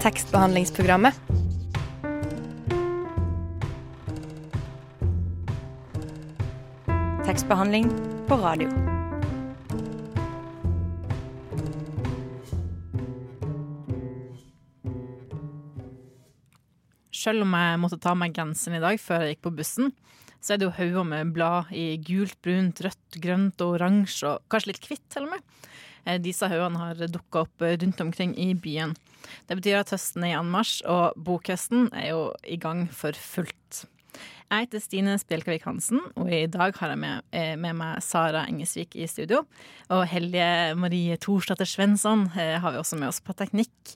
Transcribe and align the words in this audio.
tekstbehandlingsprogrammet. 0.00 1.14
Tekstbehandling 7.26 7.90
på 8.28 8.36
radio. 8.40 8.68
Selv 17.12 17.44
om 17.44 17.52
jeg 17.52 17.80
måtte 17.82 18.00
ta 18.00 18.14
meg 18.16 18.32
genseren 18.32 18.78
i 18.78 18.80
dag 18.80 18.96
før 18.96 19.26
jeg 19.26 19.34
gikk 19.34 19.44
på 19.44 19.52
bussen, 19.60 19.92
så 20.40 20.54
er 20.54 20.60
det 20.60 20.70
jo 20.70 20.76
hauger 20.78 21.04
med 21.04 21.34
blad 21.36 21.68
i 21.76 21.98
gult, 22.00 22.38
brunt, 22.40 22.80
rødt, 22.80 23.20
grønt 23.20 23.60
og 23.60 23.76
oransje, 23.76 24.32
og 24.32 24.48
kanskje 24.48 24.72
litt 24.72 24.88
hvitt 24.88 25.04
til 25.12 25.28
og 25.28 25.34
med. 25.34 25.44
Eh, 26.06 26.18
Disse 26.22 26.48
haugene 26.50 26.80
har 26.80 27.06
dukka 27.06 27.44
opp 27.46 27.64
rundt 27.66 28.00
omkring 28.04 28.34
i 28.38 28.52
byen. 28.54 28.96
Det 29.48 29.58
betyr 29.60 29.82
at 29.82 29.94
høsten 29.94 30.24
er 30.24 30.34
i 30.34 30.40
anmarsj, 30.40 30.82
og 30.88 31.16
bokhøsten 31.20 31.90
er 31.92 32.12
jo 32.12 32.26
i 32.44 32.58
gang 32.60 32.86
for 32.92 33.16
fullt. 33.16 33.84
Jeg 34.50 34.64
heter 34.64 34.82
Stine 34.82 35.12
Spjelkavik 35.22 35.62
Hansen, 35.62 36.00
og 36.18 36.26
i 36.34 36.42
dag 36.50 36.74
har 36.80 36.90
jeg 36.90 36.98
med, 36.98 37.22
eh, 37.30 37.54
med 37.54 37.76
meg 37.78 38.00
Sara 38.02 38.40
Engesvik 38.50 38.96
i 38.98 39.06
studio. 39.06 39.44
Og 39.94 40.02
Helje 40.10 40.74
Marie 40.74 41.14
Thorsdatter 41.16 41.68
Svensson 41.70 42.24
eh, 42.34 42.58
har 42.58 42.72
vi 42.72 42.80
også 42.80 42.98
med 42.98 43.12
oss 43.12 43.20
på 43.22 43.36
teknikk. 43.38 43.94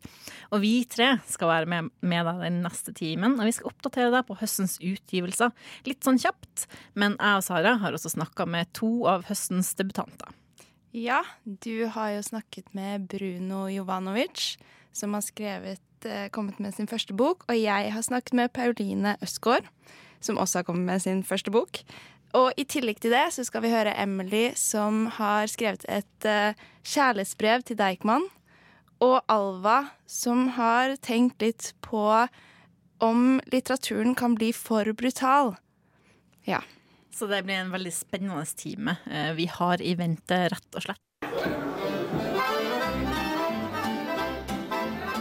Og 0.53 0.63
vi 0.63 0.85
tre 0.85 1.17
skal 1.27 1.51
være 1.51 1.67
med, 1.67 1.91
med 2.07 2.25
deg 2.31 2.45
den 2.47 2.63
neste 2.63 2.95
timen, 2.95 3.35
og 3.41 3.49
vi 3.49 3.57
skal 3.57 3.73
oppdatere 3.73 4.15
deg 4.15 4.29
på 4.29 4.39
høstens 4.39 4.79
utgivelser. 4.79 5.51
Litt 5.91 6.07
sånn 6.07 6.23
kjapt, 6.23 6.69
men 6.95 7.19
jeg 7.19 7.43
og 7.43 7.43
Sara 7.43 7.75
har 7.83 7.99
også 7.99 8.15
snakka 8.15 8.47
med 8.47 8.71
to 8.79 9.09
av 9.11 9.27
høstens 9.27 9.75
debutanter. 9.75 10.31
Ja, 10.95 11.25
du 11.43 11.87
har 11.91 12.13
jo 12.15 12.23
snakket 12.23 12.69
med 12.75 13.09
Bruno 13.11 13.67
Jovanovic, 13.67 14.59
som 14.93 15.15
har 15.15 15.21
skrevet, 15.27 16.05
eh, 16.05 16.29
kommet 16.29 16.59
med 16.59 16.75
sin 16.75 16.87
første 16.87 17.13
bok. 17.13 17.43
Og 17.49 17.59
jeg 17.59 17.93
har 17.93 18.03
snakket 18.03 18.33
med 18.33 18.53
Pauline 18.53 19.17
Østgaard, 19.21 19.65
som 20.21 20.39
også 20.39 20.59
har 20.59 20.63
kommet 20.63 20.87
med 20.87 21.03
sin 21.03 21.25
første 21.25 21.51
bok. 21.51 21.83
Og 22.33 22.53
i 22.57 22.65
tillegg 22.65 23.01
til 23.01 23.11
det 23.11 23.33
så 23.35 23.45
skal 23.45 23.63
vi 23.63 23.73
høre 23.75 23.97
Emily, 23.99 24.53
som 24.55 25.07
har 25.07 25.47
skrevet 25.47 25.85
et 25.89 26.25
eh, 26.25 26.55
kjærlighetsbrev 26.85 27.63
til 27.63 27.77
Deichman. 27.77 28.29
Og 29.01 29.21
Alva, 29.29 29.91
som 30.07 30.49
har 30.49 30.95
tenkt 31.03 31.43
litt 31.43 31.73
på 31.83 32.29
om 33.01 33.41
litteraturen 33.51 34.15
kan 34.15 34.35
bli 34.35 34.53
for 34.53 34.93
brutal. 34.93 35.57
Ja. 36.47 36.63
Så 37.15 37.27
det 37.31 37.45
blir 37.47 37.55
en 37.55 37.71
veldig 37.71 37.93
spennende 37.95 38.45
time 38.59 38.97
eh, 39.07 39.33
vi 39.39 39.47
har 39.47 39.83
i 39.83 39.95
vente, 39.95 40.49
rett 40.51 40.75
og 40.75 40.83
slett. 40.83 41.01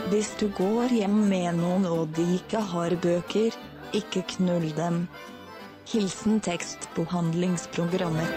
Hvis 0.09 0.31
du 0.39 0.47
går 0.57 0.93
hjem 0.93 1.19
med 1.29 1.59
noen 1.59 1.85
og 1.89 2.11
de 2.17 2.25
ikke 2.39 2.61
har 2.73 2.95
bøker, 3.01 3.53
ikke 3.93 4.25
knull 4.35 4.67
dem. 4.77 5.07
Hilsen 5.89 6.41
tekstbehandlingsprogrammet. 6.41 8.29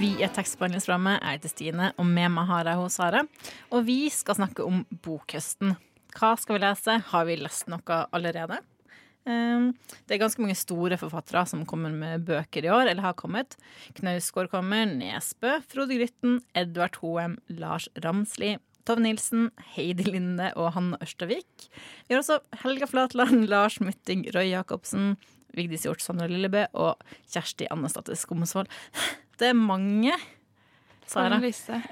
Vi 0.00 0.14
er 0.24 0.32
tekstbehandlingsprogrammet. 0.32 1.20
Jeg 1.20 1.36
heter 1.36 1.52
Stine, 1.52 1.92
og 2.00 2.08
med 2.08 2.32
meg 2.32 2.48
har 2.48 2.72
jeg 2.72 2.80
hos 2.80 2.96
Sara. 3.00 3.24
Og 3.70 3.84
vi 3.88 4.08
skal 4.12 4.40
snakke 4.40 4.64
om 4.64 4.86
bokhøsten. 5.04 5.76
Hva 6.16 6.36
skal 6.40 6.56
vi 6.56 6.64
lese? 6.64 7.00
Har 7.12 7.28
vi 7.28 7.40
lest 7.40 7.68
noe 7.72 8.04
allerede? 8.12 8.60
Um, 9.28 9.68
Det 10.08 10.16
er 10.16 10.22
ganske 10.24 10.42
mange 10.42 10.56
store 10.58 10.96
forfattere 10.98 11.44
som 11.46 11.62
kommer 11.68 11.92
med 11.94 12.24
bøker 12.26 12.64
i 12.66 12.70
år, 12.72 12.88
eller 12.90 13.02
har 13.02 13.14
kommet. 13.14 13.54
Knausgård 13.94 14.50
kommer, 14.50 14.86
Nesbø, 14.90 15.60
Frode 15.70 15.94
Grytten, 15.98 16.40
Edvard 16.58 16.98
Hoem, 17.02 17.38
Lars 17.48 17.88
Ramsli, 18.02 18.56
Tove 18.84 18.98
Nilsen, 19.04 19.50
Heidi 19.76 20.08
Linde 20.10 20.48
og 20.58 20.72
Hanne 20.74 20.98
Ørstavik. 21.04 21.68
Vi 22.08 22.16
har 22.16 22.22
også 22.24 22.40
Helga 22.64 22.88
Flatland, 22.90 23.46
Lars 23.48 23.78
Mytting, 23.80 24.26
Roy 24.34 24.48
Jacobsen, 24.50 25.16
Vigdis 25.54 25.84
Hjorth, 25.86 26.02
Sondre 26.02 26.26
Lillebø 26.32 26.64
og 26.74 26.98
Kjersti 27.30 27.68
Annesdatter 27.70 28.18
Skomsvold. 28.18 28.66
Det 29.38 29.52
er 29.52 29.58
mange. 29.58 30.12
Sara. 31.06 31.38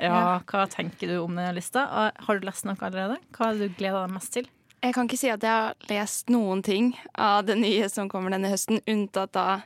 Ja, 0.03 0.41
hva 0.49 0.67
tenker 0.71 1.11
du 1.11 1.17
om 1.23 1.35
denne 1.37 1.55
lista? 1.57 1.83
Har 2.27 2.39
du 2.41 2.47
lest 2.47 2.65
noe 2.67 2.79
allerede? 2.87 3.19
Hva 3.37 3.51
har 3.51 3.59
du 3.59 3.67
gleda 3.77 4.05
deg 4.07 4.15
mest 4.15 4.33
til? 4.35 4.47
Jeg 4.81 4.95
kan 4.97 5.09
ikke 5.09 5.19
si 5.21 5.29
at 5.29 5.43
jeg 5.45 5.53
har 5.53 5.91
lest 5.91 6.31
noen 6.33 6.63
ting 6.65 6.95
av 7.13 7.45
det 7.45 7.59
nye 7.61 7.89
som 7.93 8.09
kommer 8.09 8.33
denne 8.33 8.49
høsten, 8.49 8.81
unntatt 8.89 9.35
da 9.37 9.61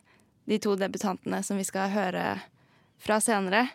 de 0.50 0.58
to 0.58 0.74
debutantene 0.76 1.38
som 1.46 1.60
vi 1.60 1.66
skal 1.66 1.92
høre 1.92 2.24
fra 2.98 3.20
senere. 3.22 3.68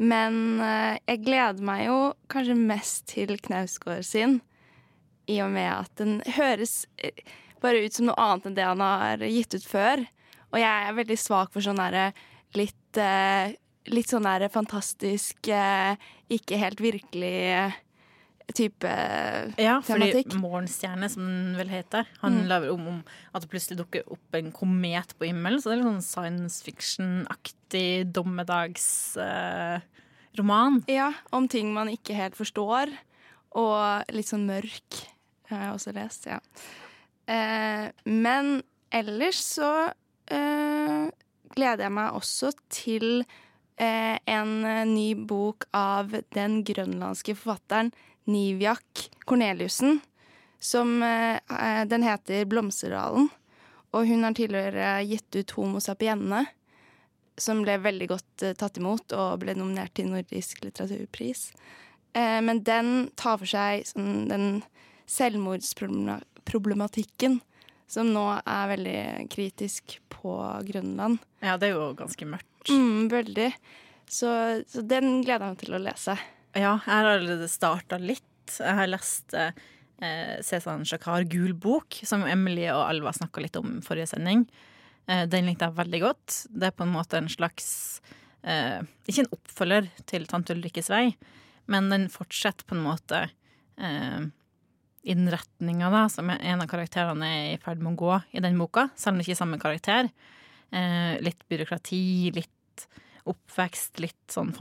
Men 0.00 0.62
eh, 0.64 0.96
jeg 1.10 1.24
gleder 1.26 1.60
meg 1.66 1.84
jo 1.90 1.98
kanskje 2.32 2.56
mest 2.56 3.04
til 3.12 3.36
Knausgård 3.36 4.06
sin, 4.08 4.40
i 5.28 5.38
og 5.44 5.52
med 5.52 5.68
at 5.68 5.92
den 6.00 6.16
høres 6.38 6.86
eh, 7.04 7.20
bare 7.62 7.84
ut 7.84 7.94
som 7.94 8.08
noe 8.08 8.18
annet 8.18 8.48
enn 8.48 8.56
det 8.56 8.66
han 8.66 8.82
har 8.82 9.26
gitt 9.28 9.58
ut 9.58 9.68
før. 9.68 10.06
Og 10.52 10.60
jeg 10.60 10.88
er 10.88 10.96
veldig 10.96 11.18
svak 11.20 11.52
for 11.52 11.64
sånn 11.64 11.80
derre 11.82 12.12
litt 12.58 13.00
eh, 13.00 13.58
Litt 13.90 14.12
sånn 14.12 14.22
derre 14.22 14.46
fantastisk, 14.46 15.48
ikke 16.30 16.58
helt 16.60 16.78
virkelig 16.78 17.32
type 18.54 18.88
Ja, 19.58 19.80
fordi 19.80 20.12
tematikk. 20.12 20.34
Morgenstjerne, 20.40 21.08
som 21.10 21.22
den 21.26 21.56
vel 21.56 21.68
heter, 21.72 22.06
handler 22.22 22.60
Mm. 22.66 22.72
om, 22.74 22.86
om 22.88 23.02
at 23.34 23.42
det 23.42 23.50
plutselig 23.50 23.78
dukker 23.78 24.02
opp 24.10 24.34
en 24.34 24.52
komet 24.52 25.14
på 25.18 25.24
himmelen. 25.30 25.60
Så 25.60 25.64
det 25.70 25.78
er 25.78 25.82
litt 25.82 25.92
sånn 25.92 26.02
science 26.02 26.62
fiction-aktig 26.66 28.12
dommedagsroman. 28.12 30.82
Ja, 30.88 31.12
om 31.32 31.48
ting 31.48 31.72
man 31.74 31.88
ikke 31.92 32.14
helt 32.16 32.36
forstår, 32.38 32.88
og 33.54 34.04
litt 34.12 34.26
sånn 34.30 34.46
mørk. 34.48 35.08
har 35.52 35.60
jeg 35.66 35.74
også 35.76 35.92
lest, 35.94 36.26
ja. 36.26 36.38
Eh, 37.28 37.90
men 38.08 38.62
ellers 38.90 39.36
så 39.58 39.92
eh, 40.32 41.10
gleder 41.54 41.82
jeg 41.84 41.92
meg 41.92 42.12
også 42.16 42.52
til 42.72 43.20
eh, 43.76 44.16
en 44.26 44.64
eh, 44.64 44.84
ny 44.88 45.12
bok 45.14 45.64
av 45.76 46.08
den 46.32 46.62
grønlandske 46.64 47.34
forfatteren 47.36 47.92
Niviak 48.30 49.08
Korneliussen, 49.24 50.00
Som 50.62 51.02
eh, 51.02 51.36
eh, 51.36 51.84
Den 51.90 52.02
heter 52.02 52.44
'Blomsterdalen', 52.44 53.28
og 53.92 54.06
hun 54.06 54.24
har 54.24 54.34
tidligere 54.34 55.04
gitt 55.04 55.36
ut 55.36 55.50
'Homo 55.50 55.80
sapienne' 55.80 56.46
som 57.36 57.62
ble 57.62 57.76
veldig 57.82 58.08
godt 58.08 58.42
eh, 58.42 58.52
tatt 58.58 58.76
imot 58.80 59.12
og 59.16 59.38
ble 59.42 59.54
nominert 59.56 59.94
til 59.96 60.06
Nordisk 60.12 60.64
litteraturpris. 60.64 61.52
Eh, 62.12 62.40
men 62.44 62.62
den 62.66 63.10
tar 63.16 63.38
for 63.40 63.46
seg 63.48 63.86
sånn, 63.88 64.28
den 64.30 64.62
selvmordsproblematikken 65.10 67.40
som 67.92 68.12
nå 68.14 68.40
er 68.40 68.68
veldig 68.70 69.28
kritisk 69.32 70.00
på 70.12 70.32
Grønland. 70.68 71.18
Ja, 71.44 71.56
det 71.60 71.66
er 71.68 71.72
jo 71.76 71.98
ganske 71.98 72.24
mørkt. 72.28 72.70
Mm, 72.70 73.08
veldig. 73.12 73.50
Så, 74.08 74.28
så 74.68 74.80
den 74.86 75.22
gleder 75.24 75.44
jeg 75.44 75.52
meg 75.52 75.58
til 75.60 75.74
å 75.76 75.78
lese. 75.82 76.14
Ja, 76.52 76.74
jeg 76.84 76.92
har 76.92 77.06
allerede 77.14 77.48
starta 77.48 77.96
litt. 77.96 78.28
Jeg 78.58 78.76
har 78.76 78.90
lest 78.90 79.32
eh, 79.32 79.54
Cezanne 80.44 80.84
Shakar 80.88 81.24
Gul 81.30 81.54
bok, 81.56 81.96
som 82.04 82.26
Emily 82.28 82.66
og 82.68 82.82
Alva 82.84 83.14
snakka 83.16 83.40
litt 83.40 83.56
om 83.56 83.78
i 83.78 83.84
forrige 83.84 84.10
sending. 84.10 84.44
Eh, 85.08 85.24
den 85.32 85.48
likte 85.48 85.70
jeg 85.70 85.78
veldig 85.78 86.00
godt. 86.02 86.42
Det 86.52 86.68
er 86.68 86.74
på 86.76 86.84
en 86.84 86.92
måte 86.92 87.16
en 87.22 87.30
slags 87.32 87.70
eh, 88.44 88.84
Ikke 89.08 89.24
en 89.24 89.32
oppfølger 89.38 89.88
til 90.10 90.28
Tante 90.28 90.52
Ulrikkes 90.56 90.92
vei, 90.92 91.06
men 91.72 91.88
den 91.92 92.08
fortsetter 92.12 92.68
på 92.68 92.76
en 92.76 92.84
måte 92.84 93.22
eh, 93.80 94.20
innretninga, 95.02 96.04
som 96.12 96.30
en 96.34 96.62
av 96.62 96.68
karakterene 96.70 97.30
er 97.32 97.46
i 97.54 97.60
ferd 97.62 97.80
med 97.80 97.94
å 97.94 98.02
gå 98.02 98.18
i 98.36 98.44
den 98.44 98.60
boka, 98.60 98.90
selv 98.92 99.14
om 99.14 99.22
det 99.22 99.26
ikke 99.26 99.38
er 99.38 99.40
samme 99.40 99.62
karakter. 99.62 100.12
Eh, 100.68 101.16
litt 101.24 101.48
byråkrati, 101.48 102.04
litt 102.36 102.86
oppvekst, 103.24 104.02
litt 104.04 104.36
sånn 104.36 104.52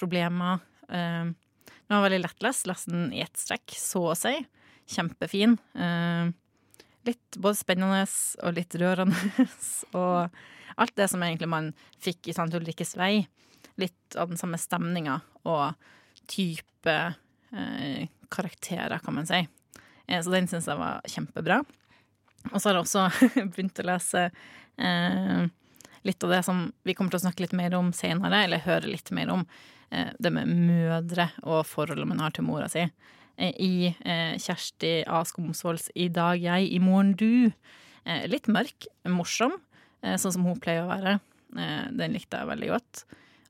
familieproblemer. 0.00 0.60
Uh, 0.90 1.32
den 1.90 1.96
var 1.96 2.06
veldig 2.06 2.22
lettlest. 2.24 2.66
nesten 2.66 3.12
i 3.12 3.20
ett 3.20 3.36
strekk, 3.36 3.74
så 3.76 4.10
å 4.12 4.16
si. 4.18 4.36
Kjempefin. 4.90 5.58
Uh, 5.74 6.32
litt 7.08 7.36
både 7.36 7.58
spennende 7.58 8.06
og 8.44 8.56
litt 8.56 8.74
rørende. 8.74 9.16
og 9.98 10.28
alt 10.80 10.96
det 10.96 11.08
som 11.12 11.22
egentlig 11.22 11.48
man 11.50 11.72
fikk 12.00 12.30
i 12.30 12.36
Sant 12.36 12.54
Ulrikkes 12.54 12.96
vei. 12.96 13.26
Litt 13.80 14.16
av 14.16 14.30
den 14.30 14.40
samme 14.40 14.58
stemninga 14.60 15.20
og 15.48 15.72
type 16.30 16.94
eh, 17.52 18.08
karakterer, 18.30 18.98
kan 19.02 19.16
man 19.16 19.28
si. 19.28 19.40
Eh, 20.06 20.20
så 20.22 20.32
den 20.32 20.48
syns 20.50 20.68
jeg 20.68 20.80
var 20.80 21.00
kjempebra. 21.08 21.60
Og 22.50 22.56
så 22.56 22.70
har 22.70 22.78
jeg 22.78 22.84
også 22.84 23.06
begynt 23.52 23.80
å 23.82 23.88
lese 23.88 24.26
eh, 24.28 25.48
litt 26.06 26.24
av 26.24 26.32
det 26.32 26.42
som 26.46 26.68
vi 26.86 26.94
kommer 26.96 27.12
til 27.12 27.20
å 27.20 27.26
snakke 27.26 27.44
litt 27.44 27.56
mer 27.56 27.74
om 27.78 27.92
senere, 27.96 28.44
eller 28.44 28.64
høre 28.64 28.90
litt 28.90 29.10
mer 29.14 29.32
om. 29.32 29.44
Eh, 29.90 30.12
det 30.18 30.32
med 30.32 30.48
mødre 30.48 31.30
og 31.42 31.64
forholdet 31.66 32.08
man 32.08 32.22
har 32.22 32.34
til 32.34 32.46
mora 32.46 32.68
si. 32.70 32.86
Eh, 33.36 33.54
I 33.58 33.72
eh, 33.90 34.36
Kjersti 34.38 35.00
A. 35.06 35.22
Skomsvolds 35.26 35.90
'I 35.94 36.08
dag 36.14 36.40
jeg, 36.40 36.70
i 36.70 36.78
morgen 36.78 37.14
du'. 37.14 37.52
Litt 38.26 38.48
mørk, 38.48 38.86
morsom, 39.04 39.52
sånn 40.02 40.32
som 40.32 40.44
hun 40.48 40.58
pleier 40.58 40.82
å 40.82 40.88
være. 40.88 41.18
Den 41.52 42.14
likte 42.16 42.38
jeg 42.40 42.48
veldig 42.48 42.70
godt. 42.72 43.02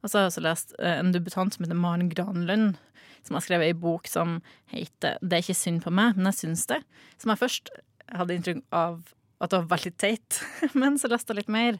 Og 0.02 0.10
så 0.10 0.18
har 0.18 0.24
jeg 0.24 0.32
også 0.32 0.42
lest 0.42 0.74
en 0.82 1.12
debutant 1.14 1.54
som 1.54 1.64
heter 1.64 1.78
Maren 1.78 2.10
Granlund, 2.10 2.74
som 3.22 3.38
har 3.38 3.44
skrevet 3.46 3.70
ei 3.70 3.78
bok 3.78 4.10
som 4.10 4.42
heter 4.66 5.16
'Det 5.22 5.32
er 5.32 5.44
ikke 5.46 5.54
synd 5.54 5.82
på 5.84 5.94
meg, 5.94 6.16
men 6.16 6.26
jeg 6.26 6.50
syns 6.50 6.66
det'. 6.66 6.82
Som 7.16 7.30
jeg 7.30 7.38
først 7.38 7.70
hadde 8.10 8.34
inntrykk 8.34 8.62
av 8.72 9.14
at 9.40 9.50
det 9.50 9.58
var 9.62 9.78
veldig 9.78 9.96
teit, 9.96 10.42
men 10.80 10.98
så 10.98 11.08
leste 11.08 11.32
jeg 11.32 11.40
litt 11.40 11.48
mer. 11.48 11.78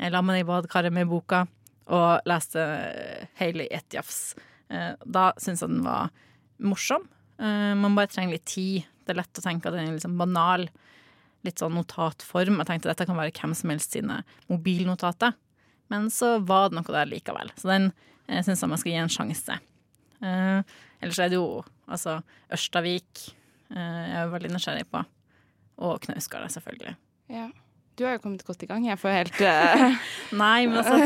Jeg 0.00 0.12
la 0.14 0.22
meg 0.24 0.40
i 0.42 0.46
badekaret 0.48 0.92
med 0.96 1.08
boka 1.10 1.42
og 1.90 2.22
leste 2.28 2.62
hele 3.40 3.66
i 3.66 3.72
ett 3.76 3.92
jafs. 3.96 4.34
Eh, 4.70 4.94
Da 5.04 5.32
syns 5.36 5.60
jeg 5.60 5.68
den 5.72 5.82
var 5.84 6.10
morsom. 6.62 7.04
Eh, 7.38 7.74
Man 7.74 7.94
bare 7.98 8.08
trenger 8.12 8.36
litt 8.38 8.46
tid. 8.48 8.86
Det 9.04 9.12
er 9.14 9.20
lett 9.22 9.40
å 9.40 9.44
tenke 9.44 9.66
at 9.68 9.74
den 9.76 9.88
er 9.88 9.96
liksom 9.98 10.16
banal. 10.20 10.68
Litt 11.44 11.58
sånn 11.60 11.74
notatform. 11.74 12.58
Jeg 12.60 12.66
tenkte 12.68 12.88
dette 12.92 13.06
kan 13.08 13.16
være 13.16 13.32
hvem 13.32 13.54
som 13.56 13.70
helst 13.72 13.92
sine 13.96 14.22
mobilnotater. 14.48 15.34
Men 15.90 16.08
så 16.12 16.38
var 16.44 16.68
det 16.70 16.76
noe 16.78 16.94
der 16.94 17.08
likevel. 17.10 17.50
Så 17.58 17.68
den 17.72 17.92
eh, 18.28 18.42
syns 18.46 18.60
jeg 18.62 18.68
man 18.70 18.78
skal 18.78 18.92
gi 18.92 18.98
en 19.02 19.08
sjanse. 19.12 19.58
Eh, 20.22 20.62
ellers 21.02 21.18
er 21.18 21.28
det 21.32 21.38
jo 21.40 21.64
altså 21.88 22.20
Ørstavik 22.52 23.32
eh, 23.74 24.04
jeg 24.12 24.20
er 24.20 24.30
veldig 24.32 24.52
nysgjerrig 24.54 24.86
på. 24.92 25.02
Og 25.80 26.00
Knausgård, 26.04 26.46
selvfølgelig. 26.52 26.94
Ja. 27.32 27.48
Du 28.00 28.06
har 28.06 28.14
jo 28.16 28.22
kommet 28.24 28.40
godt 28.48 28.62
i 28.64 28.66
gang. 28.70 28.86
Jeg 28.88 28.96
får 28.96 29.12
helt 29.12 29.38
uh... 29.44 29.96
Nei, 30.40 30.64
men 30.70 30.78
altså 30.80 31.04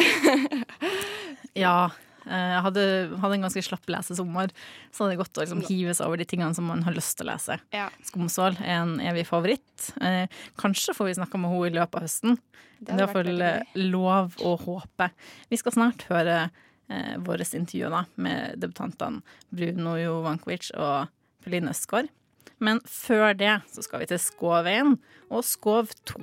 Ja. 1.65 1.91
eh, 2.23 2.51
Jeg 2.53 2.61
hadde, 2.69 2.85
hadde 3.19 3.39
en 3.41 3.47
ganske 3.49 3.63
slapp 3.67 3.91
lesesommer, 3.91 4.53
så 4.95 5.03
hadde 5.03 5.17
det 5.17 5.19
gått 5.19 5.33
godt 5.33 5.41
å 5.41 5.43
liksom 5.43 5.65
hive 5.67 5.95
seg 5.99 6.07
over 6.07 6.23
de 6.23 6.29
tingene 6.31 6.55
som 6.55 6.69
man 6.71 6.85
har 6.87 6.95
lyst 6.95 7.17
til 7.19 7.27
å 7.27 7.33
lese. 7.33 7.59
Ja. 7.75 7.89
Skomsvold 8.07 8.63
er 8.63 8.77
en 8.85 8.95
evig 9.03 9.27
favoritt. 9.27 9.89
Eh, 10.07 10.31
kanskje 10.61 10.95
får 10.95 11.11
vi 11.11 11.19
snakka 11.19 11.41
med 11.43 11.51
henne 11.51 11.73
i 11.73 11.77
løpet 11.81 11.99
av 11.99 12.07
høsten. 12.07 12.39
Det 12.79 12.95
er 12.95 13.03
vært 13.03 13.17
hvert 13.17 13.31
veldig 13.33 13.89
lov 13.91 14.39
å 14.47 14.55
håpe. 14.63 15.11
Vi 15.51 15.59
skal 15.59 15.75
snart 15.75 16.07
høre 16.13 16.37
eh, 16.45 17.17
våre 17.27 17.43
intervjuer 17.59 17.91
da, 17.91 18.05
med 18.23 18.61
debutantene 18.63 19.25
Bruno 19.51 19.97
Jovankovic 19.99 20.71
og 20.79 21.11
Pauline 21.43 21.75
Østgaard. 21.75 22.15
Men 22.63 22.79
før 22.87 23.35
det 23.35 23.57
så 23.75 23.83
skal 23.83 24.05
vi 24.05 24.13
til 24.15 24.23
Skåveien 24.23 24.95
og 25.27 25.43
Skåv 25.43 25.91
2. 26.07 26.23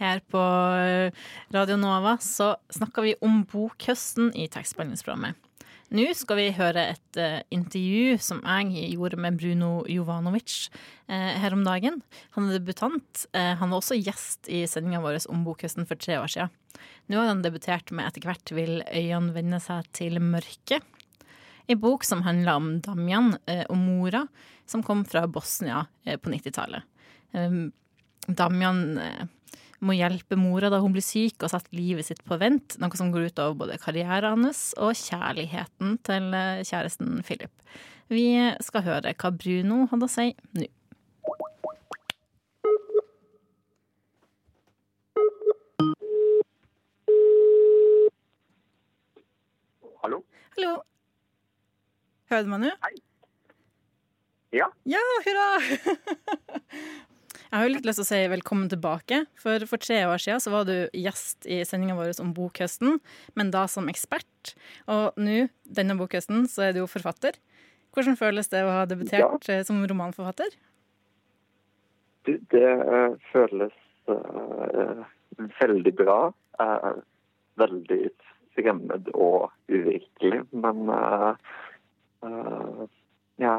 Her 0.00 0.22
på 0.32 0.40
eh, 0.80 1.12
Radio 1.52 1.76
Nova 1.76 2.16
så 2.24 2.54
snakker 2.72 3.04
vi 3.04 3.18
om 3.20 3.42
bokhøsten 3.50 4.30
i 4.32 4.46
tekstbehandlingsprogrammet. 4.48 5.36
Nå 5.90 6.04
skal 6.14 6.38
vi 6.38 6.50
høre 6.54 6.84
et 6.92 7.18
uh, 7.18 7.40
intervju 7.50 8.14
som 8.22 8.38
jeg 8.46 8.92
gjorde 8.92 9.18
med 9.18 9.40
Bruno 9.40 9.82
Jovanovic 9.90 10.68
uh, 11.10 11.32
her 11.42 11.56
om 11.56 11.64
dagen. 11.66 11.98
Han 12.36 12.46
er 12.46 12.60
debutant. 12.60 13.24
Uh, 13.34 13.56
han 13.58 13.72
var 13.72 13.80
også 13.80 13.98
gjest 13.98 14.46
i 14.46 14.62
sendinga 14.70 15.00
vår 15.02 15.18
om 15.34 15.42
bokhøsten 15.48 15.88
for 15.90 15.98
tre 15.98 16.20
år 16.20 16.30
siden. 16.30 16.54
Nå 17.10 17.18
har 17.18 17.32
han 17.32 17.42
debutert 17.42 17.90
med 17.90 18.06
'Etter 18.06 18.28
hvert 18.28 18.54
vil 18.54 18.84
øynene 18.86 19.34
vende 19.34 19.58
seg 19.60 19.90
til 19.92 20.22
mørket'. 20.22 20.86
En 21.66 21.82
bok 21.82 22.06
som 22.06 22.22
handler 22.22 22.54
om 22.54 22.70
Damjan 22.86 23.34
og 23.68 23.76
mora, 23.76 24.24
som 24.66 24.82
kom 24.86 25.04
fra 25.04 25.26
Bosnia 25.26 25.84
på 26.06 26.30
90-tallet. 26.30 26.82
Um, 27.34 27.72
Damjan 28.26 28.98
må 29.84 29.96
hjelpe 29.96 30.36
mora 30.38 30.68
da 30.72 30.80
hun 30.82 30.92
blir 30.94 31.04
syk, 31.04 31.38
og 31.42 31.52
setter 31.52 31.76
livet 31.76 32.08
sitt 32.08 32.20
på 32.28 32.36
vent. 32.40 32.76
Noe 32.80 32.98
som 32.98 33.12
går 33.12 33.30
ut 33.30 33.40
over 33.42 33.56
både 33.64 33.78
karrieren 33.80 34.44
hans 34.44 34.70
og 34.80 34.92
kjærligheten 34.98 35.96
til 36.06 36.34
eh, 36.36 36.64
kjæresten 36.68 37.22
Philip. 37.26 37.52
Vi 38.10 38.26
skal 38.64 38.84
høre 38.88 39.14
hva 39.14 39.30
Bruno 39.32 39.84
hadde 39.92 40.06
å 40.06 40.10
si 40.10 40.32
nå. 40.58 40.66
Hallo? 50.00 50.24
Hallo. 50.56 50.74
Hører 52.32 52.46
du 52.46 52.50
meg 52.52 52.64
nå? 52.64 52.74
Ja. 54.56 54.66
Ja, 54.88 55.04
hurra! 55.26 55.48
Jeg 57.50 57.58
har 57.58 57.66
jo 57.66 57.72
litt 57.74 57.86
lyst 57.88 57.98
til 57.98 58.06
å 58.06 58.08
si 58.08 58.20
velkommen 58.30 58.70
tilbake. 58.70 59.24
For 59.42 59.66
for 59.66 59.82
tre 59.82 60.04
år 60.06 60.22
siden 60.22 60.42
så 60.42 60.52
var 60.54 60.68
du 60.68 60.74
gjest 60.94 61.48
i 61.50 61.60
sendinga 61.66 61.96
vår 61.98 62.14
om 62.22 62.30
bokhøsten, 62.36 63.00
men 63.34 63.50
da 63.50 63.64
som 63.70 63.90
ekspert. 63.90 64.54
Og 64.86 65.18
nå, 65.18 65.48
denne 65.66 65.98
bokhøsten, 65.98 66.46
så 66.50 66.68
er 66.68 66.76
du 66.76 66.84
jo 66.84 66.90
forfatter. 66.90 67.38
Hvordan 67.90 68.18
føles 68.20 68.52
det 68.52 68.62
å 68.62 68.70
ha 68.70 68.86
debutert 68.86 69.50
ja. 69.50 69.62
som 69.66 69.82
romanforfatter? 69.82 70.54
Det, 72.28 72.36
det 72.54 72.66
eh, 72.70 73.16
føles 73.32 73.74
uh, 74.06 75.02
veldig 75.58 75.94
bra. 75.98 76.20
Uh, 76.60 77.00
veldig 77.60 78.02
fremmed 78.56 79.10
og 79.14 79.50
uvirkelig, 79.70 80.42
men 80.50 80.90
eh, 80.94 81.28
eh, 82.26 82.82
ja, 83.44 83.54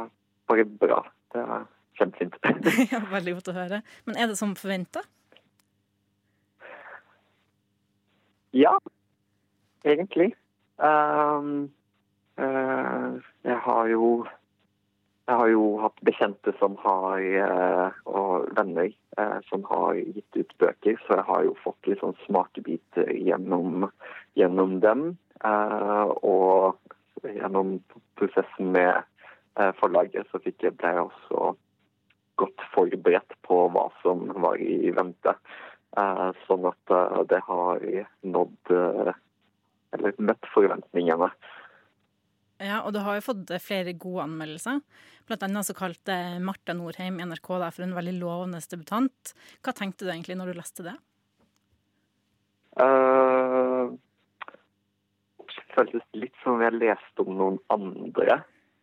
bare 0.50 0.66
bra. 0.84 1.04
Det 1.34 1.44
er 1.44 1.68
kjempefint. 2.02 2.38
ja, 2.94 3.02
veldig 3.14 3.38
godt 3.40 3.52
å 3.54 3.58
høre. 3.62 3.82
Men 4.10 4.20
er 4.20 4.32
det 4.34 4.40
som 4.42 4.58
forventa? 4.60 5.06
ja, 8.52 8.80
egentlig. 9.84 10.36
Um, 10.78 11.72
uh, 12.38 13.22
jeg 13.44 13.58
har 13.66 13.88
jo 13.88 14.28
jeg 15.30 15.38
har 15.38 15.48
jo 15.48 15.66
hatt 15.80 16.02
bekjente 16.04 16.52
som 16.60 16.74
har, 16.82 17.22
eh, 17.22 17.92
og 18.10 18.50
venner 18.58 18.90
eh, 18.90 19.38
som 19.48 19.62
har 19.70 19.94
gitt 19.96 20.36
ut 20.36 20.56
bøker, 20.60 20.98
så 21.06 21.20
jeg 21.20 21.26
har 21.30 21.44
jo 21.46 21.54
fått 21.64 21.88
litt 21.88 22.02
sånn 22.02 22.18
smakebiter 22.26 23.08
gjennom, 23.16 23.86
gjennom 24.36 24.74
dem. 24.84 25.06
Og 26.26 26.76
gjennom 27.24 27.78
prosessen 28.20 28.74
med 28.76 29.06
forlaget 29.80 30.28
så 30.34 30.42
fikk 30.44 30.66
jeg, 30.66 30.76
ble 30.82 30.92
jeg 30.98 31.06
også 31.06 31.54
godt 32.42 32.66
forberedt 32.74 33.38
på 33.48 33.64
hva 33.74 33.88
som 34.02 34.28
var 34.44 34.62
i 34.62 34.92
vente. 34.96 35.36
Eh, 35.98 36.28
sånn 36.48 36.68
at 36.70 36.94
eh, 36.96 37.22
det 37.28 37.42
har 37.48 37.82
nådd 38.24 38.72
eh, 38.72 39.18
Eller 39.92 40.14
møtt 40.24 40.48
forventningene. 40.54 41.28
Ja, 42.62 42.78
og 42.86 42.94
du 42.96 43.02
har 43.04 43.18
jo 43.18 43.26
fått 43.26 43.50
flere 43.60 43.92
gode 44.00 44.24
anmeldelser. 44.24 44.80
Blant 45.28 45.44
annet 45.44 45.68
så 45.68 45.76
kalte 45.76 46.16
Marta 46.40 46.76
Norheim 46.78 47.18
i 47.20 47.26
NRK 47.28 47.50
deg 47.58 47.74
for 47.76 47.84
en 47.84 47.98
veldig 47.98 48.14
lovende 48.22 48.62
debutant. 48.72 49.34
Hva 49.66 49.74
tenkte 49.76 50.06
du 50.06 50.14
egentlig 50.14 50.38
når 50.40 50.52
du 50.52 50.60
leste 50.62 50.86
det? 50.86 50.94
Uh, 52.80 53.92
føltes 55.76 56.06
litt 56.16 56.38
som 56.44 56.56
om 56.56 56.64
jeg 56.64 56.78
leste 56.78 57.26
om 57.26 57.34
noen 57.36 57.60
andre. 57.74 58.42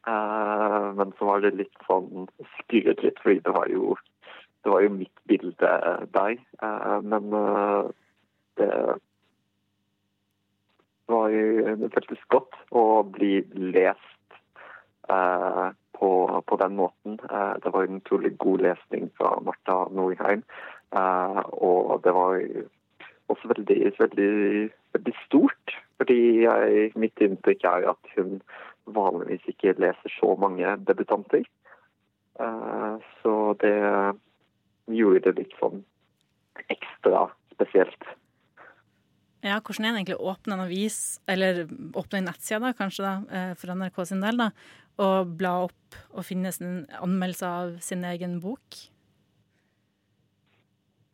Eh, 0.09 0.95
men 0.95 1.12
så 1.19 1.29
var 1.29 1.43
det 1.43 1.57
litt 1.59 1.85
sånn 1.88 2.29
skurret 2.59 3.03
litt, 3.05 3.19
fordi 3.25 3.43
det 3.45 3.55
var 3.57 3.69
jo, 3.73 3.97
det 4.65 4.73
var 4.73 4.85
jo 4.85 4.95
mitt 4.95 5.23
bilde 5.31 5.73
der. 6.15 6.38
Eh, 6.62 6.97
men 7.05 7.37
eh, 7.43 7.91
det 8.61 8.73
var 11.09 11.31
jo 11.33 11.75
Det 11.81 11.88
føltes 11.95 12.25
godt 12.29 12.57
å 12.77 13.03
bli 13.09 13.41
lest 13.73 14.35
på, 15.97 16.09
på 16.45 16.57
den 16.61 16.75
måten. 16.77 17.15
Det 17.17 17.71
var 17.73 17.87
en 17.87 18.03
utrolig 18.03 18.35
god 18.43 18.61
lesning 18.67 19.07
fra 19.17 19.31
Marta 19.41 19.77
Norheim. 19.88 20.43
Og 20.93 22.03
det 22.05 22.12
var 22.12 22.37
også 23.33 23.53
veldig, 23.55 23.79
veldig, 23.97 24.35
veldig 24.99 25.15
stort. 25.23 25.79
Fordi 25.97 26.21
jeg, 26.45 26.93
mitt 27.00 27.25
inntrykk 27.25 27.65
er 27.71 27.88
at 27.95 28.12
hun 28.19 28.37
vanligvis 28.95 29.45
ikke 29.50 29.76
leser 29.80 30.14
så 30.18 30.35
mange 30.40 30.76
debutanter. 30.88 31.45
Eh, 32.38 32.95
så 33.23 33.35
det 33.62 33.76
gjorde 34.95 35.25
det 35.28 35.37
litt 35.42 35.59
sånn 35.61 35.83
ekstra 36.73 37.28
spesielt. 37.52 38.11
Ja, 39.47 39.61
Hvordan 39.62 39.87
er 39.87 39.92
det 39.92 39.99
egentlig 40.00 40.18
å 40.18 40.33
åpne 40.33 40.57
en 40.57 40.64
avis, 40.64 40.99
eller 41.30 41.66
åpne 41.95 42.18
en 42.18 42.26
nettside, 42.26 42.59
da, 42.64 42.75
kanskje 42.75 43.04
da, 43.04 43.14
eh, 43.30 43.52
for 43.54 43.71
NRK 43.71 44.00
sin 44.11 44.23
del, 44.25 44.40
da, 44.40 44.50
og 44.99 45.35
bla 45.38 45.52
opp 45.68 45.99
og 46.11 46.26
finne 46.26 46.50
sin 46.54 46.80
anmeldelse 46.99 47.47
av 47.47 47.76
sin 47.85 48.02
egen 48.04 48.40
bok? 48.42 48.80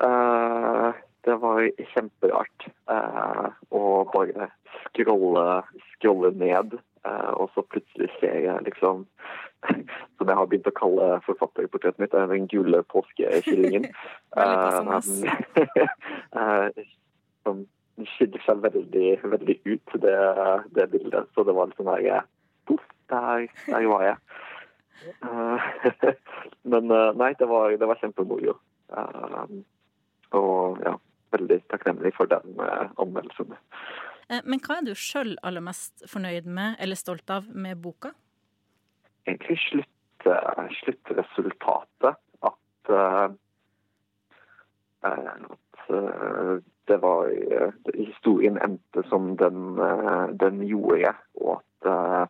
Uh, 0.01 0.97
det 1.25 1.37
var 1.41 1.69
kjemperart 1.93 2.67
uh, 2.91 3.53
å 3.73 3.83
bare 4.13 4.49
scrolle, 4.87 5.63
scrolle 5.93 6.33
ned, 6.41 6.79
og 7.05 7.51
så 7.55 7.65
plutselig 7.71 8.11
ser 8.21 8.39
jeg 8.47 8.65
liksom 8.69 9.07
Som 10.19 10.29
jeg 10.29 10.37
har 10.37 10.49
begynt 10.49 10.69
å 10.69 10.75
kalle 10.77 11.07
forfatterportrettet 11.25 12.03
mitt, 12.03 12.15
er 12.15 12.29
den 12.29 12.49
gule 12.53 12.83
påskekyllingen. 12.93 13.89
Eh, 16.35 16.85
som 17.47 17.61
skiller 18.17 18.43
seg 18.43 18.63
veldig, 18.65 19.11
veldig 19.23 19.55
ut, 19.69 19.93
det, 20.03 20.17
det 20.75 20.89
bildet. 20.91 21.29
Så 21.35 21.45
det 21.47 21.55
var 21.55 21.71
liksom 21.71 21.87
der 21.93 22.25
Poff, 22.67 22.83
der, 23.13 23.47
der 23.69 23.87
var 23.87 24.03
jeg. 24.03 24.17
Eh, 25.23 25.61
Men 26.73 26.91
eh, 26.91 27.13
nei, 27.21 27.33
det 27.39 27.49
var, 27.49 27.77
det 27.79 27.89
var 27.89 28.01
kjempemoro. 28.01 28.57
Eh, 28.97 29.45
og 30.35 30.83
ja, 30.85 30.97
veldig 31.37 31.61
takknemlig 31.71 32.15
for 32.17 32.31
den 32.31 32.59
eh, 32.61 32.87
anmeldelsen. 33.01 33.55
Eh, 34.29 34.41
Men 34.45 34.61
hva 34.65 34.79
er 34.79 34.87
du 34.89 34.95
sjøl 34.97 35.35
aller 35.43 35.65
mest 35.65 36.05
fornøyd 36.11 36.47
med 36.47 36.79
eller 36.83 36.99
stolt 36.99 37.31
av 37.31 37.49
med 37.51 37.81
boka? 37.85 38.13
Egentlig 39.27 39.59
slutt, 39.69 40.29
sluttresultatet. 40.81 42.21
At, 42.45 42.93
eh, 42.93 43.29
eh, 45.05 45.35
at 45.51 46.73
det 46.89 46.97
var 47.01 47.29
Historien 47.95 48.59
endte 48.61 49.05
som 49.09 49.37
den, 49.37 49.77
den 50.41 50.63
gjorde, 50.69 51.15
og 51.41 51.63
at 51.87 52.29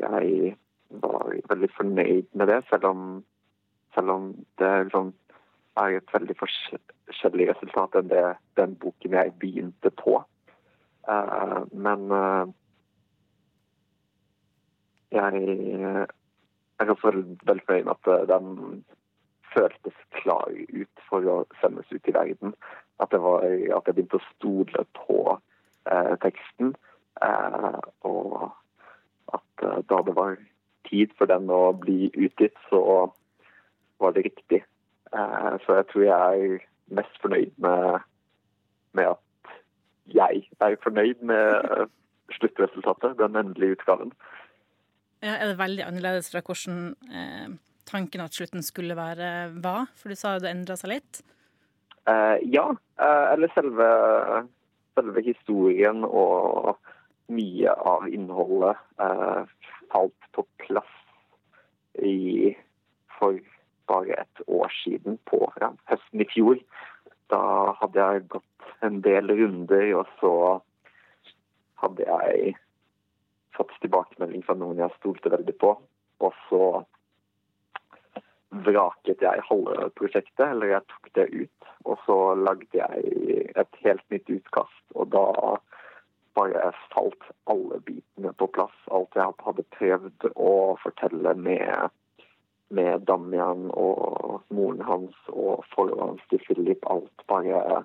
jeg 0.00 0.56
var 0.90 1.34
veldig 1.50 1.68
fornøyd 1.76 2.28
med 2.32 2.48
det, 2.48 2.62
selv 2.70 2.84
om, 2.84 3.02
selv 3.94 4.10
om 4.10 4.28
det 4.60 4.70
liksom 4.84 5.12
er 5.76 5.98
et 5.98 6.14
veldig 6.14 6.36
forskjellig 6.40 7.48
resultat 7.50 7.98
enn 8.00 8.08
det, 8.12 8.24
den 8.56 8.76
boken 8.80 9.16
jeg 9.18 9.34
begynte 9.40 9.92
på. 10.00 10.20
Eh, 11.08 11.58
men 11.72 12.10
eh, 12.12 12.46
jeg 15.14 16.06
er 16.78 16.90
også 16.90 17.10
veldig, 17.10 17.38
veldig 17.46 17.66
fornøyd 17.66 17.88
med 17.88 17.94
at 17.94 18.30
de 18.30 18.40
føltes 19.54 20.00
klar 20.18 20.50
ut 20.52 21.04
for 21.08 21.28
å 21.30 21.36
sendes 21.60 21.92
ut 21.92 22.10
i 22.10 22.14
verden. 22.16 22.54
At, 23.00 23.12
var, 23.12 23.44
at 23.44 23.88
jeg 23.88 23.96
begynte 23.96 24.20
å 24.20 24.28
stole 24.34 24.84
på 24.98 25.20
eh, 25.92 26.14
teksten. 26.24 26.74
Eh, 27.24 27.80
og 28.08 28.50
at 29.36 29.64
eh, 29.64 29.82
da 29.88 30.00
det 30.04 30.16
var 30.16 30.36
tid 30.90 31.14
for 31.18 31.30
den 31.30 31.50
å 31.52 31.72
bli 31.76 32.10
utgitt, 32.12 32.56
så 32.70 32.82
var 34.02 34.16
det 34.16 34.26
riktig. 34.28 34.62
Eh, 35.12 35.52
så 35.64 35.80
jeg 35.80 35.88
tror 35.92 36.08
jeg 36.08 36.50
er 36.50 36.66
mest 36.96 37.22
fornøyd 37.22 37.54
med, 37.62 38.04
med 38.96 39.14
at 39.14 39.22
jeg 40.14 40.48
er 40.60 40.76
fornøyd 40.82 41.22
med 41.26 41.70
eh, 41.76 41.86
sluttresultatet, 42.38 43.18
den 43.18 43.36
endelige 43.36 43.78
utgaven. 43.78 44.12
Ja, 45.24 45.36
er 45.36 45.50
det 45.50 45.58
veldig 45.58 45.86
annerledes 45.86 46.30
fra 46.32 46.42
hvordan 46.44 46.94
eh, 47.10 47.56
tanken 47.88 48.24
at 48.24 48.36
slutten 48.36 48.62
skulle 48.62 48.96
være 48.98 49.52
var? 49.64 49.88
For 49.96 50.12
du 50.12 50.18
sa 50.18 50.36
jo 50.36 50.44
det 50.44 50.52
endra 50.52 50.76
seg 50.78 50.96
litt. 50.96 51.22
Eh, 52.06 52.36
ja, 52.52 52.68
eh, 53.02 53.24
eller 53.32 53.50
selve, 53.54 53.88
selve 54.94 55.24
historien 55.26 56.04
og 56.06 56.76
mye 57.34 57.72
av 57.74 58.06
innholdet 58.06 58.78
eh, 59.02 59.42
falt 59.90 60.30
på 60.36 60.46
plass 60.62 60.92
i, 61.98 62.54
for 63.18 63.40
bare 63.90 64.20
et 64.20 64.42
år 64.46 64.70
siden, 64.82 65.18
på 65.26 65.40
ja, 65.60 65.72
høsten 65.90 66.22
i 66.22 66.28
fjor. 66.30 66.60
Da 67.32 67.42
hadde 67.80 68.02
jeg 68.02 68.28
gått 68.36 68.70
en 68.86 69.00
del 69.04 69.32
runder, 69.38 69.88
og 70.00 70.10
så 70.20 70.34
hadde 71.82 72.06
jeg 72.06 72.54
fått 73.56 73.72
tilbakemelding 73.82 74.44
fra 74.46 74.56
noen 74.58 74.82
jeg 74.82 74.94
stolte 74.98 75.32
veldig 75.32 75.56
på. 75.62 75.72
Og 76.24 76.36
så 76.48 76.62
vraket 78.66 79.22
jeg 79.24 79.44
halve 79.48 79.90
prosjektet, 79.98 80.44
eller 80.46 80.76
jeg 80.76 80.86
tok 80.92 81.10
det 81.18 81.26
ut. 81.34 81.70
Og 81.86 82.00
så 82.06 82.18
lagde 82.38 82.78
jeg 82.78 83.50
et 83.56 83.80
helt 83.84 84.04
nytt 84.12 84.30
utkast, 84.38 84.82
og 84.94 85.10
da 85.14 85.26
bare 86.36 86.70
falt 86.92 87.30
alle 87.50 87.80
bitene 87.86 88.32
på 88.36 88.48
plass. 88.52 88.74
Alt 88.92 89.16
jeg 89.16 89.36
hadde 89.46 89.64
prøvd 89.76 90.28
å 90.34 90.52
fortelle 90.82 91.32
med, 91.40 91.94
med 92.74 93.06
Damian 93.06 93.70
og 93.70 94.42
moren 94.54 94.82
hans 94.82 95.16
og 95.32 95.64
forholdet 95.74 96.02
hans 96.02 96.24
til 96.30 96.42
Philip, 96.46 96.86
alt 96.90 97.26
bare 97.30 97.84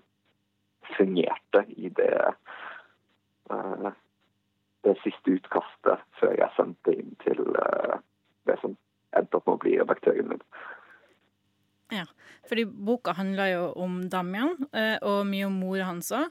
fungerte 0.96 1.66
i 1.78 1.92
det, 1.98 2.16
uh, 3.54 3.92
det 4.86 4.96
siste 5.04 5.38
utkastet 5.38 6.02
før 6.20 6.36
jeg 6.40 6.56
sendte 6.58 6.96
inn 6.98 7.14
til 7.24 7.44
uh, 7.54 8.00
det 8.50 8.58
som 8.64 8.76
endte 9.18 9.38
opp 9.38 9.48
med 9.48 9.60
å 9.60 9.64
bli 9.64 9.78
redaktøren 9.80 10.32
min. 10.34 10.44
Ja, 11.92 12.06
fordi 12.48 12.66
boka 12.66 13.14
handler 13.18 13.52
jo 13.52 13.64
om 13.84 14.02
Damian, 14.10 14.56
uh, 14.74 14.98
og 15.06 15.26
mye 15.30 15.50
om 15.50 15.60
mora 15.62 15.92
hans 15.92 16.14
òg. 16.16 16.30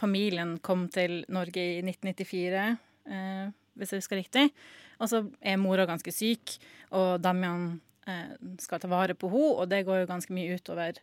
Familien 0.00 0.56
kom 0.66 0.88
til 0.90 1.20
Norge 1.30 1.62
i 1.62 1.76
1994, 1.84 2.62
eh, 3.06 3.50
hvis 3.78 3.92
jeg 3.92 4.02
husker 4.02 4.18
riktig. 4.18 4.46
Og 5.00 5.10
så 5.10 5.22
er 5.40 5.60
mora 5.60 5.86
ganske 5.88 6.12
syk, 6.12 6.58
og 6.96 7.22
Damian 7.24 7.72
eh, 8.06 8.36
skal 8.60 8.82
ta 8.82 8.90
vare 8.90 9.16
på 9.16 9.30
henne, 9.32 9.56
og 9.62 9.70
det 9.72 9.84
går 9.88 10.02
jo 10.02 10.10
ganske 10.10 10.34
mye 10.36 10.58
utover 10.60 11.00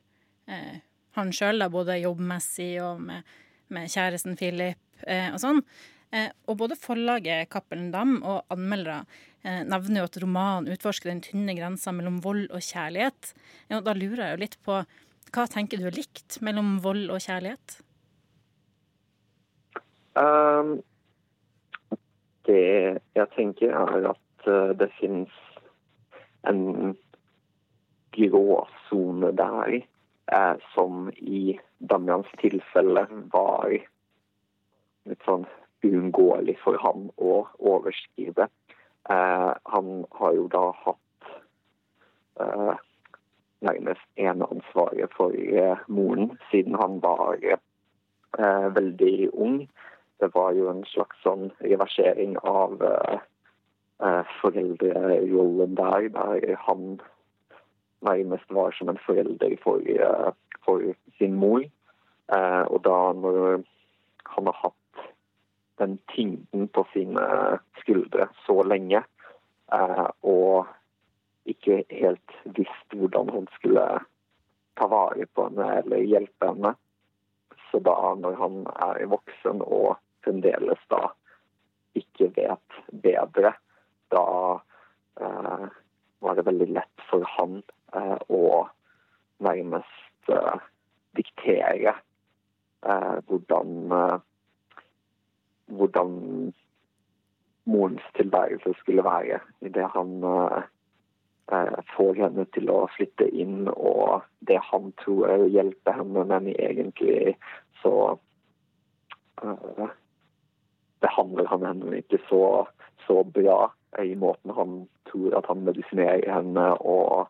eh, 0.48 0.80
han 1.18 1.34
sjøl, 1.34 1.66
både 1.74 1.98
jobbmessig 2.04 2.76
og 2.86 3.02
med, 3.02 3.38
med 3.74 3.90
kjæresten 3.90 4.38
Philip 4.38 5.06
eh, 5.08 5.32
og 5.34 5.42
sånn. 5.42 5.64
Eh, 6.16 6.30
og 6.48 6.60
både 6.62 6.78
forlaget 6.80 7.50
Cappelen 7.52 7.90
Dam 7.92 8.20
og 8.22 8.46
anmeldere 8.54 9.02
eh, 9.42 9.64
nevner 9.68 10.04
jo 10.04 10.08
at 10.08 10.20
romanen 10.24 10.72
utforsker 10.72 11.12
den 11.12 11.24
tynne 11.26 11.58
grensa 11.58 11.92
mellom 11.96 12.22
vold 12.24 12.46
og 12.48 12.64
kjærlighet. 12.64 13.34
Ja, 13.68 13.82
og 13.82 13.90
da 13.90 13.98
lurer 13.98 14.24
jeg 14.24 14.38
jo 14.38 14.44
litt 14.46 14.58
på 14.64 14.80
hva 15.36 15.44
tenker 15.52 15.82
du 15.82 15.90
er 15.90 15.98
likt 15.98 16.38
mellom 16.46 16.78
vold 16.84 17.10
og 17.12 17.20
kjærlighet? 17.20 17.82
Um, 20.18 20.78
det 22.48 23.02
jeg 23.18 23.28
tenker, 23.36 23.76
er 23.76 24.10
at 24.14 24.48
uh, 24.48 24.74
det 24.80 24.90
finnes 25.00 25.34
en 26.48 26.96
gråsone 28.18 29.32
der 29.38 29.82
eh, 30.32 30.56
som 30.74 31.12
i 31.18 31.60
Damians 31.78 32.30
tilfelle 32.42 33.06
var 33.34 33.74
litt 35.08 35.28
sånn 35.28 35.46
uunngåelig 35.86 36.58
for 36.64 36.80
han 36.82 37.10
å 37.22 37.44
overskride. 37.60 38.48
Eh, 39.10 39.52
han 39.74 39.92
har 40.20 40.38
jo 40.40 40.48
da 40.52 40.64
hatt 40.86 41.32
eh, 42.42 42.74
nærmest 43.68 44.06
eneansvaret 44.22 45.14
for 45.18 45.34
uh, 45.34 45.80
moren 45.90 46.36
siden 46.52 46.76
han 46.78 47.00
var 47.02 47.40
uh, 47.42 48.68
veldig 48.76 49.32
ung. 49.34 49.64
Det 50.20 50.34
var 50.34 50.52
jo 50.58 50.70
en 50.72 50.84
slags 50.90 51.20
sånn 51.24 51.52
reversering 51.62 52.38
av 52.42 52.82
uh, 52.82 54.24
foreldrerollen 54.42 55.76
der, 55.78 56.10
der 56.16 56.56
han 56.66 56.98
nærmest 58.06 58.54
var 58.54 58.76
som 58.78 58.90
en 58.90 59.02
forelder 59.06 59.56
for, 59.64 59.82
for 60.66 60.84
sin 61.18 61.38
mor. 61.42 61.64
og 62.70 62.82
da 62.84 62.98
når 63.18 63.64
han 64.36 64.46
har 64.46 64.58
hatt 64.62 65.08
den 65.82 65.98
tyngden 66.14 66.68
på 66.68 66.84
sine 66.94 67.24
skuldre 67.82 68.28
så 68.46 68.62
lenge, 68.64 69.02
og 70.22 70.68
ikke 71.48 71.84
helt 71.90 72.36
visst 72.58 72.94
hvordan 72.94 73.30
han 73.34 73.48
skulle 73.56 73.86
ta 74.78 74.88
vare 74.92 75.26
på 75.34 75.48
henne 75.48 75.70
eller 75.80 76.06
hjelpe 76.06 76.52
henne. 76.52 76.74
Så 77.72 77.80
da, 77.84 77.96
når 78.16 78.38
han 78.42 78.60
er 78.76 79.08
voksen 79.12 79.64
og 79.66 79.98
fremdeles 80.28 80.82
da 80.92 81.08
ikke 81.98 82.30
vet 82.36 82.80
bedre, 82.92 83.54
da 84.12 84.26
eh, 85.22 85.68
var 86.20 86.38
det 86.38 86.46
veldig 86.48 86.70
lett 86.76 87.06
for 87.10 87.26
han 87.38 87.62
eh, 87.96 88.18
å 88.28 88.68
nærmest 89.44 90.34
eh, 90.34 90.66
diktere 91.18 91.98
hvordan 92.88 93.72
hvordan 95.68 96.12
morens 97.68 98.06
tilværelse 98.16 98.76
skulle 98.80 99.04
være 99.04 99.40
idet 99.66 99.88
han 99.92 100.12
får 101.96 102.22
henne 102.22 102.46
til 102.56 102.70
å 102.72 102.78
flytte 102.94 103.26
inn, 103.34 103.66
og 103.74 104.22
det 104.48 104.60
han 104.70 104.94
tror 105.02 105.50
hjelper 105.50 105.98
henne, 105.98 106.24
men 106.30 106.52
egentlig 106.54 107.34
så 107.82 108.14
behandler 111.04 111.50
han 111.52 111.66
henne 111.66 112.02
ikke 112.02 112.20
så, 112.30 112.42
så, 113.06 113.22
bra 113.24 113.68
i 114.04 114.16
måten 114.20 114.54
han 114.54 114.80
tror 115.10 115.38
at 115.38 115.48
han 115.50 115.64
medisinerer 115.66 116.28
henne 116.30 116.66
og 116.82 117.30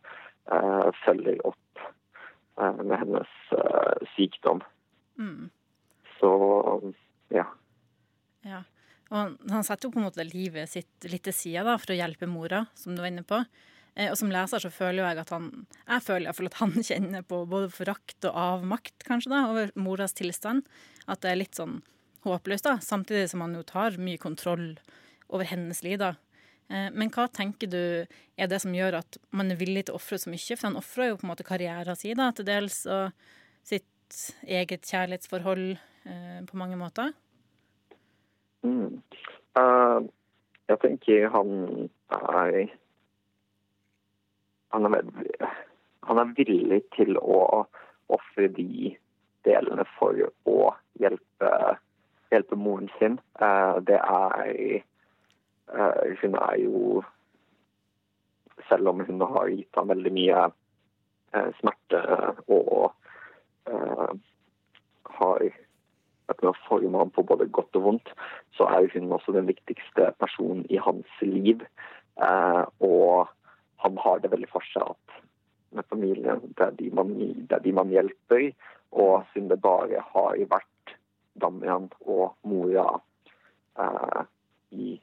eh, 0.51 0.87
følger 1.03 1.43
opp 1.47 1.83
eh, 2.59 2.81
med 2.81 2.97
hennes 3.03 3.35
sykdom. 4.15 4.63
Mm. 5.19 5.49
Så 6.19 6.31
ja. 7.33 7.45
Ja. 8.47 8.63
Og 9.07 9.37
han 9.51 9.63
setter 9.63 9.87
jo 9.87 9.93
på 9.95 10.01
en 10.01 10.07
måte 10.09 10.25
livet 10.27 10.69
sitt 10.71 11.07
litt 11.07 11.23
til 11.27 11.35
side 11.35 11.63
da, 11.63 11.77
for 11.79 11.93
å 11.93 11.97
hjelpe 11.97 12.27
mora, 12.29 12.65
som 12.75 12.95
du 12.95 13.03
var 13.03 13.11
inne 13.11 13.23
på. 13.27 13.39
Eh, 13.97 14.11
og 14.11 14.17
som 14.19 14.31
leser 14.31 14.61
så 14.61 14.71
føler 14.73 15.01
jo 15.01 15.07
jeg 15.07 15.21
at 15.23 15.33
han 15.33 15.51
jeg 15.87 16.05
føler 16.05 16.25
i 16.25 16.29
hvert 16.29 16.39
fall 16.39 16.51
at 16.51 16.59
han 16.61 16.75
kjenner 16.89 17.27
på 17.27 17.43
både 17.49 17.71
forakt 17.73 18.29
og 18.29 18.41
avmakt 18.43 19.07
kanskje 19.07 19.33
da, 19.33 19.45
over 19.51 19.71
moras 19.79 20.15
tilstand. 20.17 20.67
At 21.07 21.23
det 21.23 21.31
er 21.31 21.41
litt 21.41 21.57
sånn 21.57 21.79
håpløst, 22.35 22.67
da, 22.67 22.77
samtidig 22.83 23.29
som 23.31 23.43
han 23.45 23.55
jo 23.57 23.65
tar 23.67 23.97
mye 24.01 24.21
kontroll 24.21 24.71
over 25.29 25.47
hennes 25.49 25.83
liv. 25.83 25.97
da. 25.99 26.15
Eh, 26.69 26.89
Men 26.93 27.11
hva 27.13 27.27
tenker 27.31 27.67
du 27.71 27.83
er 28.37 28.47
det 28.47 28.61
som 28.61 28.75
gjør 28.75 28.99
at 29.01 29.17
man 29.31 29.51
er 29.51 29.59
villig 29.59 29.87
til 29.87 29.95
å 29.95 30.01
ofre 30.01 30.19
så 30.19 30.31
mye? 30.31 30.55
For 30.55 30.67
han 30.69 30.79
ofrer 30.79 31.11
jo 31.11 31.19
på 31.19 31.27
en 31.27 31.33
måte 31.33 31.47
karrieren 31.47 31.95
sin 31.95 32.17
da, 32.17 32.31
til 32.31 32.47
dels, 32.47 32.85
og 32.85 33.11
sitt 33.63 34.35
eget 34.47 34.87
kjærlighetsforhold 34.87 35.65
eh, 36.05 36.41
på 36.47 36.59
mange 36.59 36.79
måter. 36.79 37.13
Mm. 38.65 39.01
Uh, 39.57 40.03
jeg 40.67 40.79
tenker 40.83 41.29
han 41.31 41.89
er 42.11 42.67
han 44.75 44.85
er, 44.85 45.03
han 46.03 46.19
er 46.19 46.33
villig 46.35 46.81
til 46.95 47.17
å 47.17 47.65
ofre 48.11 48.47
de 48.51 48.91
delene 49.47 49.85
for 49.97 50.19
å 50.47 50.57
hjelpe, 50.99 51.51
hjelpe 52.31 52.57
moren 52.59 52.89
sin. 52.97 53.19
Eh, 53.41 53.75
det 53.87 53.99
er 53.99 54.51
eh, 54.57 54.81
Hun 56.21 56.35
er 56.35 56.55
jo 56.63 57.03
Selv 58.69 58.87
om 58.89 59.03
hun 59.05 59.21
har 59.21 59.47
gitt 59.47 59.75
ham 59.75 59.87
veldig 59.87 60.11
mye 60.11 60.47
smerte 61.59 61.99
og 62.51 62.95
har 65.19 65.43
vært 66.27 66.41
med 66.41 66.49
å 66.49 66.55
forme 66.65 66.99
ham 66.99 67.11
på 67.13 67.23
både 67.29 67.47
godt 67.53 67.77
og 67.79 67.85
vondt, 67.85 68.11
så 68.57 68.67
er 68.73 68.89
hun 68.91 69.13
også 69.13 69.35
den 69.35 69.47
viktigste 69.47 70.09
personen 70.19 70.65
i 70.73 70.81
hans 70.83 71.21
liv. 71.21 71.63
Og 72.83 73.29
han 73.85 74.01
har 74.03 74.19
det 74.19 74.33
veldig 74.33 74.49
for 74.51 74.65
seg 74.73 74.89
at 74.95 75.21
med 75.77 75.85
familien, 75.91 76.41
det 76.57 76.65
er 76.65 76.75
de 76.79 76.89
man, 76.95 77.13
det 77.19 77.55
er 77.59 77.63
de 77.63 77.73
man 77.75 77.91
hjelper. 77.93 78.49
Og 78.91 79.23
siden 79.33 79.49
det 79.51 79.61
bare 79.61 80.01
har 80.13 80.41
vært 80.49 80.69
Damian 81.41 81.89
og 82.05 82.35
mora 82.43 82.99
eh, 83.79 84.21
i 84.71 84.97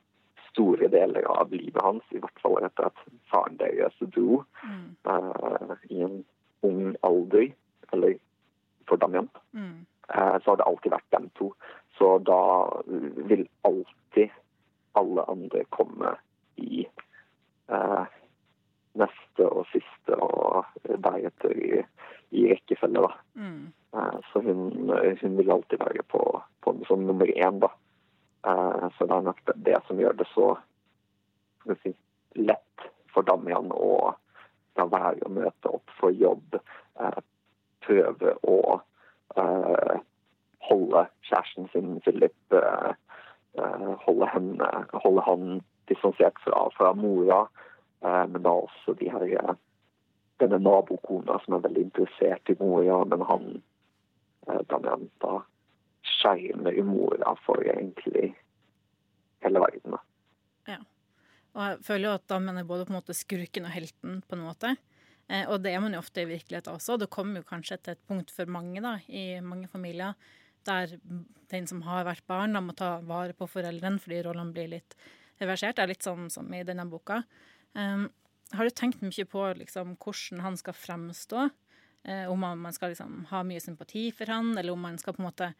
store 0.50 0.88
deler 0.92 1.26
av 1.30 1.50
livet 1.50 1.82
hans, 1.82 2.04
i 2.14 2.20
hvert 2.22 2.38
fall 2.42 2.60
etter 2.62 2.86
at 2.90 3.00
faren 3.30 3.56
deres 3.58 3.96
dro 4.14 4.44
eh, 5.08 5.74
i 5.90 6.02
en 6.06 6.20
ung 6.64 6.94
alder, 7.02 7.50
eller 7.92 8.18
for 8.88 8.96
Damian, 9.00 9.28
Mm. 9.52 9.86
eh, 10.08 10.36
så 10.42 10.50
har 10.50 10.56
det 10.56 10.66
alltid 10.66 10.92
vært 10.92 11.10
dem 11.10 11.30
to. 11.38 11.52
Så 11.98 12.18
da 12.26 12.38
vil 13.30 13.46
alltid 13.64 14.30
alle 14.94 15.24
andre 15.30 15.64
komme 15.70 16.16
i 16.56 16.86
eh, 17.68 18.04
neste 18.94 19.46
og 19.48 19.66
siste 19.72 20.16
og 20.22 20.64
deretter 20.86 21.54
i, 21.54 21.82
i 22.30 22.46
rekkefølge, 22.52 23.02
da. 23.02 23.12
Mm. 23.34 23.72
Eh, 23.94 24.18
Så 24.32 24.40
hun, 24.40 24.90
hun 25.20 25.36
vil 25.36 25.50
alltid 25.50 25.78
være 25.78 26.02
på, 26.08 26.42
på 26.60 26.74
som 26.88 27.06
nummer 27.06 27.26
én, 27.26 27.60
da. 27.60 27.70
Eh, 28.46 28.88
Så 28.98 29.06
det 29.06 29.16
er 29.16 29.28
nok 29.28 29.40
det, 29.54 29.76
som 29.86 30.00
gjør 30.00 30.16
det 30.18 30.26
så 30.34 30.56
si, 31.82 31.94
lett 32.34 32.88
for 33.14 33.22
Damian 33.22 33.70
å 33.72 34.14
la 34.76 34.86
være 34.90 35.22
å 35.24 35.30
møte 35.30 35.70
opp 35.70 35.90
for 36.00 36.10
jobb. 36.10 36.58
eh, 37.00 37.20
Prøve 37.84 38.32
å 38.48 38.80
holde 40.64 41.00
kjæresten 41.28 41.66
sin, 41.72 42.00
Philip, 42.00 42.54
holde, 44.06 44.28
henne, 44.32 44.68
holde 45.02 45.24
han 45.26 45.60
distansert 45.90 46.38
fra, 46.40 46.62
fra 46.78 46.92
mora. 46.96 47.42
Men 48.00 48.40
da 48.46 48.54
også 48.62 48.94
de 48.96 49.10
her 49.10 49.56
denne 50.40 50.62
nabokona 50.64 51.36
som 51.44 51.58
er 51.58 51.66
veldig 51.66 51.84
interessert 51.88 52.48
i 52.48 52.56
mora, 52.60 53.02
men 53.10 53.26
han 53.28 53.44
eh, 54.48 54.64
Damian 54.70 55.08
da 55.24 55.38
skjermer 56.04 56.76
mora 56.84 57.36
for 57.44 57.64
egentlig 57.64 58.32
hele 59.44 59.62
verden. 59.62 59.96
da. 59.96 60.02
Og 61.54 61.62
jeg 61.62 61.82
føler 61.86 62.08
jo 62.08 62.16
at 62.18 62.26
Dammen 62.30 62.58
er 62.58 62.66
både 62.66 62.86
på 62.86 62.92
en 62.92 62.98
måte 62.98 63.14
skurken 63.16 63.68
og 63.68 63.74
helten, 63.74 64.18
på 64.26 64.36
en 64.36 64.42
måte. 64.42 64.74
Eh, 65.30 65.46
og 65.46 65.62
det 65.64 65.72
er 65.72 65.82
man 65.82 65.94
jo 65.94 66.02
ofte 66.02 66.24
i 66.24 66.28
virkeligheten 66.28 66.74
også. 66.74 66.98
Det 67.00 67.12
kommer 67.14 67.40
jo 67.40 67.48
kanskje 67.48 67.78
til 67.78 67.94
et 67.94 68.06
punkt 68.08 68.32
for 68.34 68.50
mange 68.50 68.82
da, 68.84 68.98
i 69.08 69.40
mange 69.40 69.70
familier 69.70 70.18
der 70.64 70.96
den 71.52 71.66
som 71.68 71.82
har 71.84 72.06
vært 72.08 72.24
barn, 72.26 72.56
da 72.56 72.62
må 72.64 72.72
ta 72.76 72.96
vare 73.04 73.36
på 73.36 73.46
foreldrene 73.52 74.00
fordi 74.00 74.22
rollene 74.24 74.54
blir 74.56 74.70
litt 74.72 74.96
reversert. 75.42 75.76
Det 75.76 75.84
er 75.84 75.90
litt 75.92 76.06
sånn 76.06 76.30
som 76.32 76.48
i 76.56 76.62
denne 76.64 76.86
boka. 76.88 77.20
Um, 77.76 78.06
har 78.56 78.64
du 78.64 78.72
tenkt 78.72 79.02
mye 79.04 79.26
på 79.28 79.42
liksom, 79.60 79.92
hvordan 80.00 80.40
han 80.40 80.56
skal 80.56 80.76
fremstå? 80.78 81.50
Eh, 82.04 82.30
om 82.30 82.40
man 82.40 82.58
man 82.58 82.72
skal 82.72 82.92
liksom, 82.92 83.26
ha 83.30 83.42
mye 83.42 83.60
sympati 83.60 84.10
for 84.12 84.28
han, 84.28 84.58
eller 84.58 84.72
om 84.72 84.80
man 84.80 84.98
skal 84.98 85.14
på 85.16 85.22
en 85.22 85.28
måte 85.30 85.52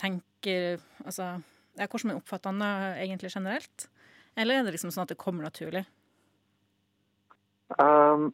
tenke 0.00 0.78
altså, 1.04 1.40
ja, 1.76 1.86
Hvordan 1.86 2.08
man 2.08 2.20
oppfatter 2.20 2.50
han 2.50 2.62
da 2.62 2.70
egentlig 2.96 3.30
generelt? 3.34 3.88
Eller 4.36 4.58
er 4.58 4.64
det 4.64 4.72
liksom 4.74 4.92
sånn 4.94 5.04
at 5.04 5.12
det 5.12 5.20
kommer 5.20 5.44
naturlig? 5.44 5.84
Um, 7.78 8.32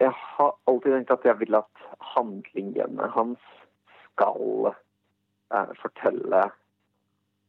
jeg 0.00 0.14
har 0.14 0.54
alltid 0.70 0.94
tenkt 0.94 1.12
at 1.12 1.26
jeg 1.28 1.40
vil 1.42 1.58
at 1.58 1.84
handlingene 2.14 3.10
hans 3.14 3.42
skal 4.14 4.70
uh, 4.70 5.72
fortelle 5.82 6.46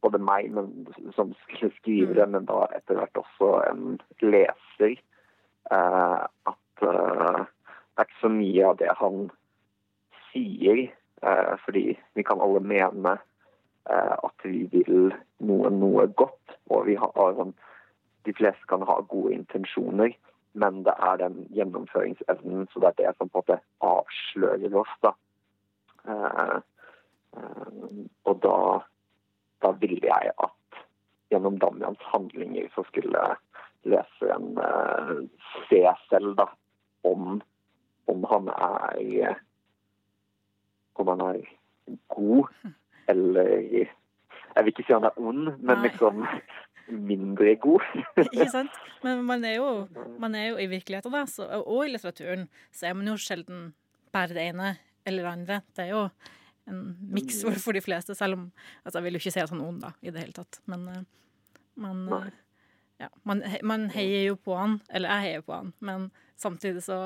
både 0.04 0.20
meg 0.22 0.50
men, 0.54 0.86
som 1.16 1.32
skriver, 1.46 2.20
mm. 2.26 2.34
men 2.34 2.48
da 2.50 2.66
etter 2.76 2.98
hvert 2.98 3.22
også 3.22 3.52
en 3.70 3.98
leser, 4.20 4.98
uh, 5.72 6.26
at 6.26 6.62
det 6.82 7.46
er 8.02 8.08
ikke 8.08 8.20
så 8.20 8.32
mye 8.32 8.66
av 8.68 8.78
det 8.80 8.92
han 9.00 9.26
sier, 10.30 10.86
eh, 11.22 11.54
fordi 11.64 11.96
vi 12.14 12.24
kan 12.26 12.42
alle 12.44 12.60
mene 12.60 13.16
eh, 13.90 14.14
at 14.16 14.44
vi 14.44 14.66
vil 14.72 15.12
noe, 15.38 15.70
noe 15.72 16.06
godt, 16.06 16.56
og 16.70 16.86
vi 16.88 16.96
har, 17.00 17.42
de 18.26 18.34
fleste 18.36 18.68
kan 18.68 18.84
ha 18.86 19.00
gode 19.08 19.34
intensjoner, 19.36 20.16
men 20.56 20.82
det 20.86 20.94
er 20.98 21.20
den 21.20 21.42
gjennomføringsevnen, 21.56 22.68
så 22.72 22.80
det 22.80 22.92
er 22.92 23.00
det 23.02 23.16
som 23.16 23.28
på 23.28 23.42
en 23.42 23.44
måte 23.44 23.60
avslører 23.84 24.78
oss. 24.82 24.94
da. 25.04 25.12
Eh, 26.06 26.58
og 28.24 28.38
da, 28.40 28.58
da 29.60 29.72
ville 29.80 30.00
jeg 30.08 30.32
at 30.40 30.78
gjennom 31.30 31.58
Damians 31.60 32.00
handlinger 32.12 32.70
så 32.72 32.84
skulle 32.88 33.24
leseren 33.84 34.56
se 35.68 35.82
selv 36.08 36.32
da, 36.38 36.46
om, 37.04 37.42
om 38.10 38.24
han 38.30 38.50
er 38.54 39.36
om 40.96 41.08
han 41.12 41.20
er 41.20 41.40
god, 42.08 42.52
eller 43.08 43.58
Jeg 44.56 44.64
vil 44.64 44.72
ikke 44.72 44.86
si 44.86 44.94
han 44.94 45.04
er 45.04 45.18
ond, 45.20 45.50
men 45.60 45.76
Nei. 45.76 45.82
liksom 45.84 46.22
mindre 46.88 47.56
god. 47.60 47.84
Ikke 48.22 48.46
sant? 48.48 48.78
Men 49.04 49.20
man 49.28 49.44
er 49.44 49.58
jo, 49.58 49.66
man 50.22 50.34
er 50.38 50.46
jo 50.48 50.62
i 50.62 50.68
virkeligheten, 50.70 51.12
da, 51.12 51.26
så, 51.28 51.44
og 51.58 51.82
i 51.84 51.90
litteraturen, 51.92 52.46
så 52.72 52.88
er 52.88 52.96
man 52.96 53.10
jo 53.10 53.18
sjelden 53.20 53.66
bare 54.14 54.32
det 54.32 54.46
ene 54.48 54.70
eller 55.04 55.26
det 55.26 55.32
andre. 55.32 55.60
Det 55.76 55.84
er 55.84 55.92
jo 55.92 56.06
en 56.70 56.80
miks 57.12 57.42
for, 57.44 57.76
de 57.76 57.84
fleste, 57.84 58.16
selv 58.16 58.38
om 58.38 58.48
altså, 58.84 58.98
Jeg 58.98 59.04
vil 59.04 59.18
jo 59.18 59.22
ikke 59.22 59.34
si 59.34 59.44
at 59.44 59.52
han 59.52 59.60
er 59.60 59.68
ond, 59.68 59.82
da, 59.84 59.92
i 60.00 60.14
det 60.14 60.24
hele 60.24 60.36
tatt. 60.38 60.60
Men 60.70 60.88
eh, 60.88 61.04
man, 61.84 62.32
ja, 63.02 63.10
man, 63.28 63.44
man 63.62 63.90
heier 63.92 64.30
jo 64.30 64.40
på 64.40 64.56
han, 64.56 64.80
eller 64.88 65.12
jeg 65.12 65.26
heier 65.26 65.46
på 65.46 65.58
han, 65.58 65.74
men 65.84 66.08
samtidig 66.40 66.86
så 66.86 67.00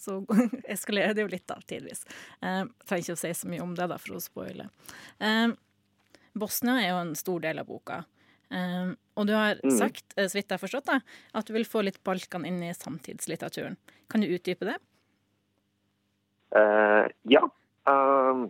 så 0.00 0.20
eskalerer 0.74 1.14
det 1.16 1.26
jo 1.26 1.32
litt, 1.32 1.46
da, 1.50 1.58
tidvis. 1.68 2.04
Eh, 2.40 2.64
trenger 2.88 3.04
ikke 3.04 3.18
å 3.18 3.20
si 3.24 3.34
så 3.36 3.50
mye 3.52 3.64
om 3.64 3.74
det, 3.76 3.88
da, 3.92 3.98
for 4.00 4.16
å 4.16 4.22
spoile. 4.24 4.70
Eh, 5.20 5.52
Bosnia 6.40 6.78
er 6.80 6.92
jo 6.92 7.02
en 7.02 7.14
stor 7.18 7.40
del 7.44 7.60
av 7.62 7.68
boka. 7.68 8.02
Eh, 8.50 8.92
og 9.18 9.26
du 9.28 9.34
har 9.36 9.60
Mm. 9.62 9.76
sagt, 9.78 10.14
eh, 10.16 10.26
så 10.26 10.38
vidt 10.38 10.48
jeg 10.48 10.58
har 10.58 10.64
forstått, 10.66 10.86
da, 10.86 11.00
at 11.34 11.46
du 11.46 11.52
vil 11.52 11.64
få 11.68 11.84
litt 11.84 12.02
Balkan 12.06 12.46
inn 12.48 12.62
i 12.62 12.72
samtidslitteraturen. 12.74 13.76
Kan 14.08 14.22
du 14.24 14.26
utdype 14.32 14.64
det? 14.66 14.78
Uh, 16.50 17.06
ja. 17.30 17.44
Uh, 17.86 18.48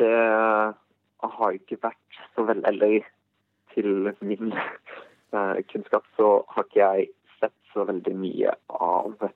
det 0.00 0.14
har 1.20 1.52
ikke 1.58 1.76
vært 1.82 2.20
så 2.34 2.44
vel 2.48 2.62
Eller 2.64 3.04
til 3.74 4.14
min 4.24 4.54
uh, 5.34 5.58
kunnskap 5.68 6.06
så 6.16 6.30
har 6.48 6.64
ikke 6.64 6.80
jeg 6.80 7.08
sett 7.40 7.52
så 7.74 7.84
veldig 7.84 8.14
mye 8.16 8.54
av 8.70 9.28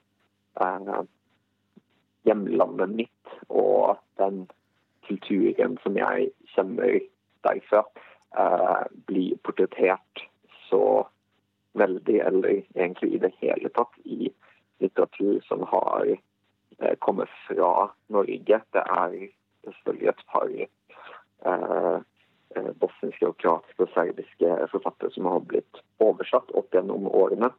hjemlandet 2.27 2.95
mitt 2.97 3.33
og 3.49 3.97
den 4.21 4.45
kulturen 5.07 5.79
som 5.83 5.97
jeg 5.99 6.31
kjenner 6.55 7.01
derfra, 7.47 7.83
eh, 8.39 8.85
bli 9.07 9.33
portrettert 9.45 10.27
så 10.69 11.07
veldig, 11.79 12.21
eller 12.21 12.63
egentlig 12.75 13.15
i 13.15 13.23
det 13.25 13.33
hele 13.41 13.69
tatt, 13.75 13.95
i 14.05 14.31
litteratur 14.83 15.41
som 15.49 15.65
har 15.69 16.07
eh, 16.13 16.95
kommer 16.99 17.31
fra 17.47 17.91
Norge. 18.09 18.61
Det 18.73 18.85
er 18.85 19.17
selvfølgelig 19.65 20.09
et 20.09 20.25
par 20.33 20.53
eh, 20.53 21.99
eh, 22.57 22.71
bosniske 22.81 23.29
og 23.29 23.37
kroatiske 23.43 23.87
og 23.87 23.93
serbiske 23.95 24.55
forfattere 24.75 25.11
som 25.15 25.29
har 25.31 25.45
blitt 25.49 25.83
oversatt 26.03 26.55
opp 26.55 26.75
gjennom 26.75 27.09
årene. 27.11 27.53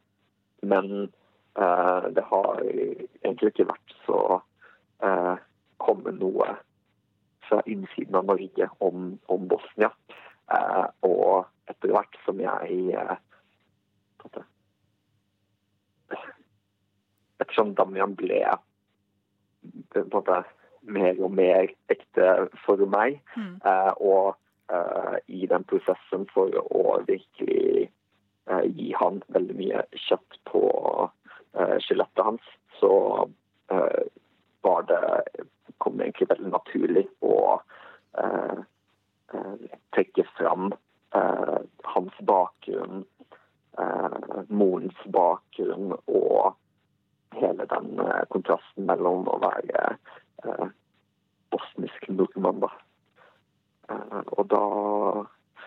Men 0.62 0.90
eh, 1.02 1.23
det 1.54 2.24
har 2.26 2.60
egentlig 2.66 3.52
ikke 3.52 3.68
vært 3.68 3.92
så 4.06 4.20
eh, 5.06 5.36
kommet 5.78 6.18
noe 6.18 6.56
fra 7.48 7.60
innsiden 7.70 8.16
av 8.18 8.26
Norge 8.32 8.68
om, 8.82 9.12
om 9.30 9.48
Bosnia. 9.48 9.90
Eh, 10.50 10.86
og 11.06 11.46
etter 11.70 11.92
hvert 11.94 12.18
som 12.24 12.40
jeg 12.42 12.96
eh, 12.98 13.16
Ettersom 17.42 17.74
Damian 17.76 18.14
ble 18.16 18.40
måte 20.12 20.42
mer 20.84 21.16
og 21.24 21.32
mer 21.34 21.70
ekte 21.92 22.48
for 22.64 22.80
meg, 22.86 23.20
Mm. 23.36 23.56
eh, 23.64 23.92
og 24.00 24.36
eh, 24.70 25.16
i 25.28 25.46
den 25.46 25.64
prosessen 25.64 26.26
for 26.32 26.50
å 26.60 27.00
virkelig 27.08 27.90
eh, 28.46 28.64
gi 28.68 28.92
han 28.96 29.22
veldig 29.28 29.56
mye 29.56 29.82
kjøtt 30.06 30.38
på 30.50 30.62
eh, 30.68 31.23
skjelettet 31.54 32.24
hans, 32.26 32.52
så 32.80 32.92
eh, 33.70 34.04
var 34.64 34.86
det 34.88 35.02
kom 35.78 35.98
det 35.98 36.04
egentlig 36.08 36.30
veldig 36.30 36.50
naturlig 36.52 37.04
å 37.24 37.36
eh, 38.18 38.60
eh, 39.34 39.64
trekke 39.96 40.24
fram 40.38 40.72
eh, 41.16 41.58
hans 41.94 42.20
bakgrunn, 42.30 43.04
eh, 43.78 44.38
morens 44.48 45.04
bakgrunn 45.16 45.96
og 46.06 46.54
hele 47.36 47.68
den 47.70 48.00
eh, 48.00 48.24
kontrasten 48.32 48.88
mellom 48.88 49.28
å 49.28 49.38
være 49.42 49.84
eh, 50.44 50.66
bosnisk 51.54 52.08
nordmann, 52.08 52.64
da. 52.64 52.72
Eh, 53.90 54.20
og 54.38 54.48
da, 54.54 54.64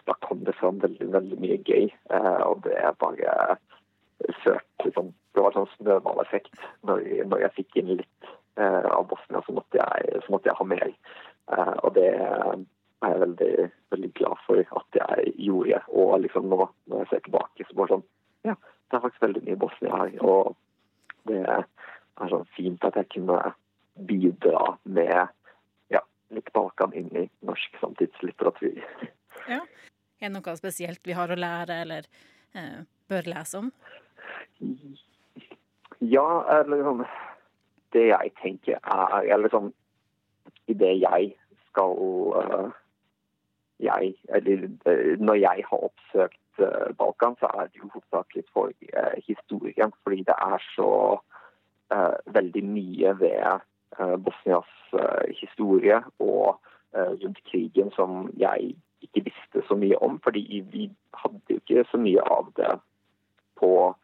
da 0.09 0.17
kom 0.25 0.43
det 0.47 0.57
fram 0.59 0.81
veldig, 0.83 1.11
veldig 1.13 1.39
mye 1.43 1.61
gøy, 1.67 1.91
eh, 1.91 2.41
og 2.47 2.63
det 2.65 2.79
bare 3.03 3.57
førte 4.43 4.87
liksom, 4.87 5.13
Det 5.37 5.43
var 5.45 5.53
sånn 5.53 5.69
snøballeffekt. 5.75 6.55
Når, 6.89 7.03
når 7.29 7.43
jeg 7.45 7.55
fikk 7.59 7.75
inn 7.77 7.91
litt 7.99 8.29
eh, 8.57 8.87
av 8.89 9.05
Bosnia, 9.11 9.43
så 9.45 9.53
måtte 9.53 9.77
jeg, 9.77 10.21
så 10.25 10.33
måtte 10.33 10.49
jeg 10.49 10.57
ha 10.57 10.65
mer. 10.65 10.87
Eh, 11.53 11.75
og 11.85 11.93
det 11.93 12.07
er 12.17 13.11
jeg 13.11 13.19
veldig, 13.21 13.51
veldig 13.93 14.09
glad 14.17 14.41
for 14.47 14.63
at 14.81 14.97
jeg 14.97 15.33
gjorde. 15.45 15.83
Og 15.93 16.15
liksom 16.23 16.49
nå 16.49 16.63
når 16.65 17.03
jeg 17.03 17.11
ser 17.11 17.25
tilbake, 17.27 17.67
så 17.67 17.77
bare 17.77 17.93
sånn 17.93 18.07
Ja, 18.47 18.55
det 18.57 18.97
er 18.97 19.03
faktisk 19.03 19.25
veldig 19.27 19.43
mye 19.45 19.59
Bosnia 19.61 20.01
her. 20.01 20.17
Og 20.25 20.55
det 21.29 21.43
er 21.45 21.65
sånn 22.33 22.47
fint 22.57 22.87
at 22.87 22.97
jeg 22.97 23.11
kunne 23.13 23.37
bidra 24.09 24.63
med 24.89 25.33
ja, 25.93 26.01
litt 26.33 26.49
Balkan 26.55 26.95
inn 26.97 27.11
i 27.13 27.27
norsk 27.45 27.77
samtidslitteratur. 27.81 28.81
Er 30.17 30.31
det 30.31 30.33
noe 30.33 30.57
spesielt 30.57 31.05
vi 31.05 31.13
har 31.17 31.29
å 31.29 31.37
lære, 31.37 31.81
eller 31.85 32.09
eh, 32.57 32.81
bør 33.09 33.29
lese 33.35 33.61
om? 33.61 33.69
Ja, 35.99 36.43
eller 36.59 36.83
sånn 36.85 37.05
Det 37.95 38.03
jeg 38.11 38.33
tenker 38.41 38.77
er 38.81 39.29
Eller 39.33 39.53
sånn 39.53 39.71
I 40.69 40.75
det 40.77 40.93
jeg 41.01 41.31
skal 41.69 41.95
uh, 42.37 42.69
Jeg 43.81 44.13
Eller 44.29 44.67
øh, 44.89 45.15
når 45.19 45.39
jeg 45.41 45.65
har 45.69 45.87
oppsøkt 45.89 46.61
uh, 46.61 46.89
Balkan, 46.97 47.37
så 47.39 47.49
er 47.53 47.69
det 47.69 47.81
jo 47.81 47.89
hovedsakelig 47.93 48.45
for 48.53 48.73
uh, 48.93 49.17
historien. 49.25 49.93
Fordi 50.03 50.23
det 50.27 50.35
er 50.35 50.63
så 50.75 50.91
veldig 52.35 52.63
mye 52.67 53.13
ved 53.15 53.61
Bosnias 54.19 54.73
historie 55.39 56.01
og 56.19 56.57
rundt 56.91 57.39
krigen 57.47 57.93
som 57.95 58.27
jeg 58.35 58.73
ikke 59.01 59.23
visste 59.29 59.63
så 59.67 59.75
mye 59.75 59.97
om. 60.03 60.19
Fordi 60.19 60.63
vi 60.71 60.89
hadde 61.13 61.39
jo 61.49 61.61
ikke 61.61 61.85
så 61.91 61.97
mye 62.01 62.21
av 62.21 62.51
det 62.59 62.73
på 63.59 63.71
eh, 63.87 63.95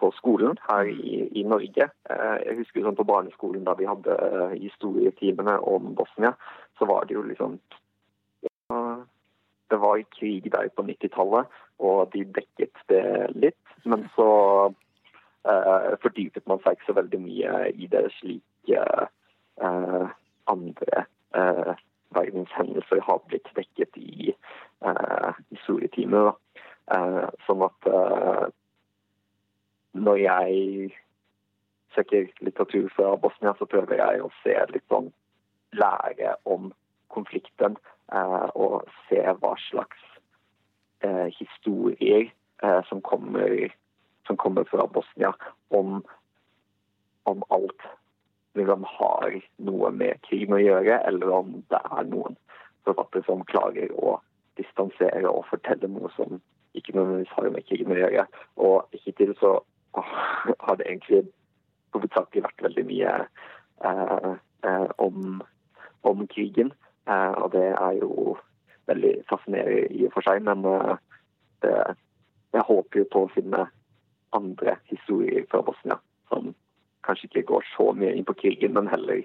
på 0.00 0.10
skolen 0.16 0.56
her 0.68 0.88
i, 0.88 1.28
i 1.36 1.42
Norge. 1.44 1.88
Eh, 2.10 2.36
Jeg 2.46 2.56
husker 2.60 2.84
sånn 2.84 2.96
på 2.96 3.04
barneskolen 3.08 3.64
da 3.66 3.74
vi 3.76 3.88
hadde 3.88 4.14
eh, 4.14 4.54
historietimene 4.62 5.58
om 5.68 5.94
Bosnia, 5.98 6.32
så 6.78 6.88
var 6.88 7.04
det 7.04 7.18
jo 7.18 7.26
liksom 7.26 7.58
Det 9.70 9.78
var 9.78 10.00
krig 10.18 10.48
der 10.50 10.68
på 10.74 10.82
90-tallet, 10.82 11.46
og 11.78 12.10
de 12.12 12.24
dekket 12.34 12.80
det 12.90 13.02
litt. 13.34 13.74
Men 13.84 14.08
så 14.16 14.30
eh, 15.46 15.92
fordypet 16.02 16.46
man 16.50 16.58
seg 16.64 16.74
ikke 16.74 16.88
så 16.88 16.96
veldig 16.98 17.20
mye 17.22 17.52
i 17.70 17.86
det 17.90 18.08
slik 18.16 18.72
eh, 18.74 20.08
andre 20.50 21.04
eh, 21.38 21.72
verdenshendelser 22.18 23.02
har 23.06 23.22
blitt 23.30 23.50
dekket 23.54 24.00
i 24.02 24.32
eh, 24.32 25.30
historietimene. 25.52 26.34
Eh, 26.90 27.26
sånn 27.46 27.62
at 27.68 27.90
eh, 27.90 28.46
når 29.92 30.16
jeg 30.22 30.90
søker 31.94 32.28
litteratur 32.40 32.88
fra 32.94 33.16
Bosnia, 33.16 33.54
så 33.58 33.66
prøver 33.66 33.98
jeg 33.98 34.22
å 34.22 34.30
se 34.42 34.56
litt 34.74 34.86
sånn 34.92 35.10
Lære 35.78 36.32
om 36.50 36.72
konflikten 37.14 37.76
eh, 38.10 38.46
og 38.58 38.88
se 39.06 39.20
hva 39.22 39.52
slags 39.68 40.00
eh, 41.06 41.28
historier 41.36 42.24
eh, 42.26 42.80
som, 42.88 42.98
kommer, 43.06 43.70
som 44.26 44.38
kommer 44.40 44.66
fra 44.66 44.88
Bosnia 44.90 45.30
om, 45.70 46.00
om 47.30 47.44
alt 47.54 47.86
liksom 48.58 48.82
har 48.98 49.38
noe 49.62 49.92
med 49.94 50.18
krigen 50.26 50.56
å 50.56 50.62
gjøre, 50.62 50.98
eller 51.06 51.34
om 51.38 51.52
det 51.70 51.78
er 51.78 52.08
noen 52.10 52.34
forfattere 52.86 53.22
som 53.28 53.46
klarer 53.46 53.94
å 53.94 54.16
distansere 54.58 55.30
og 55.30 55.46
fortelle 55.52 55.86
noe 55.90 56.10
som 56.16 56.40
ikke 56.74 56.96
nødvendigvis 56.96 57.36
har 57.36 57.50
med 57.54 57.66
krigen 57.68 57.94
å 57.94 58.00
gjøre. 58.00 58.26
Og 58.58 58.98
hittil 59.04 59.36
så 59.38 59.60
har 59.94 60.76
det 60.78 60.86
egentlig 60.86 61.24
hovedsakelig 61.94 62.44
vært 62.44 62.62
veldig 62.68 62.84
mye 62.86 63.14
eh, 63.84 64.30
eh, 64.66 64.88
om, 65.02 65.40
om 66.06 66.26
krigen. 66.30 66.72
Eh, 67.08 67.32
og 67.42 67.52
det 67.52 67.66
er 67.72 67.98
jo 67.98 68.36
veldig 68.90 69.14
fascinerende 69.30 69.90
i 69.90 70.06
og 70.06 70.14
for 70.14 70.26
seg, 70.26 70.42
men 70.46 70.64
eh, 70.68 70.94
det, 71.64 71.74
jeg 72.54 72.66
håper 72.66 73.02
jo 73.02 73.10
på 73.12 73.24
å 73.26 73.32
finne 73.34 73.66
andre 74.36 74.76
historier 74.90 75.46
fra 75.50 75.62
Bosnia 75.66 75.98
som 76.30 76.52
kanskje 77.06 77.30
ikke 77.30 77.48
går 77.50 77.66
så 77.74 77.90
mye 77.96 78.14
inn 78.14 78.26
på 78.28 78.38
krigen, 78.38 78.74
men 78.78 78.90
heller 78.90 79.24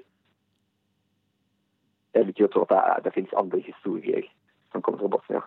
Jeg 2.16 2.26
liker 2.26 2.46
ikke 2.46 2.54
tro 2.54 2.62
at 2.64 2.72
det, 2.72 3.04
det 3.04 3.12
finnes 3.12 3.34
andre 3.36 3.60
historier 3.60 4.24
som 4.72 4.82
kommer 4.82 5.02
fra 5.02 5.18
Bosnia. 5.18 5.42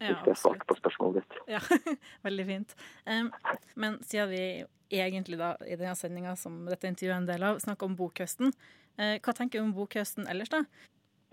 Ja, 0.00 0.14
Hvis 0.14 0.24
det 0.24 0.32
er 0.32 0.40
svart 0.40 0.66
på 0.66 0.76
spørsmålet 0.78 1.20
ditt. 1.20 1.40
Ja, 1.52 1.60
veldig 2.26 2.46
fint. 2.48 2.76
Um, 3.04 3.30
men 3.76 3.98
siden 4.02 4.30
vi 4.32 4.44
egentlig 4.90 5.38
da, 5.38 5.54
i 5.68 5.76
denne 5.76 5.94
sendinga 5.98 6.32
som 6.40 6.62
dette 6.68 6.88
intervjuet 6.88 7.14
er 7.14 7.20
en 7.20 7.28
del 7.28 7.44
av, 7.50 7.60
snakker 7.60 7.90
om 7.90 7.98
bokhøsten, 7.98 8.54
uh, 8.96 9.16
hva 9.20 9.34
tenker 9.36 9.60
du 9.60 9.66
om 9.66 9.74
bokhøsten 9.76 10.28
ellers, 10.32 10.52
da? 10.52 10.64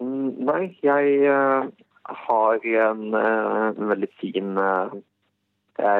Mm, 0.04 0.44
Nei, 0.50 0.64
jeg 0.84 1.32
uh, 1.32 1.72
har 2.28 2.68
en 2.84 3.08
uh, 3.16 3.88
veldig 3.94 4.12
fin 4.20 4.54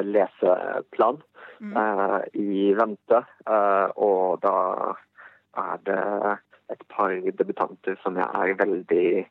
leseplan 0.04 1.24
Mm. 1.58 1.74
i 2.38 2.74
vente. 2.78 3.20
og 3.98 4.42
da 4.44 4.94
er 5.58 5.80
det 5.86 6.02
et 6.70 6.84
par 6.90 7.14
debutanter 7.40 7.96
som 8.04 8.18
jeg 8.20 8.28
er 8.28 8.54
veldig, 8.60 9.26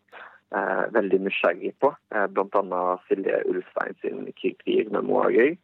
veldig 0.95 1.19
nysgjerrig 1.27 1.75
på. 1.81 1.95
Eh, 2.15 2.27
annet 2.61 3.01
Silje 3.09 3.43
Ulstein 3.51 3.95
sin 4.01 4.33
krigerier-memoarer. 4.33 5.57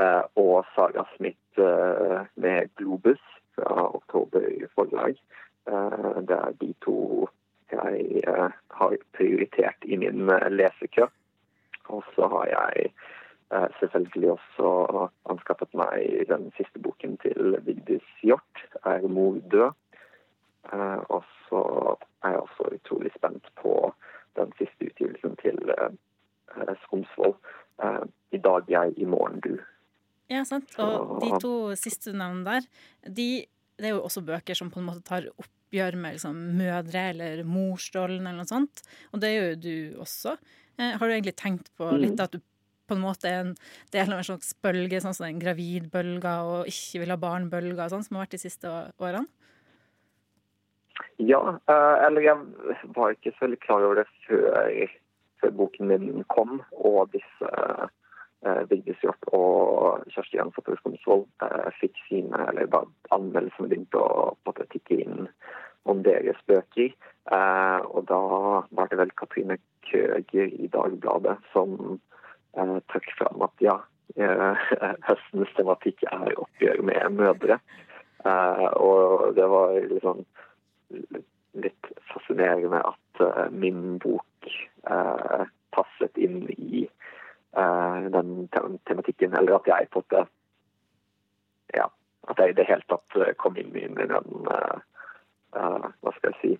Eh, 0.00 0.22
og 0.36 0.64
Sara 0.74 1.04
Smith 1.16 1.58
eh, 1.58 2.24
med 2.34 2.70
Globus 2.76 3.20
fra 3.54 3.94
Oktober 3.94 4.46
forlag. 4.74 5.18
Eh, 5.68 6.20
det 6.28 6.38
er 6.38 6.52
de 6.60 6.74
to 6.84 7.28
jeg 7.72 8.22
eh, 8.28 8.52
har 8.78 8.96
prioritert 9.16 9.84
i 9.84 9.96
min 9.96 10.30
eh, 10.30 10.48
lesekø. 10.52 11.08
Og 11.92 12.04
så 12.14 12.28
har 12.32 12.46
jeg 12.52 12.92
eh, 13.52 13.68
selvfølgelig 13.80 14.30
også 14.38 15.08
anskaffet 15.32 15.74
meg 15.76 16.24
den 16.28 16.50
siste 16.56 16.80
boken 16.80 17.18
til 17.24 17.58
Vigdis 17.66 18.08
Hjort, 18.22 18.64
'Er 18.84 19.08
mor 19.08 19.40
død'. 19.52 19.76
Eh, 20.72 21.00
og 21.08 21.24
så 21.48 21.62
er 22.24 22.28
jeg 22.28 22.40
også 22.40 22.74
utrolig 22.74 23.12
spent 23.16 23.48
på 23.60 23.94
den 24.38 24.52
siste 24.58 24.88
utgivelsen 24.88 25.36
til 25.42 25.58
eh, 25.76 25.94
eh, 26.56 26.74
Skomsvold. 26.84 27.36
Eh, 27.82 28.04
'I 28.32 28.40
dag 28.44 28.70
jeg, 28.70 28.94
i 28.96 29.08
morgen 29.08 29.40
du'. 29.44 29.60
Ja, 30.30 30.44
sant. 30.48 30.72
Og 30.80 31.18
de 31.20 31.32
to 31.42 31.54
siste 31.76 32.14
navnene 32.16 32.46
der, 32.46 32.68
de, 33.04 33.44
det 33.76 33.90
er 33.90 33.96
jo 33.96 34.06
også 34.06 34.22
bøker 34.24 34.56
som 34.56 34.70
på 34.72 34.80
en 34.80 34.88
måte 34.88 35.04
tar 35.04 35.26
oppgjør 35.34 35.98
med 36.00 36.16
liksom, 36.16 36.38
mødre 36.56 37.02
eller 37.12 37.42
morsrollen 37.44 38.24
eller 38.24 38.40
noe 38.40 38.48
sånt. 38.48 38.84
Og 39.12 39.20
det 39.20 39.34
gjør 39.34 39.50
jo 39.50 39.60
du 39.66 40.00
også. 40.06 40.38
Har 40.80 41.04
du 41.04 41.12
egentlig 41.12 41.36
tenkt 41.36 41.68
på 41.76 41.90
litt 42.00 42.20
at 42.22 42.32
du 42.32 42.40
på 42.88 42.96
en 42.96 43.04
måte 43.04 43.28
er 43.28 43.42
en 43.42 43.52
del 43.92 44.10
av 44.12 44.22
en 44.22 44.26
slags 44.26 44.54
bølge, 44.64 45.00
sånn 45.00 45.14
som 45.16 45.26
den 45.28 45.40
gravidbølga 45.42 46.34
og 46.48 46.70
ikke 46.70 47.02
vil 47.02 47.12
ha 47.12 47.18
barn-bølga, 47.20 47.88
sånn, 47.92 48.04
som 48.06 48.16
har 48.16 48.26
vært 48.26 48.36
de 48.38 48.42
siste 48.46 48.72
årene? 49.00 49.28
Ja, 51.22 51.40
eh, 51.70 51.96
eller 52.06 52.26
jeg 52.26 52.36
var 52.96 53.14
ikke 53.14 53.34
så 53.34 53.46
veldig 53.46 53.60
klar 53.64 53.86
over 53.86 54.02
det 54.02 54.06
før, 54.26 54.94
før 55.42 55.56
boken 55.62 55.90
min 55.90 56.24
kom, 56.32 56.60
og 56.72 57.12
disse 57.14 57.50
uh, 57.52 58.62
Vigdis 58.70 58.98
Hjort 59.02 59.26
og 59.34 60.04
Kjersti 60.14 60.38
Jansson 60.38 60.78
Skomsvold 60.80 61.26
uh, 61.44 61.70
fikk 61.80 61.98
sine, 62.08 62.46
eller 62.48 62.70
bare 62.70 62.90
anmeldelsene 63.14 63.70
begynte 63.70 64.02
å 64.02 64.32
måte 64.46 64.66
tikke 64.74 65.02
inn 65.04 65.28
om 65.84 66.02
deres 66.06 66.38
bøker. 66.46 66.92
Eh, 67.30 67.80
og 67.94 68.06
da 68.10 68.20
var 68.74 68.90
det 68.90 68.98
vel 68.98 69.14
Katrine 69.18 69.58
Køger 69.86 70.50
i 70.50 70.68
Dagbladet 70.72 71.38
som 71.52 71.76
eh, 72.56 72.78
trakk 72.90 73.08
fram 73.18 73.44
at 73.46 73.64
ja, 73.64 73.78
eh, 74.16 74.66
høstens 75.08 75.54
tematikk 75.58 76.04
er 76.10 76.34
oppgjør 76.42 76.82
med 76.86 77.18
mødre. 77.18 77.58
Eh, 78.24 78.68
og 78.78 79.32
det 79.38 79.48
var 79.50 79.78
liksom 79.90 80.24
litt 81.52 81.90
fascinerende 82.12 82.80
at 82.92 83.20
eh, 83.20 83.48
min 83.50 83.98
bok 84.02 84.48
eh, 84.88 85.44
passet 85.76 86.18
inn 86.20 86.44
i 86.56 86.84
eh, 86.84 87.98
den 88.14 88.48
tem 88.54 88.78
tematikken, 88.88 89.36
eller 89.36 89.58
at 89.60 89.68
jeg 89.68 89.90
på 89.92 90.04
en 90.10 90.30
Ja, 91.72 91.88
at 92.28 92.38
jeg 92.38 92.52
i 92.52 92.58
det 92.58 92.68
hele 92.68 92.84
tatt 92.88 93.16
eh, 93.20 93.34
kom 93.40 93.56
inn 93.60 93.74
i 93.76 93.86
den 93.88 94.50
eh, 94.56 94.78
eh, 95.56 95.88
Hva 96.00 96.14
skal 96.16 96.32
jeg 96.32 96.38
si 96.42 96.52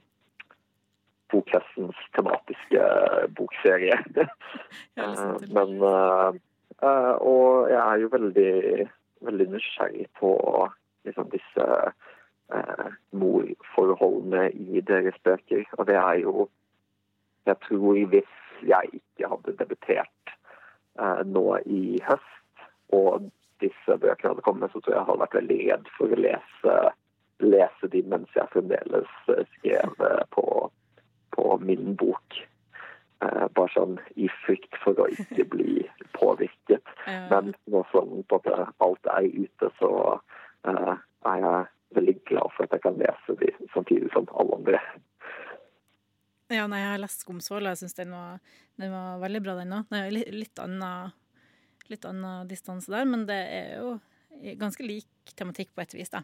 Bokhestens 1.33 1.97
tematiske 2.13 2.81
bokserie. 3.39 3.97
Men 5.57 5.79
Og 5.81 7.71
jeg 7.71 7.79
er 7.81 8.03
jo 8.03 8.11
veldig, 8.13 8.85
veldig 9.25 9.47
nysgjerrig 9.55 10.11
på 10.21 10.35
liksom 11.07 11.31
disse 11.33 11.65
i 14.51 14.81
deres 14.81 15.19
bøker. 15.25 15.65
Og 15.79 15.87
det 15.87 15.97
er 15.97 16.23
jo 16.25 16.49
Jeg 17.47 17.57
tror 17.67 17.97
hvis 18.07 18.35
jeg 18.63 18.89
ikke 18.95 19.29
hadde 19.29 19.57
debutert 19.59 20.35
eh, 21.01 21.23
nå 21.27 21.57
i 21.67 21.99
høst, 22.07 22.67
og 22.95 23.25
disse 23.63 23.97
bøkene 23.99 24.31
hadde 24.31 24.45
kommet, 24.47 24.71
så 24.71 24.79
tror 24.79 24.93
jeg 24.93 25.01
jeg 25.01 25.09
hadde 25.09 25.25
vært 25.25 25.35
veldig 25.41 25.59
redd 25.65 25.91
for 25.97 26.15
å 26.15 26.21
lese, 26.21 26.77
lese 27.43 27.91
de 27.91 28.05
mens 28.15 28.39
jeg 28.39 28.53
fremdeles 28.55 29.11
eh, 29.35 29.43
skrev 29.57 30.07
eh, 30.07 30.23
på, 30.37 30.47
på 31.35 31.59
min 31.67 31.97
bok. 31.99 32.39
Eh, 33.23 33.47
bare 33.55 33.71
sånn 33.75 33.99
i 34.19 34.31
frykt 34.45 34.79
for 34.83 34.99
å 34.99 35.11
ikke 35.15 35.47
bli 35.53 35.83
påvirket. 36.17 36.95
Men 37.31 37.53
nå 37.71 37.85
som 37.93 38.23
alt 38.33 39.13
er 39.17 39.29
ute, 39.29 39.71
så 39.79 39.93
eh, 40.67 40.95
er 41.31 41.45
jeg 41.47 41.71
veldig 41.97 42.15
glad 42.29 42.53
for 42.57 42.65
at 42.67 42.77
jeg 42.77 42.83
kan 42.85 42.99
lese 43.01 43.37
de 43.41 43.51
samtidig 43.75 44.11
som 44.13 44.29
alle 44.39 44.59
andre. 44.61 44.81
Ja, 46.53 46.67
nei, 46.69 46.83
jeg 46.83 46.91
har 46.93 47.01
lest 47.01 47.23
Skomsvold, 47.25 47.65
og 47.65 47.73
jeg 47.73 47.81
syns 47.83 47.95
den, 47.97 48.11
var- 48.13 48.41
den 48.81 48.91
var 48.93 49.19
veldig 49.23 49.41
bra, 49.45 49.55
den 49.57 49.73
òg. 49.73 49.93
Litt, 50.13 50.29
litt 50.37 50.59
annen 50.61 51.13
litt 51.91 52.05
annen 52.09 52.47
distanse 52.49 52.89
der, 52.93 53.05
men 53.09 53.25
det 53.29 53.37
er 53.53 53.73
jo 53.81 53.95
ganske 54.61 54.85
lik 54.87 55.33
tematikk 55.37 55.73
på 55.75 55.83
et 55.83 55.93
vis, 55.95 56.09
da. 56.13 56.23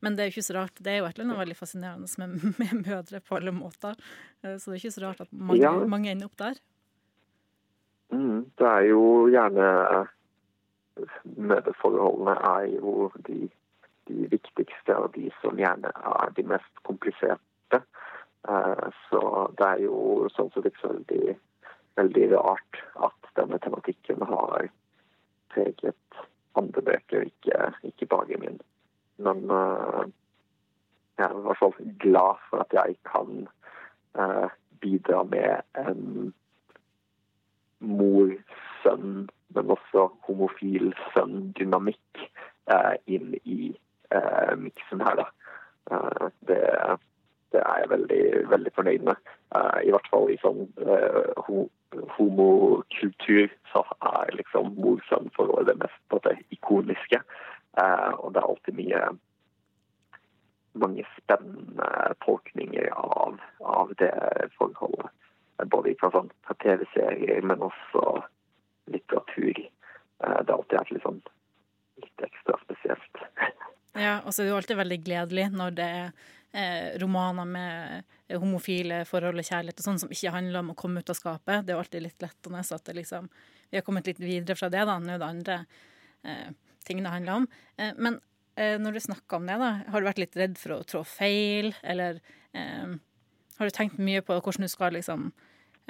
Men 0.00 0.14
det 0.16 0.22
er 0.22 0.28
jo 0.30 0.34
ikke 0.36 0.46
så 0.48 0.54
rart. 0.56 0.78
Det 0.80 0.92
er 0.92 0.98
jo 1.00 1.08
et 1.08 1.18
eller 1.18 1.26
annet 1.30 1.40
veldig 1.42 1.56
fascinerende 1.58 2.08
med, 2.22 2.44
med 2.60 2.86
mødre 2.86 3.20
på 3.20 3.36
alle 3.36 3.52
måter. 3.52 3.96
Eh, 4.42 4.56
Så 4.56 4.70
det 4.70 4.78
er 4.78 4.82
ikke 4.84 4.94
så 4.96 5.02
rart 5.06 5.20
at 5.26 5.32
mange, 5.32 5.60
Ja. 5.62 5.72
mange 5.84 6.10
ender 6.12 6.26
opp 6.30 6.36
der. 6.40 6.60
Mm, 8.12 8.46
det 8.58 8.66
er 8.66 8.86
jo 8.90 9.02
gjerne 9.30 9.66
Mødreforholdene 11.40 12.34
er 12.44 12.64
jo 12.74 13.10
de, 13.26 13.48
de 14.10 14.28
viktigste 14.30 14.96
og 14.96 15.14
de 15.14 15.30
som 15.40 15.58
gjerne 15.58 15.92
er 16.12 16.34
de 16.36 16.44
mest 16.54 16.82
kompliserte. 16.88 17.82
Eh, 18.48 18.88
Så 19.10 19.22
det 19.58 19.66
er 19.66 19.82
jo 19.84 20.28
sånn 20.34 20.50
sett 20.54 20.68
ikke 20.70 20.92
veldig, 20.94 21.36
veldig 22.00 22.26
rart 22.34 22.82
at 23.08 23.32
denne 23.38 23.58
tematikken 23.58 24.22
har 24.26 24.68
preget 25.54 26.22
andre 26.58 26.82
bøker, 26.82 27.26
ikke, 27.28 27.72
ikke 27.86 28.08
bare 28.10 28.38
min. 28.40 28.60
Men 29.18 29.44
eh, 29.50 30.04
jeg 31.18 31.26
er 31.28 31.36
i 31.36 31.44
hvert 31.46 31.60
fall 31.60 31.76
glad 32.00 32.40
for 32.48 32.64
at 32.64 32.72
jeg 32.74 32.96
kan 33.10 33.46
eh, 34.16 34.48
bidra 34.80 35.22
med 35.28 35.60
en 35.76 36.32
mor-sønn, 37.80 39.28
men 39.54 39.72
også 39.76 40.08
homofil 40.26 40.92
sønn-dynamikk 41.12 42.26
inn 43.10 43.32
i 43.42 43.72
eh, 44.14 44.56
miksen 44.58 45.02
her, 45.06 45.22
da. 45.22 45.26
Eh, 45.90 46.26
det, 46.48 46.60
det 47.52 47.60
er 47.60 47.78
jeg 47.82 47.90
veldig, 47.90 48.24
veldig 48.50 48.72
fornøyd 48.74 49.06
med. 49.08 49.30
Eh, 49.56 49.78
I 49.88 49.94
hvert 49.94 50.10
fall 50.12 50.30
i 50.30 50.38
sånn 50.42 50.66
eh, 50.84 51.44
ho 51.46 51.66
homokultur 52.14 53.48
så 53.72 53.80
er 54.06 54.36
liksom 54.38 54.76
mor-sønn-forholdet 54.76 55.72
det 55.72 55.80
mest 55.80 56.02
på 56.12 56.20
det 56.22 56.36
ikoniske. 56.54 57.18
Og 57.82 58.28
det 58.30 58.38
er 58.38 58.46
alltid 58.46 58.76
mye 58.78 59.00
mange 60.78 61.02
spennende 61.16 61.88
tolkninger 62.22 62.86
av, 62.94 63.40
av 63.66 63.90
det 63.98 64.12
forholdet. 64.54 65.10
Både 65.74 65.96
fra, 65.98 66.12
sånn, 66.14 66.30
TV-serier, 66.62 67.42
men 67.42 67.66
også 67.66 68.20
litteratur. 68.94 69.58
Det 69.58 70.30
har 70.46 70.54
alltid 70.60 70.78
vært 70.78 70.94
litt 70.94 71.08
sånn 71.08 71.20
litt 72.06 72.26
ekstra 72.30 72.62
spesielt. 72.62 73.24
Ja, 73.98 74.20
og 74.22 74.32
så 74.32 74.42
er 74.42 74.46
det 74.46 74.52
jo 74.52 74.58
alltid 74.60 74.78
veldig 74.78 75.00
gledelig 75.02 75.48
når 75.50 75.74
det 75.74 75.86
er 75.90 76.12
eh, 76.52 76.98
romaner 77.02 77.48
med 77.48 78.38
homofile 78.38 79.02
forhold 79.08 79.42
og 79.42 79.46
kjærlighet 79.46 79.82
og 79.82 79.86
sånn 79.88 80.00
som 80.04 80.12
ikke 80.14 80.34
handler 80.34 80.62
om 80.62 80.72
å 80.72 80.78
komme 80.78 81.02
ut 81.02 81.10
av 81.10 81.18
skapet. 81.18 81.64
Det 81.64 81.72
er 81.72 81.78
jo 81.78 81.82
alltid 81.84 82.04
litt 82.06 82.24
lettende 82.24 82.62
så 82.66 82.78
at 82.78 82.90
liksom, 82.94 83.28
vi 83.70 83.80
har 83.80 83.86
kommet 83.86 84.10
litt 84.10 84.22
videre 84.22 84.58
fra 84.58 84.70
det. 84.72 84.84
da, 84.86 84.98
Nå 85.02 85.14
er 85.14 85.22
det 85.22 85.30
andre 85.30 85.60
eh, 86.22 86.50
ting 86.86 87.02
det 87.02 87.14
handler 87.14 87.42
om. 87.42 87.48
Eh, 87.76 87.92
men 87.98 88.20
eh, 88.54 88.76
når 88.80 88.96
du 88.96 89.04
snakker 89.08 89.40
om 89.40 89.50
det, 89.50 89.58
da, 89.62 89.70
har 89.90 90.00
du 90.02 90.10
vært 90.10 90.22
litt 90.22 90.38
redd 90.38 90.58
for 90.60 90.78
å 90.78 90.82
trå 90.86 91.02
feil, 91.06 91.72
eller 91.82 92.22
eh, 92.54 92.98
har 93.58 93.68
du 93.68 93.76
tenkt 93.76 93.98
mye 94.00 94.22
på 94.24 94.38
hvordan 94.38 94.68
du 94.68 94.72
skal 94.72 94.94
liksom 94.96 95.32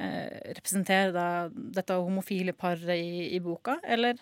eh, 0.00 0.54
representere 0.56 1.12
da, 1.16 1.28
dette 1.52 2.00
homofile 2.00 2.56
paret 2.56 2.96
i, 2.96 3.28
i 3.36 3.44
boka, 3.44 3.76
eller 3.84 4.16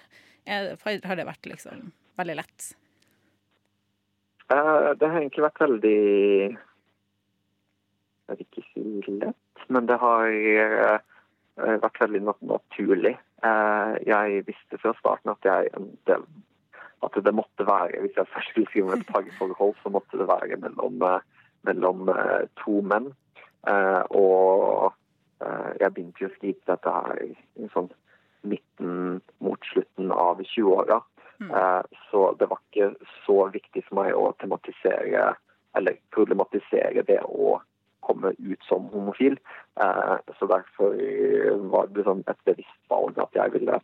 er, 0.49 0.75
har 0.83 1.19
det 1.19 1.29
vært 1.29 1.49
liksom 1.51 1.91
veldig 2.19 2.39
lett? 2.41 2.73
Eh, 4.51 4.91
Det 4.99 5.09
har 5.09 5.21
egentlig 5.21 5.45
vært 5.45 5.61
veldig 5.61 6.57
Jeg 8.29 8.37
vil 8.37 8.47
ikke 8.47 8.65
si 8.73 9.15
lett, 9.21 9.67
men 9.69 9.89
det 9.89 9.97
har 10.01 10.29
eh, 10.29 10.99
vært 11.57 12.01
veldig 12.01 12.23
naturlig. 12.29 13.15
Eh, 13.45 13.93
Jeg 14.09 14.47
visste 14.49 14.81
fra 14.81 14.95
starten 15.01 15.33
at, 15.35 15.45
jeg, 15.45 15.69
at 17.03 17.21
det 17.25 17.35
måtte 17.35 17.67
være 17.67 18.01
Hvis 18.05 18.17
jeg 18.17 18.33
først 18.33 18.49
skulle 18.53 18.71
skrive 18.71 18.93
om 18.93 18.99
et 18.99 19.07
parforhold, 19.13 19.75
så 19.83 19.93
måtte 19.93 20.21
det 20.21 20.29
være 20.29 20.57
mellom, 20.57 21.03
mellom 21.69 22.09
to 22.65 22.81
menn. 22.81 23.13
Og 24.17 24.93
jeg 25.81 25.93
begynte 25.95 26.23
jo 26.23 26.29
å 26.29 26.35
skrive 26.37 26.67
dette 26.67 26.93
her 26.95 27.19
i 27.25 27.69
sånn 27.75 27.91
midten 28.49 29.21
mot 29.45 29.61
slutten 29.73 30.13
av 30.15 30.41
20-åra. 30.41 31.01
Eh, 31.41 31.83
Så 32.11 32.33
det 32.39 32.49
var 32.51 32.59
ikke 32.71 32.95
så 33.27 33.51
viktig 33.53 33.85
for 33.87 34.03
meg 34.03 34.15
å 34.15 34.33
tematisere 34.41 35.35
eller 35.77 35.99
problematisere 36.11 37.05
det 37.07 37.21
å 37.23 37.61
komme 38.01 38.33
ut 38.39 38.63
som 38.67 38.89
homofil. 38.93 39.39
Eh, 39.81 40.17
Så 40.39 40.47
derfor 40.47 40.97
var 41.71 41.87
det 41.87 42.05
sånn 42.05 42.25
et 42.27 42.45
bevisst 42.45 42.91
valg 42.91 43.19
at 43.19 43.33
jeg 43.35 43.53
ville 43.53 43.81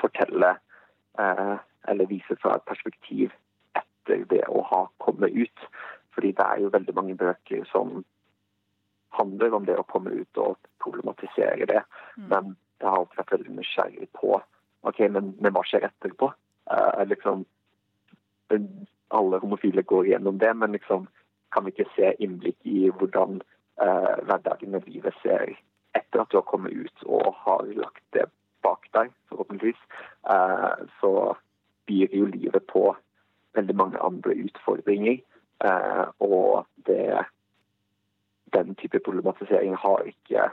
fortelle 0.00 0.56
eh, 1.18 1.56
eller 1.88 2.06
vise 2.06 2.36
fra 2.40 2.56
et 2.56 2.64
perspektiv 2.66 3.32
etter 3.76 4.24
det 4.30 4.42
å 4.48 4.62
ha 4.62 4.88
kommet 4.98 5.32
ut. 5.32 5.68
Fordi 6.14 6.32
det 6.32 6.44
er 6.44 6.60
jo 6.60 6.72
veldig 6.74 6.94
mange 6.94 7.14
bøker 7.14 7.64
som 7.70 8.04
handler 9.14 9.54
om 9.54 9.64
det 9.64 9.76
å 9.78 9.86
komme 9.86 10.10
ut 10.10 10.38
og 10.38 10.56
problematisere 10.82 11.66
det. 11.66 11.82
Men 12.30 12.56
jeg 12.80 12.88
har 12.88 12.98
alltid 12.98 13.18
vært 13.18 13.32
veldig 13.32 13.54
nysgjerrig 13.58 14.08
på 14.12 14.40
ok, 14.82 14.98
men, 15.08 15.34
men 15.40 15.52
hva 15.52 15.62
skjer 15.64 15.86
etterpå? 15.86 16.32
Eh, 16.70 17.06
liksom, 17.06 17.44
alle 19.08 19.38
homofile 19.38 19.82
går 19.82 20.06
gjennom 20.06 20.38
det, 20.38 20.54
men 20.54 20.72
liksom, 20.72 21.06
kan 21.52 21.64
vi 21.64 21.72
ikke 21.74 21.90
se 21.96 22.12
innblikk 22.18 22.56
i 22.66 22.88
hvordan 22.90 23.38
uh, 23.82 24.16
hverdagen 24.26 24.74
og 24.74 24.88
livet 24.90 25.14
ser 25.22 25.52
etter 25.94 26.22
at 26.22 26.32
du 26.32 26.38
har 26.40 26.48
kommet 26.48 26.74
ut 26.74 27.04
og 27.06 27.34
har 27.44 27.62
lagt 27.78 28.02
det 28.16 28.24
bak 28.66 28.88
deg, 28.96 29.12
forhåpentligvis, 29.30 29.78
uh, 30.26 30.74
så 31.00 31.36
byr 31.86 32.16
jo 32.16 32.26
livet 32.32 32.66
på 32.72 32.88
veldig 33.54 33.76
mange 33.76 34.02
andre 34.02 34.34
utfordringer. 34.48 35.20
Og 36.20 36.66
det, 36.86 37.22
den 38.52 38.74
type 38.74 38.98
problematisering 39.04 39.76
har, 39.78 40.02
ikke, 40.10 40.48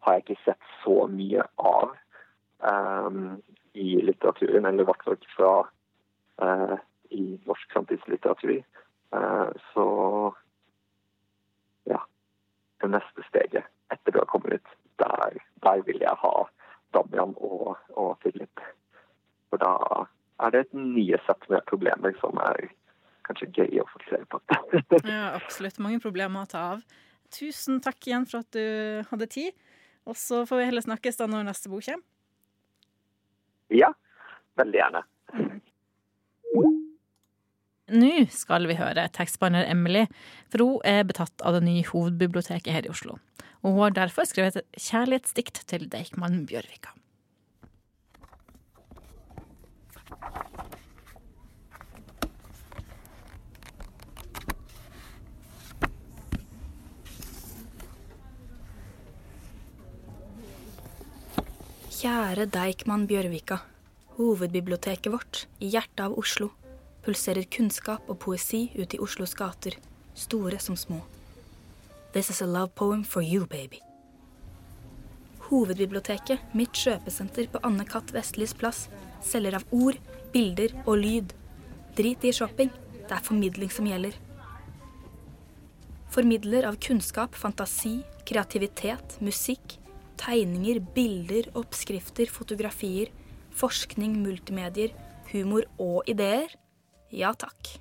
har 0.00 0.12
jeg 0.12 0.22
ikke 0.24 0.42
sett 0.44 0.70
så 0.84 1.06
mye 1.10 1.42
av 1.58 1.90
eh, 2.62 3.18
i 3.78 4.00
litteraturen, 4.02 4.66
eller 4.66 4.84
i 4.84 4.88
hvert 4.88 5.04
fall 5.06 5.18
ikke 5.18 5.34
fra 5.36 5.52
eh, 6.44 6.76
i 7.14 7.24
norsk 7.46 7.76
samtidslitteratur. 7.76 8.58
Eh, 9.16 9.48
så 9.72 9.88
det 12.82 12.90
neste 12.92 13.24
steget 13.28 13.66
etter 13.92 14.12
du 14.12 14.20
har 14.20 14.28
kommet 14.30 14.58
ut. 14.58 14.74
Der, 14.98 15.38
der 15.62 15.82
vil 15.86 16.00
jeg 16.02 16.14
ha 16.22 16.34
Damian 16.94 17.34
og, 17.36 17.76
og 17.90 18.18
Philip. 18.22 18.62
For 19.50 19.60
da 19.62 19.72
er 20.44 20.54
det 20.54 20.64
et 20.66 20.76
nye 20.78 21.18
sett 21.26 21.48
med 21.50 21.66
problemer 21.70 22.14
som 22.22 22.38
er 22.42 22.68
kanskje 23.28 23.50
gøy 23.52 23.82
å 23.82 23.88
fokusere 23.92 24.28
på. 24.30 24.40
Ja, 25.12 25.34
absolutt. 25.36 25.80
Mange 25.82 26.00
problemer 26.02 26.44
å 26.44 26.50
ta 26.50 26.64
av. 26.76 26.84
Tusen 27.34 27.82
takk 27.84 28.00
igjen 28.06 28.26
for 28.28 28.44
at 28.44 28.52
du 28.56 29.04
hadde 29.10 29.30
tid. 29.32 29.56
Og 30.08 30.16
så 30.16 30.44
får 30.48 30.62
vi 30.62 30.68
heller 30.70 30.84
snakkes 30.84 31.20
da 31.20 31.28
når 31.28 31.50
neste 31.50 31.70
bok 31.72 31.84
kommer. 31.84 32.06
Ja, 33.74 33.92
veldig 34.58 34.80
gjerne. 34.80 35.02
Nå 37.88 38.12
skal 38.34 38.68
vi 38.68 38.76
høre 38.76 39.06
tekstbehandler 39.16 39.68
Emily, 39.70 40.04
for 40.52 40.64
hun 40.64 40.84
er 40.84 41.06
betatt 41.08 41.44
av 41.46 41.56
det 41.56 41.64
nye 41.64 41.86
hovedbiblioteket 41.88 42.72
her 42.74 42.88
i 42.88 42.92
Oslo. 42.92 43.16
Og 43.64 43.72
hun 43.72 43.82
har 43.86 43.96
derfor 43.96 44.28
skrevet 44.28 44.60
et 44.60 44.82
kjærlighetsdikt 44.90 45.62
til 45.70 45.88
Deichman 45.90 46.42
Bjørvika. 46.48 46.92
Kjære 61.98 62.44
Deichman 62.46 63.08
Bjørvika. 63.10 63.56
Hovedbiblioteket 64.14 65.10
vårt, 65.10 65.38
i 65.58 65.66
hjertet 65.72 65.98
av 66.04 66.12
Oslo, 66.20 66.52
pulserer 67.02 67.48
kunnskap 67.50 68.04
og 68.06 68.20
poesi 68.22 68.68
ut 68.76 68.94
i 68.94 69.00
Oslos 69.02 69.32
gater, 69.34 69.74
store 70.14 70.60
som 70.62 70.76
små. 70.78 71.00
This 72.14 72.30
is 72.30 72.38
a 72.40 72.46
love 72.46 72.70
poem 72.78 73.02
for 73.02 73.18
you, 73.20 73.48
baby. 73.50 73.80
Hovedbiblioteket, 75.48 76.54
mitt 76.54 76.78
kjøpesenter 76.78 77.50
på 77.50 77.64
Anne 77.66 77.88
Katt 77.88 78.14
Vestlis 78.14 78.54
plass, 78.54 78.84
selger 79.26 79.58
av 79.58 79.66
ord, 79.74 79.98
bilder 80.30 80.76
og 80.84 81.02
lyd. 81.02 81.34
Drit 81.98 82.22
i 82.22 82.30
shopping, 82.30 82.70
det 83.08 83.10
er 83.10 83.26
formidling 83.26 83.74
som 83.74 83.90
gjelder. 83.90 84.14
Formidler 86.14 86.70
av 86.70 86.78
kunnskap, 86.78 87.34
fantasi, 87.34 87.96
kreativitet, 88.22 89.18
musikk, 89.18 89.80
tegninger, 90.18 90.80
bilder, 90.94 91.50
oppskrifter, 91.58 92.30
fotografier, 92.30 93.12
forskning, 93.54 94.18
multimedier, 94.22 94.94
humor 95.32 95.66
og 95.78 96.08
ideer? 96.10 96.52
Ja 97.12 97.32
takk. 97.32 97.78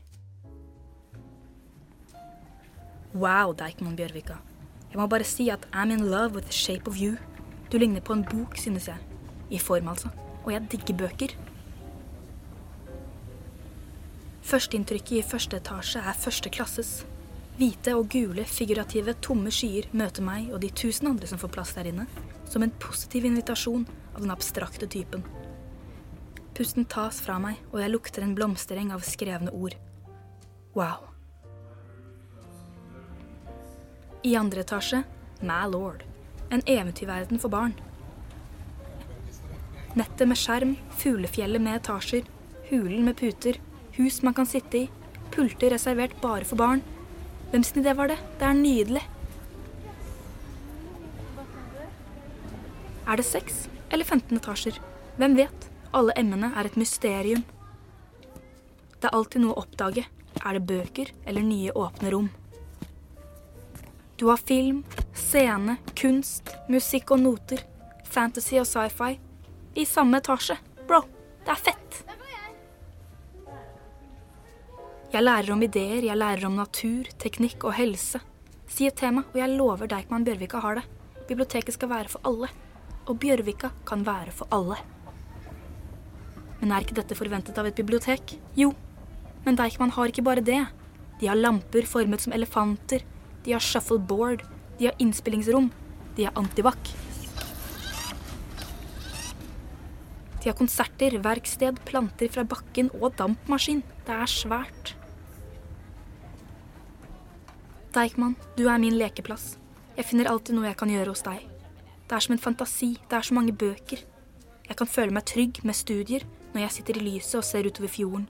Wow, 3.18 3.54
Deichman 3.58 3.98
Bjørvika. 3.98 4.38
Jeg 4.92 5.00
må 5.00 5.08
bare 5.08 5.26
si 5.28 5.50
at 5.50 5.66
I'm 5.74 5.92
in 5.92 6.06
love 6.08 6.36
with 6.36 6.48
the 6.48 6.54
shape 6.54 6.88
of 6.88 7.02
you. 7.02 7.18
Du 7.72 7.78
ligner 7.78 8.02
på 8.02 8.14
en 8.14 8.24
bok, 8.24 8.58
synes 8.58 8.88
jeg. 8.88 8.98
I 9.50 9.58
form, 9.58 9.88
altså. 9.88 10.10
Og 10.46 10.54
jeg 10.54 10.68
digger 10.72 10.98
bøker. 10.98 11.34
Førsteinntrykket 14.48 15.18
i 15.18 15.26
første 15.28 15.58
etasje 15.58 16.00
er 16.00 16.14
første 16.16 16.50
klasses. 16.50 17.08
Hvite 17.58 17.96
og 17.98 18.12
gule, 18.14 18.44
figurative, 18.46 19.16
tomme 19.18 19.50
skyer 19.50 19.88
møter 19.98 20.22
meg 20.22 20.52
og 20.54 20.62
de 20.62 20.70
tusen 20.70 21.08
andre 21.10 21.26
som 21.26 21.40
får 21.42 21.50
plass 21.56 21.72
der 21.74 21.88
inne, 21.90 22.04
som 22.46 22.62
en 22.62 22.74
positiv 22.78 23.26
invitasjon 23.26 23.88
av 24.14 24.22
den 24.22 24.34
abstrakte 24.34 24.86
typen. 24.86 25.24
Pusten 26.54 26.86
tas 26.86 27.18
fra 27.22 27.40
meg, 27.42 27.58
og 27.72 27.82
jeg 27.82 27.90
lukter 27.90 28.22
en 28.22 28.36
blomstereng 28.38 28.92
av 28.94 29.06
skrevne 29.06 29.50
ord. 29.58 29.74
Wow. 30.78 31.08
I 34.22 34.36
andre 34.38 34.62
etasje 34.62 35.02
My 35.42 35.64
Lord. 35.70 36.04
En 36.54 36.62
eventyrverden 36.62 37.42
for 37.42 37.50
barn. 37.54 37.74
Nettet 39.98 40.30
med 40.30 40.38
skjerm, 40.38 40.76
fuglefjellet 41.02 41.62
med 41.62 41.80
etasjer, 41.80 42.30
hulen 42.70 43.02
med 43.08 43.18
puter, 43.18 43.58
hus 43.98 44.22
man 44.22 44.38
kan 44.38 44.46
sitte 44.46 44.84
i, 44.84 44.86
pulter 45.34 45.74
reservert 45.74 46.14
bare 46.22 46.46
for 46.46 46.62
barn. 46.62 46.86
Hvems 47.52 47.72
idé 47.80 47.94
var 47.96 48.12
det? 48.12 48.18
Det 48.40 48.48
er 48.48 48.58
nydelig. 48.58 49.04
Er 53.08 53.16
det 53.16 53.26
seks 53.26 53.68
eller 53.92 54.04
15 54.04 54.36
etasjer? 54.36 54.82
Hvem 55.16 55.38
vet? 55.40 55.70
Alle 55.96 56.12
emnene 56.20 56.52
er 56.60 56.68
et 56.68 56.76
mysterium. 56.76 57.46
Det 59.00 59.08
er 59.08 59.16
alltid 59.16 59.46
noe 59.46 59.56
å 59.56 59.64
oppdage. 59.64 60.04
Er 60.44 60.58
det 60.58 60.68
bøker 60.68 61.14
eller 61.26 61.46
nye 61.46 61.72
åpne 61.72 62.12
rom? 62.12 62.28
Du 64.18 64.28
har 64.28 64.44
film, 64.44 64.84
scene, 65.16 65.78
kunst, 65.96 66.52
musikk 66.68 67.16
og 67.16 67.24
noter, 67.24 67.64
fantasy 68.04 68.60
og 68.60 68.68
sci-fi 68.68 69.16
i 69.78 69.86
samme 69.86 70.20
etasje. 70.20 70.58
Bro, 70.88 71.06
det 71.46 71.54
er 71.54 71.64
fett! 71.70 71.87
Jeg 75.08 75.24
lærer 75.24 75.54
om 75.54 75.62
ideer, 75.64 76.04
jeg 76.04 76.20
lærer 76.20 76.44
om 76.50 76.58
natur, 76.60 77.08
teknikk 77.16 77.64
og 77.64 77.78
helse. 77.78 78.20
Si 78.68 78.90
et 78.90 78.98
tema, 79.00 79.22
og 79.32 79.38
jeg 79.40 79.54
lover 79.56 79.88
Deichman 79.88 80.26
Bjørvika 80.28 80.60
har 80.60 80.82
det. 80.82 80.84
Biblioteket 81.30 81.78
skal 81.78 81.88
være 81.94 82.12
for 82.12 82.28
alle. 82.28 82.50
Og 83.08 83.16
Bjørvika 83.16 83.70
kan 83.88 84.04
være 84.04 84.34
for 84.36 84.52
alle. 84.52 84.76
Men 86.60 86.74
er 86.76 86.84
ikke 86.84 86.98
dette 87.00 87.16
forventet 87.16 87.56
av 87.56 87.70
et 87.70 87.80
bibliotek? 87.80 88.36
Jo. 88.60 88.74
Men 89.46 89.56
Deichman 89.56 89.96
har 89.96 90.12
ikke 90.12 90.28
bare 90.28 90.44
det. 90.44 90.60
De 91.22 91.32
har 91.32 91.40
lamper 91.40 91.88
formet 91.88 92.26
som 92.26 92.36
elefanter. 92.36 93.08
De 93.46 93.56
har 93.56 93.64
shuffleboard. 93.64 94.44
De 94.76 94.90
har 94.90 95.00
innspillingsrom. 95.00 95.72
De 96.18 96.28
har 96.28 96.36
antibac. 96.36 96.92
De 100.42 100.50
har 100.50 100.58
konserter, 100.58 101.18
verksted, 101.24 101.80
planter 101.86 102.30
fra 102.32 102.46
bakken 102.48 102.92
og 103.02 103.16
dampmaskin. 103.18 103.84
Det 104.06 104.16
er 104.16 104.30
svært. 104.32 104.94
Deichman, 107.96 108.36
du 108.58 108.68
er 108.70 108.78
min 108.78 108.98
lekeplass. 109.00 109.56
Jeg 109.98 110.06
finner 110.06 110.30
alltid 110.30 110.54
noe 110.54 110.68
jeg 110.70 110.78
kan 110.78 110.92
gjøre 110.94 111.14
hos 111.16 111.26
deg. 111.26 111.42
Det 112.08 112.16
er 112.16 112.24
som 112.24 112.36
en 112.36 112.42
fantasi. 112.44 112.94
Det 113.10 113.18
er 113.18 113.26
så 113.26 113.34
mange 113.34 113.56
bøker. 113.56 114.04
Jeg 114.68 114.78
kan 114.78 114.90
føle 114.90 115.16
meg 115.16 115.26
trygg 115.26 115.64
med 115.66 115.76
studier 115.76 116.26
når 116.54 116.66
jeg 116.66 116.76
sitter 116.78 117.00
i 117.00 117.06
lyset 117.08 117.40
og 117.40 117.46
ser 117.48 117.68
utover 117.68 117.92
fjorden. 117.92 118.28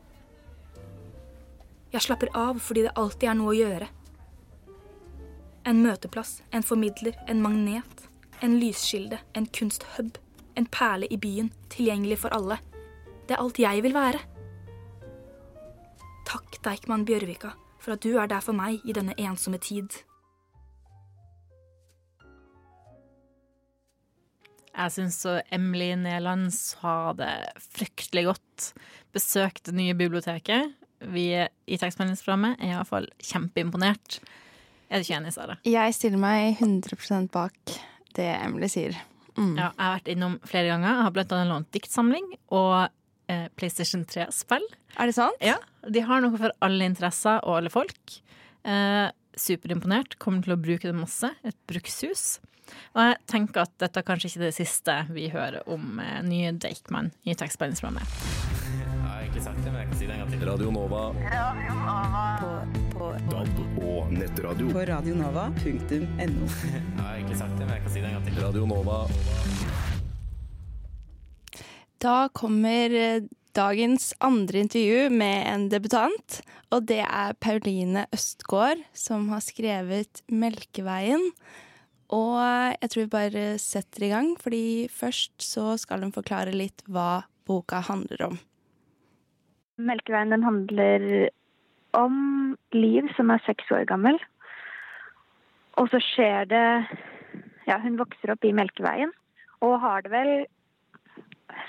Jeg 1.91 2.03
slapper 2.05 2.31
av 2.35 2.61
fordi 2.63 2.85
det 2.85 2.95
alltid 2.95 3.29
er 3.29 3.37
noe 3.39 3.51
å 3.51 3.57
gjøre. 3.57 3.89
En 5.67 5.81
møteplass, 5.83 6.41
en 6.55 6.63
formidler, 6.63 7.17
en 7.27 7.41
magnet, 7.43 8.07
en 8.41 8.55
lyskilde, 8.61 9.19
en 9.35 9.47
kunsthub, 9.51 10.15
en 10.57 10.67
perle 10.71 11.07
i 11.13 11.19
byen, 11.21 11.51
tilgjengelig 11.69 12.19
for 12.23 12.33
alle. 12.35 12.59
Det 13.27 13.35
er 13.35 13.43
alt 13.43 13.61
jeg 13.61 13.83
vil 13.85 13.95
være. 13.95 14.19
Takk, 16.27 16.59
Deichman 16.65 17.05
Bjørvika, 17.07 17.53
for 17.79 17.95
at 17.95 18.03
du 18.03 18.17
er 18.19 18.27
der 18.27 18.43
for 18.43 18.57
meg 18.57 18.83
i 18.83 18.95
denne 18.95 19.15
ensomme 19.21 19.59
tid. 19.63 20.01
Jeg 24.77 24.93
syns 24.93 25.23
Emily 25.53 25.93
Neland 25.97 26.51
sa 26.53 27.13
det 27.17 27.31
fryktelig 27.73 28.27
godt. 28.27 28.67
Besøk 29.15 29.63
det 29.65 29.73
nye 29.73 29.95
biblioteket. 29.97 30.75
Vi 31.01 31.31
i 31.33 31.79
tekstmeldingsprogrammet 31.81 32.59
er 32.61 32.75
iallfall 32.75 33.09
kjempeimponert. 33.17 34.19
Er 34.87 35.01
du 35.01 35.05
ikke 35.05 35.17
enig, 35.17 35.33
Sara? 35.33 35.57
Jeg 35.65 35.95
stiller 35.97 36.21
meg 36.21 36.61
100% 36.61 37.31
bak 37.33 37.77
det 38.17 38.29
Emily 38.37 38.69
sier. 38.71 38.97
Mm. 39.37 39.53
Ja, 39.55 39.69
jeg 39.69 39.83
har 39.85 39.95
vært 39.99 40.11
innom 40.13 40.39
flere 40.49 40.71
ganger. 40.71 40.89
Jeg 40.95 41.05
har 41.07 41.15
blant 41.15 41.35
annet 41.37 41.51
lånt 41.51 41.69
diktsamling 41.75 42.27
og 42.57 42.89
eh, 43.29 43.47
PlayStation 43.59 44.03
3-spill. 44.09 44.65
Er 44.97 45.11
det 45.11 45.15
sant? 45.17 45.37
Ja, 45.45 45.59
De 45.87 46.01
har 46.03 46.23
noe 46.23 46.39
for 46.41 46.53
alle 46.65 46.89
interesser 46.89 47.39
og 47.43 47.59
alle 47.59 47.71
folk. 47.73 48.17
Eh, 48.67 49.07
superimponert. 49.37 50.17
Kommer 50.19 50.43
til 50.45 50.55
å 50.57 50.59
bruke 50.59 50.89
det 50.89 50.97
masse. 50.97 51.29
Et 51.45 51.57
brukshus. 51.69 52.39
Og 52.97 52.99
jeg 53.03 53.19
tenker 53.31 53.63
at 53.63 53.71
dette 53.79 54.01
er 54.01 54.07
kanskje 54.07 54.31
ikke 54.31 54.43
det 54.47 54.55
siste 54.57 54.97
vi 55.13 55.29
hører 55.31 55.61
om 55.71 56.01
eh, 56.03 56.19
nye 56.25 56.51
Dakeman 56.57 57.13
i 57.23 57.37
tekstbehandlingsprogrammet. 57.37 58.19
Jeg 58.67 58.89
har 59.05 59.21
egentlig 59.21 59.45
sagt 59.45 59.63
det, 59.63 59.71
men 59.71 59.81
jeg 59.83 59.91
kan 59.93 60.01
si 60.01 60.09
det 60.09 60.17
en 60.17 60.25
gang 60.25 60.33
til. 60.33 60.45
Radio 60.49 60.73
Nova. 60.75 61.05
På, 62.41 62.86
på, 62.97 63.11
DAB 63.29 63.83
og 63.83 64.11
nettradio. 64.13 64.69
på 64.73 64.83
radionova.no. 64.89 65.57
Jeg 66.17 67.01
har 67.01 67.15
egentlig 67.15 67.37
sagt 67.37 67.57
det, 67.57 67.65
men 67.65 67.75
jeg 67.75 67.83
kan 67.83 67.93
si 67.93 68.01
det 68.01 68.09
en 68.09 68.15
gang 68.17 68.25
til. 68.25 68.39
Radio 68.41 68.65
Nova. 68.69 68.97
Da 72.01 72.17
kommer 72.33 72.93
eh, 72.93 73.27
dagens 73.57 74.11
andre 74.21 74.65
intervju 74.65 75.09
med 75.13 75.45
en 75.53 75.69
debutant. 75.69 76.41
Og 76.73 76.89
det 76.89 77.03
er 77.05 77.37
Pauline 77.39 78.07
Østgaard, 78.13 78.81
som 78.93 79.29
har 79.29 79.45
skrevet 79.45 80.21
'Melkeveien'. 80.27 81.31
Og 82.09 82.39
jeg 82.81 82.89
tror 82.89 83.03
vi 83.03 83.11
bare 83.11 83.47
setter 83.59 84.07
i 84.07 84.11
gang, 84.13 84.35
fordi 84.39 84.87
først 84.91 85.43
så 85.43 85.77
skal 85.77 86.05
hun 86.05 86.15
forklare 86.15 86.55
litt 86.55 86.83
hva 86.87 87.27
boka 87.47 87.81
handler 87.83 88.29
om. 88.31 88.39
Melkeveien 89.77 90.31
den 90.31 90.43
handler 90.43 91.29
om 91.95 92.55
Liv, 92.75 93.07
som 93.15 93.31
er 93.31 93.43
seks 93.45 93.71
år 93.71 93.85
gammel. 93.89 94.19
Og 95.77 95.89
så 95.93 96.01
skjer 96.03 96.49
det 96.49 96.67
Ja, 97.67 97.77
hun 97.83 97.97
vokser 97.99 98.31
opp 98.31 98.45
i 98.47 98.55
Melkeveien 98.55 99.11
og 99.65 99.79
har 99.81 100.05
det 100.05 100.11
vel 100.13 100.31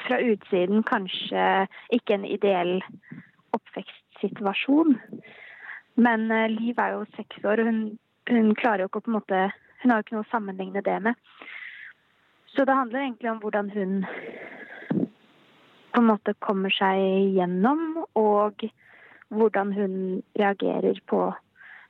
fra 0.04 0.18
utsiden 0.20 0.82
kanskje 0.86 1.44
ikke 1.94 2.18
en 2.18 2.26
ideell 2.28 2.80
oppvekstsituasjon. 3.56 4.98
Men 5.98 6.30
eh, 6.30 6.50
Liv 6.52 6.78
er 6.78 6.94
jo 6.94 7.06
seks 7.16 7.44
år, 7.44 7.62
og 7.62 7.70
hun, 7.70 7.80
hun 8.30 8.52
klarer 8.58 8.84
jo 8.84 8.90
ikke 8.90 9.06
på 9.06 9.12
en 9.12 9.18
måte 9.20 9.48
Hun 9.78 9.92
har 9.92 10.00
jo 10.00 10.06
ikke 10.06 10.14
noe 10.16 10.26
å 10.26 10.32
sammenligne 10.32 10.80
det 10.82 10.96
med. 11.04 11.14
Så 12.50 12.64
det 12.66 12.74
handler 12.74 13.04
egentlig 13.04 13.30
om 13.30 13.38
hvordan 13.38 13.68
hun 13.70 13.92
på 15.94 16.00
en 16.00 16.08
måte 16.08 16.34
kommer 16.42 16.74
seg 16.74 16.98
gjennom, 17.36 18.02
og 18.18 18.64
hvordan 19.28 19.72
hun 19.72 19.94
reagerer 20.38 21.00
på 21.06 21.32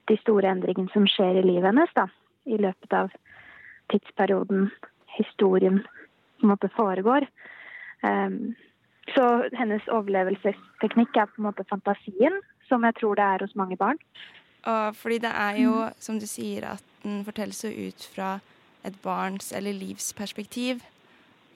de 0.09 0.17
store 0.23 0.51
endringene 0.51 0.91
som 0.93 1.07
skjer 1.07 1.41
i 1.41 1.47
livet 1.47 1.69
hennes 1.71 1.93
da, 1.97 2.07
i 2.49 2.57
løpet 2.57 2.95
av 2.97 3.13
tidsperioden 3.93 4.71
historien 5.19 5.83
på 5.83 6.47
en 6.47 6.53
måte 6.53 6.71
foregår. 6.77 7.27
Um, 8.03 8.55
så 9.15 9.49
hennes 9.59 9.87
overlevelsesteknikk 9.93 11.17
er 11.17 11.31
på 11.31 11.41
en 11.41 11.49
måte 11.49 11.67
fantasien, 11.71 12.35
som 12.69 12.85
jeg 12.85 12.99
tror 13.01 13.17
det 13.19 13.25
er 13.25 13.45
hos 13.47 13.57
mange 13.57 13.77
barn. 13.77 13.99
Og 14.69 14.97
fordi 14.97 15.19
det 15.25 15.33
er 15.33 15.57
jo, 15.63 15.73
som 15.99 16.19
du 16.21 16.27
sier, 16.27 16.67
at 16.75 16.85
den 17.03 17.25
fortelles 17.25 17.65
jo 17.65 17.71
ut 17.71 18.09
fra 18.15 18.39
et 18.85 18.95
barns 19.03 19.53
eller 19.53 19.73
livs 19.73 20.13
perspektiv. 20.15 20.83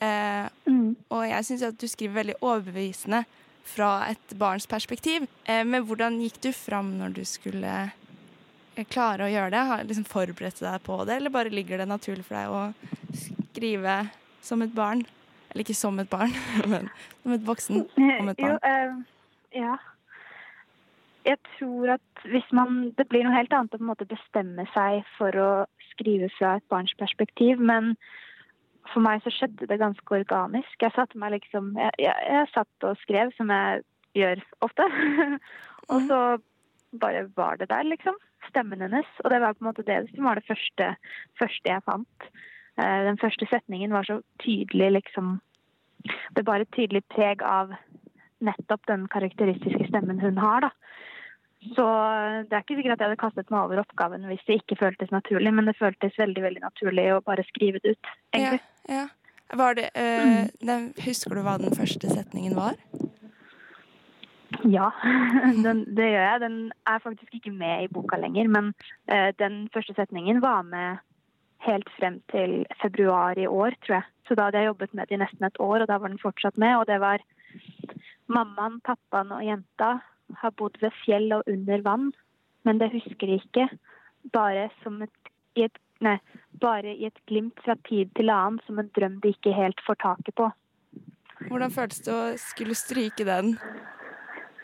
Eh, 0.03 0.47
Og 1.11 1.29
jeg 1.29 1.45
syns 1.45 1.63
at 1.63 1.81
du 1.81 1.87
skriver 1.87 2.15
veldig 2.15 2.35
overbevisende 2.41 3.25
fra 3.65 4.07
et 4.11 4.35
barns 4.39 4.67
perspektiv. 4.67 5.27
Eh, 5.45 5.63
men 5.65 5.85
hvordan 5.87 6.21
gikk 6.23 6.41
du 6.45 6.51
fram 6.57 6.95
når 6.99 7.15
du 7.19 7.23
skulle 7.29 7.75
eh, 8.77 8.85
klare 8.91 9.27
å 9.29 9.33
gjøre 9.33 9.53
det? 9.55 9.63
Har 9.71 9.85
liksom 9.89 10.09
forberedt 10.11 10.61
deg 10.65 10.83
på 10.87 10.99
det, 11.09 11.17
eller 11.21 11.35
bare 11.35 11.53
ligger 11.53 11.79
det 11.83 11.89
naturlig 11.91 12.27
for 12.27 12.39
deg 12.39 12.51
å 12.51 13.23
skrive 13.53 13.97
som 14.43 14.63
et 14.67 14.75
barn? 14.75 15.05
Eller 15.53 15.67
ikke 15.67 15.77
som 15.77 15.99
et 16.01 16.09
barn, 16.11 16.33
men 16.73 16.91
som 17.23 17.37
et 17.37 17.47
voksen 17.47 17.83
om 17.85 18.33
et 18.33 18.39
Jo, 18.43 18.55
barn. 18.57 18.61
eh, 18.67 19.63
ja. 19.63 19.79
Jeg 21.23 21.39
tror 21.55 21.93
at 21.95 22.23
hvis 22.27 22.49
man 22.51 22.89
Det 22.99 23.05
blir 23.07 23.23
noe 23.23 23.37
helt 23.37 23.53
annet 23.55 23.77
å 23.79 24.07
bestemme 24.11 24.65
seg 24.75 25.05
for 25.19 25.37
å 25.39 25.51
skrive 25.93 26.27
fra 26.35 26.57
et 26.59 26.65
barns 26.73 26.91
perspektiv, 26.99 27.61
men 27.63 27.93
for 28.93 29.05
meg 29.05 29.23
så 29.25 29.33
skjedde 29.33 29.69
det 29.71 29.81
ganske 29.81 30.15
organisk. 30.17 30.77
Jeg 30.81 30.95
satte 30.97 31.19
meg 31.19 31.35
liksom 31.37 31.73
Jeg, 31.79 31.93
jeg, 32.03 32.29
jeg 32.29 32.51
satt 32.55 32.89
og 32.89 33.01
skrev, 33.03 33.33
som 33.37 33.53
jeg 33.53 33.83
gjør 34.19 34.43
ofte. 34.65 34.87
og 35.93 36.09
så 36.09 36.21
bare 37.01 37.27
var 37.37 37.57
det 37.57 37.71
der, 37.73 37.85
liksom. 37.89 38.19
Stemmen 38.49 38.83
hennes. 38.85 39.09
Og 39.25 39.31
det 39.31 39.41
var 39.41 39.55
på 39.57 39.65
en 39.65 39.71
måte 39.71 39.87
det 39.87 40.03
som 40.13 40.29
var 40.29 40.41
det 40.41 40.49
første, 40.49 40.93
første 41.41 41.73
jeg 41.73 41.85
fant. 41.89 42.29
Eh, 42.79 43.01
Den 43.09 43.21
første 43.23 43.49
setningen 43.51 43.93
var 43.93 44.09
så 44.09 44.21
tydelig, 44.45 44.93
liksom 44.93 45.41
Det 46.35 46.45
bar 46.45 46.61
et 46.61 46.73
tydelig 46.75 47.05
preg 47.15 47.43
av 47.47 47.77
nettopp 48.43 48.87
den 48.91 49.07
karakteristiske 49.07 49.87
stemmen 49.87 50.19
hun 50.19 50.39
har, 50.43 50.65
da. 50.65 50.71
Så 51.63 51.87
det 52.49 52.57
er 52.57 52.65
ikke 52.65 52.77
sikkert 52.79 52.97
at 52.97 53.03
jeg 53.03 53.09
hadde 53.13 53.21
kastet 53.21 53.51
meg 53.55 53.63
over 53.63 53.83
oppgaven 53.85 54.27
hvis 54.27 54.43
det 54.49 54.59
ikke 54.61 54.81
føltes 54.81 55.13
naturlig, 55.15 55.53
men 55.55 55.71
det 55.71 55.79
føltes 55.79 56.19
veldig 56.19 56.43
veldig 56.43 56.63
naturlig 56.65 57.05
å 57.15 57.23
bare 57.23 57.45
skrive 57.47 57.83
det 57.85 57.95
ut, 57.95 58.15
egentlig. 58.35 58.63
Ja, 58.91 59.03
ja. 59.03 59.09
Var 59.53 59.77
det, 59.77 59.91
eh, 60.01 60.47
den, 60.65 60.93
husker 61.05 61.37
du 61.37 61.43
hva 61.45 61.59
den 61.61 61.75
første 61.77 62.09
setningen 62.09 62.57
var? 62.57 62.79
Ja, 64.65 64.89
den, 65.67 65.85
det 65.97 66.09
gjør 66.09 66.25
jeg. 66.25 66.41
Den 66.41 66.59
er 66.89 67.03
faktisk 67.05 67.37
ikke 67.37 67.53
med 67.53 67.85
i 67.85 67.91
boka 67.93 68.17
lenger, 68.21 68.49
men 68.49 68.73
øh, 69.13 69.31
den 69.39 69.67
første 69.75 69.95
setningen 69.99 70.41
var 70.43 70.63
med 70.67 71.03
helt 71.67 71.91
frem 71.99 72.19
til 72.33 72.63
februar 72.83 73.39
i 73.39 73.47
år, 73.47 73.77
tror 73.85 74.01
jeg. 74.01 74.09
Så 74.27 74.35
da 74.35 74.49
hadde 74.49 74.63
jeg 74.63 74.73
jobbet 74.73 74.95
med 74.95 75.07
det 75.07 75.19
i 75.19 75.23
nesten 75.23 75.47
et 75.47 75.61
år, 75.61 75.85
og 75.85 75.89
da 75.91 75.99
var 76.01 76.11
den 76.11 76.23
fortsatt 76.23 76.59
med. 76.59 76.77
Og 76.81 76.87
det 76.89 76.99
var 77.01 77.23
mammaen, 78.33 78.81
pappaen 78.87 79.35
og 79.37 79.45
jenta 79.47 79.99
har 80.41 80.55
bodd 80.59 80.79
ved 80.83 80.95
fjell 81.05 81.33
og 81.37 81.49
under 81.51 81.83
vann, 81.85 82.11
men 82.65 82.79
det 82.81 82.93
husker 82.95 83.31
de 83.31 83.39
ikke. 83.41 83.69
Bare 84.33 84.69
som 84.83 85.01
et, 85.03 85.33
i 85.59 85.67
et 85.69 85.79
Nei, 86.03 86.17
bare 86.59 86.97
i 86.99 87.05
et 87.07 87.19
glimt 87.31 87.61
fra 87.63 87.77
tid 87.87 88.11
til 88.19 88.31
annen, 88.35 88.59
som 88.67 88.81
en 88.83 88.89
drøm 88.97 89.21
de 89.23 89.31
ikke 89.37 89.53
helt 89.55 89.79
får 89.87 90.01
taket 90.03 90.35
på. 90.35 90.49
Hvordan 91.47 91.75
føltes 91.75 92.03
det 92.07 92.15
å 92.15 92.23
skulle 92.43 92.75
stryke 92.79 93.27
den 93.27 93.53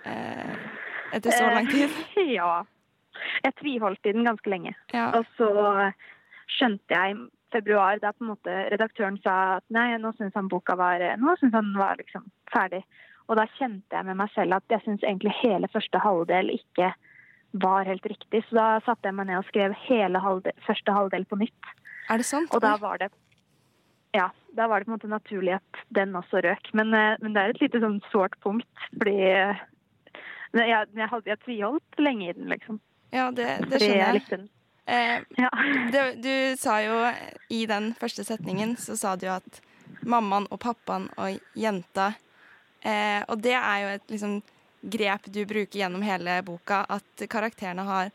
eh, 0.03 0.67
etter 1.15 1.35
så 1.35 1.53
lang 1.55 1.71
tid? 1.71 1.95
Eh, 2.19 2.33
ja. 2.41 2.65
Jeg 3.45 3.55
tviholdt 3.61 4.07
i 4.07 4.15
den 4.15 4.27
ganske 4.27 4.51
lenge. 4.51 4.75
Ja. 4.95 5.13
Og 5.19 5.27
så 5.39 5.51
skjønte 6.59 6.95
jeg 6.95 7.15
i 7.15 7.21
februar, 7.55 7.99
da 8.03 8.13
på 8.13 8.25
en 8.25 8.33
måte 8.33 8.55
redaktøren 8.73 9.19
sa 9.25 9.59
at 9.59 9.67
nei, 9.75 9.91
nå 10.01 10.13
syns 10.19 10.37
han 10.37 10.51
boka 10.53 10.77
var 10.79 11.03
Nå 11.21 11.39
synes 11.41 11.55
han 11.57 11.73
var 11.79 11.99
liksom 12.01 12.27
ferdig. 12.53 12.83
Og 13.29 13.37
da 13.37 13.45
kjente 13.59 13.97
jeg 13.97 14.09
med 14.09 14.19
meg 14.19 14.33
selv 14.35 14.57
at 14.57 14.73
jeg 14.73 14.85
syns 14.87 15.05
egentlig 15.05 15.35
hele 15.43 15.69
første 15.73 16.01
halvdel 16.01 16.53
ikke 16.55 16.93
var 17.61 17.89
helt 17.89 18.05
riktig. 18.09 18.43
Så 18.49 18.57
da 18.57 18.67
satte 18.85 19.09
jeg 19.09 19.17
meg 19.17 19.29
ned 19.29 19.41
og 19.41 19.49
skrev 19.49 19.77
hele 19.87 20.21
halvdel, 20.25 20.57
første 20.67 20.95
halvdel 20.97 21.25
på 21.29 21.41
nytt. 21.45 21.73
Er 22.09 22.21
det 22.21 22.29
sant? 22.29 22.53
Og 22.57 22.65
da 22.65 22.77
var 22.81 23.01
det 23.03 23.13
ja, 24.17 24.31
da 24.57 24.67
var 24.67 24.81
det 24.81 24.89
på 24.89 24.91
en 24.91 24.97
måte 24.97 25.11
naturlig 25.11 25.59
at 25.59 25.81
den 25.93 26.17
også 26.17 26.41
røk. 26.45 26.71
Men, 26.73 26.95
eh, 26.97 27.17
men 27.21 27.35
det 27.35 27.43
er 27.43 27.53
et 27.53 27.61
lite 27.61 27.81
sånn 27.83 27.99
sårt 28.13 28.39
punkt, 28.45 28.87
fordi 28.97 29.17
jeg, 29.21 29.59
jeg, 30.57 31.09
hadde, 31.13 31.29
jeg 31.29 31.41
tviholdt 31.45 32.01
lenge 32.01 32.31
i 32.31 32.33
den, 32.33 32.49
liksom. 32.49 32.81
Ja, 33.13 33.29
det, 33.31 33.51
det 33.69 33.83
skjønner 33.83 34.17
jeg. 34.17 34.49
Eh, 34.89 35.21
du, 35.93 35.99
du 36.25 36.35
sa 36.57 36.79
jo 36.81 36.97
i 37.53 37.67
den 37.69 37.93
første 38.01 38.25
setningen 38.25 38.73
så 38.81 38.97
sa 38.97 39.13
du 39.21 39.27
at 39.29 39.61
mammaen 40.09 40.49
og 40.49 40.63
pappaen 40.65 41.11
og 41.21 41.37
jenta 41.59 42.15
eh, 42.83 43.23
Og 43.29 43.41
det 43.43 43.55
er 43.55 43.79
jo 43.83 43.89
et 43.97 44.09
liksom, 44.09 44.43
grep 44.83 45.27
du 45.33 45.45
bruker 45.45 45.81
gjennom 45.81 46.03
hele 46.03 46.43
boka, 46.43 46.85
at 46.89 47.29
karakterene 47.29 47.85
har 47.85 48.11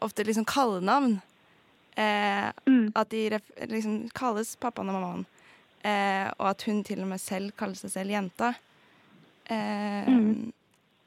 ofte 0.00 0.24
liksom 0.24 0.44
kallenavn. 0.44 1.20
Eh, 1.96 2.50
At 2.94 3.08
de 3.10 3.38
liksom 3.70 4.08
kalles 4.14 4.56
pappaen 4.56 4.88
og 4.90 4.98
mammaen. 5.00 5.26
Eh, 5.86 6.26
og 6.38 6.48
at 6.50 6.62
hun 6.66 6.82
til 6.84 7.00
og 7.04 7.08
med 7.08 7.20
selv 7.20 7.52
kaller 7.56 7.74
seg 7.78 7.90
selv 7.90 8.10
jenta. 8.10 8.54
Eh, 9.48 10.08
Mm. 10.08 10.52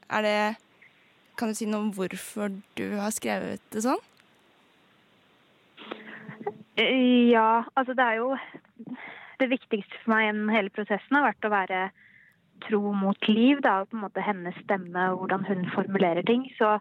Er 0.09 0.21
det 0.21 0.57
Kan 1.37 1.49
du 1.49 1.53
si 1.55 1.65
noe 1.65 1.79
om 1.81 1.91
hvorfor 1.93 2.49
du 2.75 2.97
har 2.97 3.11
skrevet 3.11 3.61
det 3.71 3.83
sånn? 3.83 3.99
Eh, 6.77 7.29
Ja, 7.31 7.63
altså 7.75 7.93
det 7.95 8.03
er 8.03 8.15
jo 8.19 8.37
Det 9.39 9.49
viktigste 9.49 9.95
for 10.03 10.11
meg 10.13 10.25
gjennom 10.27 10.49
hele 10.51 10.69
prosessen 10.69 11.15
har 11.15 11.29
vært 11.29 11.47
å 11.47 11.51
være 11.53 11.91
tro 12.67 12.93
mot 12.95 13.27
liv, 13.27 13.61
da, 13.65 13.81
og 13.81 13.89
på 13.89 13.97
en 13.97 14.05
måte 14.05 14.23
hennes 14.23 14.57
stemme 14.63 15.09
og 15.11 15.23
hvordan 15.23 15.45
hun 15.47 15.65
formulerer 15.73 16.25
ting. 16.27 16.45
Så 16.57 16.77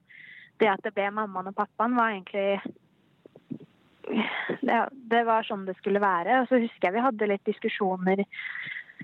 det 0.61 0.70
at 0.72 0.85
det 0.85 0.95
ble 0.97 1.09
mammaen 1.14 1.51
og 1.51 1.57
pappaen, 1.59 1.97
var 1.99 2.14
egentlig 2.14 2.61
det, 4.64 4.79
det 5.12 5.24
var 5.29 5.47
sånn 5.47 5.66
det 5.68 5.76
skulle 5.79 6.03
være. 6.03 6.43
Og 6.43 6.51
så 6.51 6.61
husker 6.62 6.89
jeg 6.89 6.97
vi 6.97 7.07
hadde 7.07 7.31
litt 7.31 7.49
diskusjoner, 7.49 8.24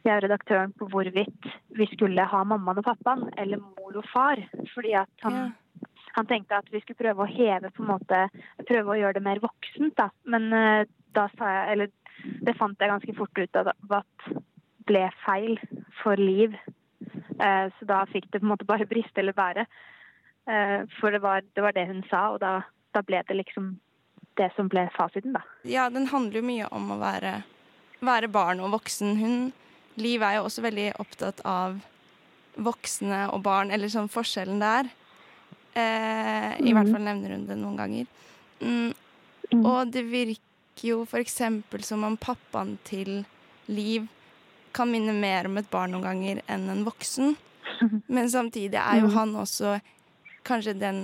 jeg 0.05 0.17
og 0.19 0.25
redaktøren, 0.25 0.73
på 0.77 0.89
hvorvidt 0.93 1.51
vi 1.79 1.87
skulle 1.93 2.27
ha 2.29 2.41
mammaen 2.45 2.81
og 2.83 2.89
pappaen 2.89 3.29
eller 3.41 3.63
mor 3.63 4.01
og 4.01 4.09
far. 4.13 4.43
Fordi 4.75 4.97
at 5.01 5.27
han, 5.27 5.55
han 6.17 6.31
tenkte 6.31 6.59
at 6.59 6.73
vi 6.73 6.83
skulle 6.83 7.01
prøve 7.01 7.25
å 7.25 7.31
heve 7.31 7.71
på 7.73 7.85
en 7.85 7.93
måte, 7.95 8.25
prøve 8.69 8.95
å 8.95 8.99
gjøre 9.01 9.19
det 9.19 9.27
mer 9.29 9.43
voksent. 9.45 9.97
da. 10.01 10.11
Men 10.29 10.51
eh, 10.53 10.91
da 11.15 11.29
sa 11.39 11.53
jeg, 11.59 11.77
eller 11.77 12.41
det 12.45 12.57
fant 12.59 12.81
jeg 12.81 12.91
ganske 12.91 13.17
fort 13.17 13.41
ut 13.41 13.61
av 13.61 13.73
at 14.01 14.29
ble 14.89 15.07
feil 15.25 15.57
for 16.03 16.17
Liv. 16.17 16.55
Eh, 17.41 17.69
Så 17.79 17.87
da 17.87 18.05
fikk 18.07 18.31
det 18.31 18.41
på 18.41 18.47
en 18.47 18.53
måte 18.55 18.65
bare 18.67 18.87
briste 18.93 19.19
eller 19.23 19.33
bære. 19.37 19.67
Eh, 20.49 20.85
For 21.01 21.11
det 21.11 21.21
var 21.23 21.41
det, 21.43 21.63
var 21.63 21.73
det 21.73 21.87
hun 21.89 22.03
sa, 22.11 22.31
og 22.35 22.41
da, 22.41 22.63
da 22.95 23.03
ble 23.03 23.23
det 23.29 23.37
liksom 23.37 23.75
det 24.37 24.51
som 24.57 24.67
ble 24.69 24.89
fasiten, 24.97 25.33
da. 25.37 25.41
Ja, 25.65 25.89
den 25.91 26.07
handler 26.11 26.41
jo 26.41 26.47
mye 26.49 26.67
om 26.75 26.89
å 26.91 26.99
være, 26.99 27.45
være 28.03 28.29
barn 28.29 28.61
og 28.61 28.73
voksen. 28.75 29.17
Hun, 29.21 29.53
Liv 29.97 30.23
er 30.27 30.41
jo 30.41 30.49
også 30.49 30.63
veldig 30.65 30.89
opptatt 30.99 31.39
av 31.47 31.77
voksne 32.57 33.29
og 33.31 33.43
barn, 33.47 33.71
eller 33.71 33.87
sånn 33.93 34.11
forskjellen 34.11 34.59
der. 34.63 34.89
Eh, 35.75 36.59
I 36.59 36.73
Mhm. 36.73 36.75
hvert 36.75 36.91
fall 36.93 37.03
nevner 37.07 37.31
hun 37.37 37.47
det 37.47 37.57
noen 37.59 37.77
ganger. 37.77 38.07
Mm. 38.61 38.95
Og 39.65 39.91
det 39.93 40.05
virker 40.11 40.83
jo 40.83 41.05
eksempel 41.07 41.83
som 41.85 42.03
om 42.05 42.17
pappaen 42.17 42.79
til 42.85 43.25
Liv 43.69 44.09
kan 44.75 44.91
minne 44.91 45.15
mer 45.15 45.47
om 45.49 45.57
et 45.61 45.71
barn 45.71 45.95
noen 45.95 46.03
ganger 46.05 46.43
enn 46.51 46.69
en 46.73 46.85
voksen. 46.87 47.37
Men 48.09 48.29
samtidig 48.31 48.75
er 48.81 49.01
jo 49.01 49.07
Mhm. 49.09 49.15
han 49.15 49.35
også 49.41 49.81
kanskje 50.45 50.75
den 50.79 50.99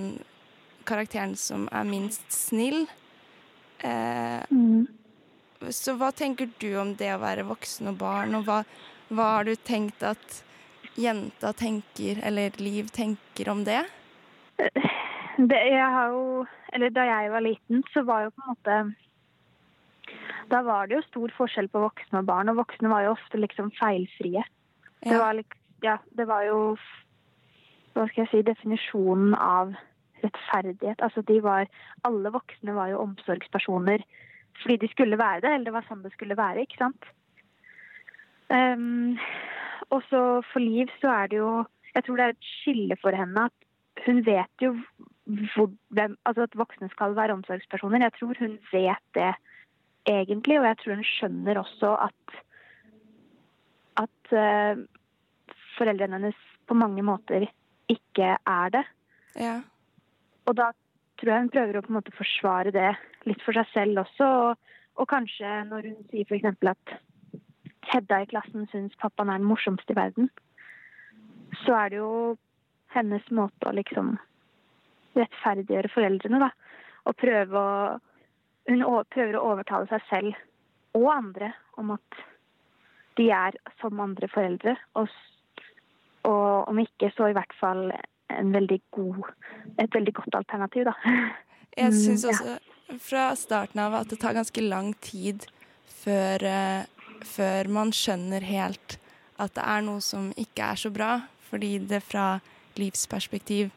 karakteren 0.85 1.35
som 1.37 1.67
er 1.71 1.83
minst 1.83 2.27
snill. 2.31 2.87
Eh, 3.79 4.43
Så 5.69 5.93
hva 5.97 6.11
tenker 6.11 6.49
du 6.59 6.75
om 6.81 6.95
det 6.97 7.11
å 7.13 7.19
være 7.21 7.43
voksen 7.45 7.87
og 7.91 7.97
barn, 7.99 8.33
og 8.35 8.45
hva, 8.45 8.63
hva 9.11 9.25
har 9.37 9.43
du 9.45 9.55
tenkt 9.55 10.01
at 10.03 10.43
jenta 10.97 11.51
tenker, 11.53 12.17
eller 12.25 12.49
Liv 12.57 12.89
tenker 12.91 13.49
om 13.51 13.63
det? 13.63 13.83
Det, 15.37 15.59
jeg 15.71 15.89
har 15.93 16.09
jo, 16.13 16.45
eller 16.73 16.89
da 16.89 17.05
jeg 17.05 17.29
var 17.31 17.41
liten, 17.45 17.83
så 17.93 18.03
var 18.05 18.23
jo 18.25 18.31
på 18.31 18.41
en 18.41 18.55
måte 18.55 18.95
da 20.51 20.61
var 20.67 20.89
det 20.89 20.97
jo 20.97 21.05
stor 21.07 21.33
forskjell 21.37 21.69
på 21.71 21.83
voksne 21.85 22.21
og 22.21 22.27
barn, 22.27 22.51
og 22.51 22.59
voksne 22.59 22.91
var 22.91 23.05
jo 23.05 23.13
ofte 23.15 23.39
liksom 23.39 23.71
feilfrie. 23.77 24.43
Det 25.01 25.17
var, 25.17 25.39
ja, 25.83 25.95
det 26.17 26.27
var 26.29 26.43
jo 26.45 26.57
hva 27.95 28.05
skal 28.07 28.23
jeg 28.23 28.31
si, 28.31 28.41
definisjonen 28.47 29.33
av 29.35 29.73
rettferdighet. 30.21 31.01
Altså 31.03 31.23
de 31.27 31.39
var, 31.43 31.69
alle 32.07 32.31
voksne 32.33 32.75
var 32.77 32.91
jo 32.93 33.01
omsorgspersoner 33.07 34.05
fordi 34.61 34.75
de 34.83 34.89
skulle 34.91 35.17
være 35.17 35.41
det, 35.41 35.49
eller 35.49 35.69
det 35.69 35.73
var 35.73 35.85
sånn 35.87 36.03
det 36.03 36.11
skulle 36.13 36.37
være, 36.37 36.65
ikke 36.67 36.77
sant? 36.77 37.07
Um, 38.51 39.15
og 39.95 40.03
så 40.09 40.19
for 40.51 40.61
Liv 40.61 40.91
så 40.99 41.07
er 41.21 41.29
det 41.31 41.37
jo 41.39 41.51
Jeg 41.95 42.03
tror 42.03 42.19
det 42.19 42.25
er 42.25 42.33
et 42.35 42.49
skille 42.49 42.95
for 42.99 43.15
henne 43.15 43.45
at 43.47 44.03
hun 44.05 44.21
vet 44.27 44.63
jo 44.63 44.73
hvor, 45.53 45.71
hvem, 45.95 46.13
altså 46.25 46.45
at 46.47 46.55
voksne 46.59 46.87
skal 46.91 47.15
være 47.15 47.33
omsorgspersoner. 47.35 48.03
Jeg 48.05 48.13
tror 48.19 48.37
hun 48.39 48.53
vet 48.71 49.03
det 49.15 49.33
egentlig, 50.09 50.59
og 50.59 50.65
jeg 50.65 50.79
tror 50.81 50.97
hun 50.97 51.07
skjønner 51.07 51.61
også 51.61 51.95
at 52.07 52.39
at 54.01 54.33
uh, 54.33 54.79
foreldrene 55.77 56.17
hennes 56.17 56.43
på 56.67 56.77
mange 56.77 57.03
måter 57.03 57.45
ikke 57.91 58.35
er 58.47 58.73
det. 58.73 58.83
Ja. 59.35 59.59
Og 60.47 60.55
da 60.57 60.71
tror 61.19 61.31
jeg 61.31 61.43
hun 61.43 61.53
prøver 61.53 61.77
å 61.77 61.83
på 61.85 61.91
en 61.91 61.97
måte 61.99 62.15
forsvare 62.15 62.73
det 62.73 62.93
litt 63.29 63.41
for 63.45 63.55
seg 63.57 63.67
selv 63.73 64.03
også. 64.05 64.29
Og, 64.45 64.77
og 65.01 65.09
kanskje 65.11 65.49
når 65.69 65.89
hun 65.89 65.97
sier 66.11 66.27
f.eks. 66.27 66.47
at 66.71 66.97
Hedda 67.91 68.21
i 68.21 68.29
klassen 68.29 68.67
syns 68.71 68.95
pappaen 69.01 69.31
er 69.33 69.41
den 69.41 69.49
morsomste 69.49 69.91
i 69.91 69.97
verden, 69.97 70.29
så 71.65 71.73
er 71.75 71.91
det 71.91 71.97
jo 71.99 72.11
hennes 72.93 73.25
måte 73.33 73.67
å 73.67 73.73
liksom 73.75 74.13
rettferdiggjøre 75.17 75.91
foreldrene, 75.91 76.39
da. 76.45 76.51
Og 77.09 77.17
prøve 77.19 77.57
å 77.57 77.73
Hun 78.69 78.83
prøver 79.13 79.37
å 79.37 79.45
overtale 79.53 79.87
seg 79.89 80.03
selv 80.09 80.97
og 80.97 81.07
andre 81.13 81.51
om 81.79 81.93
at 81.95 82.21
de 83.17 83.29
er 83.33 83.55
som 83.81 83.99
andre 84.03 84.27
foreldre. 84.31 84.75
Og, 84.99 85.07
og 86.27 86.67
om 86.71 86.79
ikke, 86.83 87.11
så 87.15 87.31
i 87.31 87.35
hvert 87.37 87.55
fall 87.59 87.89
en 88.31 88.51
veldig 88.53 88.79
god, 88.95 89.23
et 89.79 89.95
veldig 89.95 90.13
godt 90.19 90.37
alternativ, 90.43 90.87
da. 90.89 90.95
Jeg 91.77 91.93
Mm, 91.93 91.95
syns 91.95 92.25
også 92.27 92.57
fra 92.99 93.29
starten 93.39 93.79
av 93.79 93.93
at 93.95 94.09
det 94.11 94.17
tar 94.19 94.35
ganske 94.35 94.61
lang 94.61 94.89
tid 94.99 95.45
før, 95.87 96.43
eh, 96.43 96.83
før 97.23 97.69
man 97.71 97.93
skjønner 97.95 98.43
helt 98.43 98.97
at 99.39 99.53
det 99.55 99.63
er 99.63 99.85
noe 99.85 100.01
som 100.03 100.33
ikke 100.35 100.67
er 100.73 100.81
så 100.81 100.91
bra, 100.91 101.11
fordi 101.47 101.77
det 101.87 102.01
fra 102.03 102.41
livsperspektiv 102.75 103.71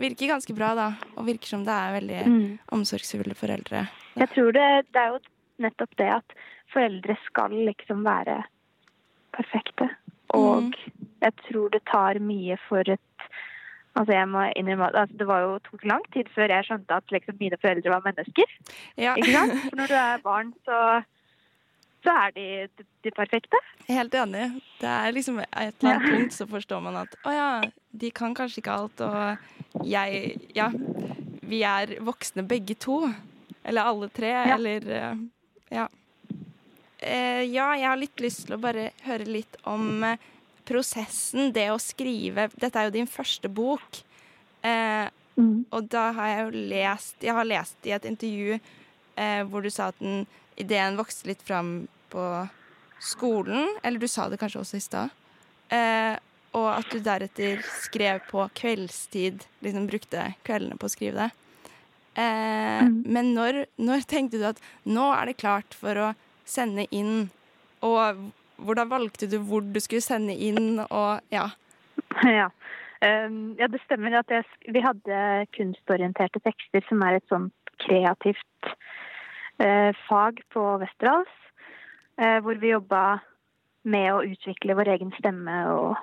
virker 0.00 0.30
ganske 0.32 0.54
bra, 0.56 0.72
da, 0.78 0.88
og 1.16 1.26
virker 1.28 1.46
som 1.52 1.64
det 1.66 1.74
er 1.76 1.96
veldig 2.00 2.20
Mm. 2.26 2.58
omsorgsfulle 2.72 3.34
foreldre. 3.36 3.86
Jeg 4.16 4.28
tror 4.34 4.52
det, 4.56 4.68
det 4.92 5.00
er 5.02 5.08
jo 5.14 5.20
nettopp 5.60 5.96
det 6.00 6.08
at 6.14 6.34
foreldre 6.72 7.16
skal 7.26 7.50
liksom 7.68 8.04
være 8.06 8.42
perfekte. 9.36 9.88
Og 10.34 10.72
jeg 11.22 11.32
tror 11.48 11.70
det 11.74 11.82
tar 11.90 12.18
mye 12.22 12.56
for 12.68 12.80
et 12.88 13.00
Altså 13.98 14.12
jeg 14.14 14.28
må 14.30 14.44
innrømme 14.54 14.86
at 14.86 14.94
altså 14.94 15.16
det 15.18 15.26
var 15.26 15.40
jo 15.42 15.54
tok 15.66 15.82
lang 15.84 16.04
tid 16.14 16.28
før 16.30 16.46
jeg 16.54 16.64
skjønte 16.68 16.94
at 16.94 17.10
liksom 17.10 17.34
mine 17.40 17.56
foreldre 17.58 17.90
var 17.90 18.04
mennesker. 18.04 18.52
Ja. 18.96 19.16
Ikke 19.18 19.32
sant? 19.34 19.56
For 19.66 19.76
når 19.80 19.90
du 19.90 19.94
er 19.98 20.20
barn, 20.22 20.52
så, 20.64 20.76
så 22.06 22.14
er 22.22 22.30
de 22.36 22.44
de, 22.78 22.86
de 23.04 23.10
perfekte. 23.16 23.58
Helt 23.88 24.14
enig. 24.14 24.44
Det 24.78 24.88
er 24.88 25.10
liksom 25.12 25.40
et 25.42 25.74
eller 25.82 25.96
annet 25.96 26.06
punkt 26.14 26.36
så 26.38 26.46
forstår 26.46 26.80
man 26.86 27.00
at 27.02 27.18
å 27.26 27.34
ja, 27.34 27.48
de 27.90 28.12
kan 28.14 28.32
kanskje 28.38 28.62
ikke 28.62 28.76
alt, 28.78 29.02
og 29.02 29.59
jeg 29.86 30.36
Ja, 30.56 30.70
vi 31.50 31.62
er 31.66 31.96
voksne 32.04 32.44
begge 32.46 32.76
to. 32.78 33.02
Eller 33.64 33.90
alle 33.90 34.08
tre, 34.08 34.32
eller 34.54 34.90
eh, 34.90 35.24
Ja. 35.70 35.88
Eh, 36.98 37.42
ja, 37.48 37.70
jeg 37.76 37.88
har 37.88 37.96
litt 37.96 38.20
lyst 38.20 38.46
til 38.46 38.56
å 38.58 38.60
bare 38.60 38.90
høre 39.06 39.24
litt 39.24 39.56
om 39.68 40.04
eh, 40.04 40.20
prosessen, 40.68 41.52
det 41.52 41.70
å 41.72 41.78
skrive 41.80 42.50
Dette 42.60 42.78
er 42.78 42.90
jo 42.90 42.98
din 42.98 43.08
første 43.10 43.48
bok. 43.48 44.02
Mm. 44.60 45.64
Og 45.72 45.86
da 45.88 46.10
har 46.12 46.28
jeg 46.28 46.40
jo 46.42 46.64
lest 46.68 47.22
Jeg 47.24 47.32
har 47.32 47.46
lest 47.48 47.86
i 47.88 47.94
et 47.96 48.04
intervju 48.04 48.58
hvor 49.48 49.64
du 49.64 49.70
sa 49.72 49.86
at 49.88 49.96
den, 50.00 50.26
ideen 50.60 50.98
vokste 50.98 51.28
litt 51.28 51.42
fram 51.44 51.88
på 52.12 52.24
skolen. 53.00 53.68
Eller 53.82 54.00
du 54.00 54.08
sa 54.08 54.28
det 54.28 54.38
kanskje 54.40 54.62
også 54.62 54.78
i 54.78 54.84
stad. 54.84 55.16
Eh, 55.72 56.16
og 56.56 56.66
at 56.72 56.88
du 56.90 56.98
deretter 57.04 57.60
skrev 57.82 58.22
på 58.30 58.46
kveldstid. 58.58 59.44
Liksom 59.64 59.86
brukte 59.90 60.32
kveldene 60.46 60.78
på 60.80 60.88
å 60.88 60.92
skrive 60.92 61.26
det. 61.26 61.30
Eh, 62.18 62.82
Men 63.06 63.34
når, 63.36 63.64
når 63.78 64.06
tenkte 64.10 64.40
du 64.40 64.46
at 64.48 64.60
nå 64.84 65.10
er 65.14 65.30
det 65.30 65.38
klart 65.42 65.76
for 65.78 65.94
å 65.94 66.08
sende 66.48 66.88
inn? 66.90 67.30
Og 67.86 68.30
hvordan 68.60 68.90
valgte 68.90 69.28
du 69.30 69.38
hvor 69.46 69.62
du 69.64 69.78
skulle 69.80 70.04
sende 70.04 70.34
inn, 70.34 70.80
og 70.90 71.20
ja. 71.32 71.48
Ja. 72.40 72.50
Um, 73.00 73.54
ja, 73.56 73.64
det 73.72 73.80
stemmer 73.86 74.12
at 74.18 74.28
jeg, 74.28 74.44
vi 74.68 74.82
hadde 74.84 75.46
kunstorienterte 75.56 76.42
tekster, 76.44 76.84
som 76.84 77.00
er 77.06 77.16
et 77.16 77.30
sånt 77.32 77.72
kreativt 77.80 78.68
uh, 79.56 79.96
fag 80.04 80.42
på 80.52 80.64
Westerdals. 80.82 81.32
uh, 82.20 82.42
hvor 82.44 82.60
vi 82.60 82.74
jobba 82.74 83.22
med 83.88 84.10
å 84.12 84.20
utvikle 84.28 84.76
vår 84.76 84.92
egen 84.98 85.14
stemme 85.16 85.56
og, 85.72 85.96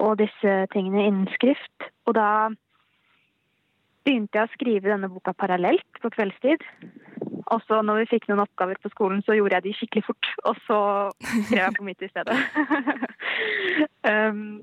og 0.00 0.18
disse 0.20 0.56
tingene 0.72 1.06
innen 1.08 1.28
skrift. 1.34 1.88
Og 2.08 2.16
da 2.16 2.50
begynte 4.02 4.38
jeg 4.38 4.48
å 4.48 4.54
skrive 4.56 4.90
denne 4.90 5.10
boka 5.12 5.34
parallelt 5.36 6.02
på 6.02 6.10
kveldstid. 6.14 6.64
Og 7.52 7.62
så 7.66 7.80
når 7.84 8.02
vi 8.02 8.10
fikk 8.14 8.28
noen 8.30 8.44
oppgaver 8.44 8.78
på 8.82 8.90
skolen, 8.92 9.22
så 9.26 9.36
gjorde 9.36 9.58
jeg 9.58 9.66
de 9.66 9.74
skikkelig 9.78 10.04
fort. 10.06 10.30
Og 10.48 10.60
så 10.66 10.78
skrev 11.48 11.62
jeg 11.62 11.76
på 11.78 11.86
mitt 11.86 12.04
i 12.04 12.10
stedet. 12.10 12.38
um, 14.12 14.62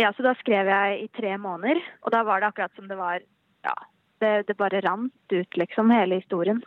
ja, 0.00 0.10
så 0.16 0.24
da 0.24 0.32
skrev 0.40 0.70
jeg 0.72 1.04
i 1.04 1.08
tre 1.16 1.36
måneder. 1.40 1.80
Og 2.02 2.12
da 2.14 2.24
var 2.26 2.42
det 2.42 2.50
akkurat 2.50 2.74
som 2.76 2.88
det 2.90 2.98
var 2.98 3.22
Ja, 3.66 3.74
det, 4.22 4.46
det 4.48 4.54
bare 4.56 4.80
rant 4.80 5.32
ut, 5.32 5.56
liksom, 5.58 5.90
hele 5.90 6.20
historien. 6.20 6.62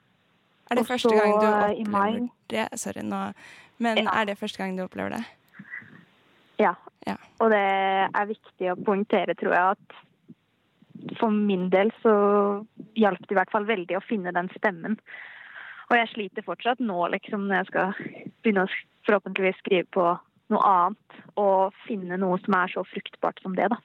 Er 0.72 0.80
det 0.80 0.88
første 0.88 1.12
gang 1.16 1.34
du 1.40 1.46
eh, 1.48 1.54
opplever 1.80 2.28
det? 2.52 2.66
Sorry, 2.80 3.04
nå. 3.04 3.22
Men 3.82 4.08
er 4.08 4.28
det 4.28 4.38
første 4.40 4.62
gang 4.62 4.78
du 4.78 4.84
opplever 4.84 5.16
det? 5.18 5.24
Ja. 7.08 7.18
Og 7.42 7.52
det 7.54 7.62
er 7.62 8.30
viktig 8.30 8.72
å 8.72 8.80
poengtere, 8.86 9.36
tror 9.40 9.56
jeg, 9.56 9.76
at 9.76 11.18
for 11.18 11.34
min 11.34 11.70
del 11.74 11.90
så 12.04 12.14
hjalp 13.00 13.24
det 13.26 13.34
i 13.34 13.40
hvert 13.40 13.54
fall 13.54 13.66
veldig 13.70 13.98
å 13.98 14.06
finne 14.06 14.34
den 14.36 14.52
stemmen. 14.58 15.00
Og 15.90 15.98
jeg 15.98 16.12
sliter 16.12 16.46
fortsatt 16.46 16.82
nå, 16.84 17.00
liksom, 17.16 17.48
når 17.48 17.62
jeg 17.62 17.70
skal 17.72 17.96
begynne 18.44 18.68
å 18.68 18.74
forhåpentligvis 19.08 19.58
skrive 19.64 19.90
på 19.92 20.06
noe 20.54 20.68
annet, 20.68 21.24
og 21.42 21.74
finne 21.88 22.20
noe 22.22 22.38
som 22.44 22.56
er 22.60 22.74
så 22.74 22.84
fruktbart 22.88 23.42
som 23.42 23.56
det, 23.58 23.72
da. 23.72 23.80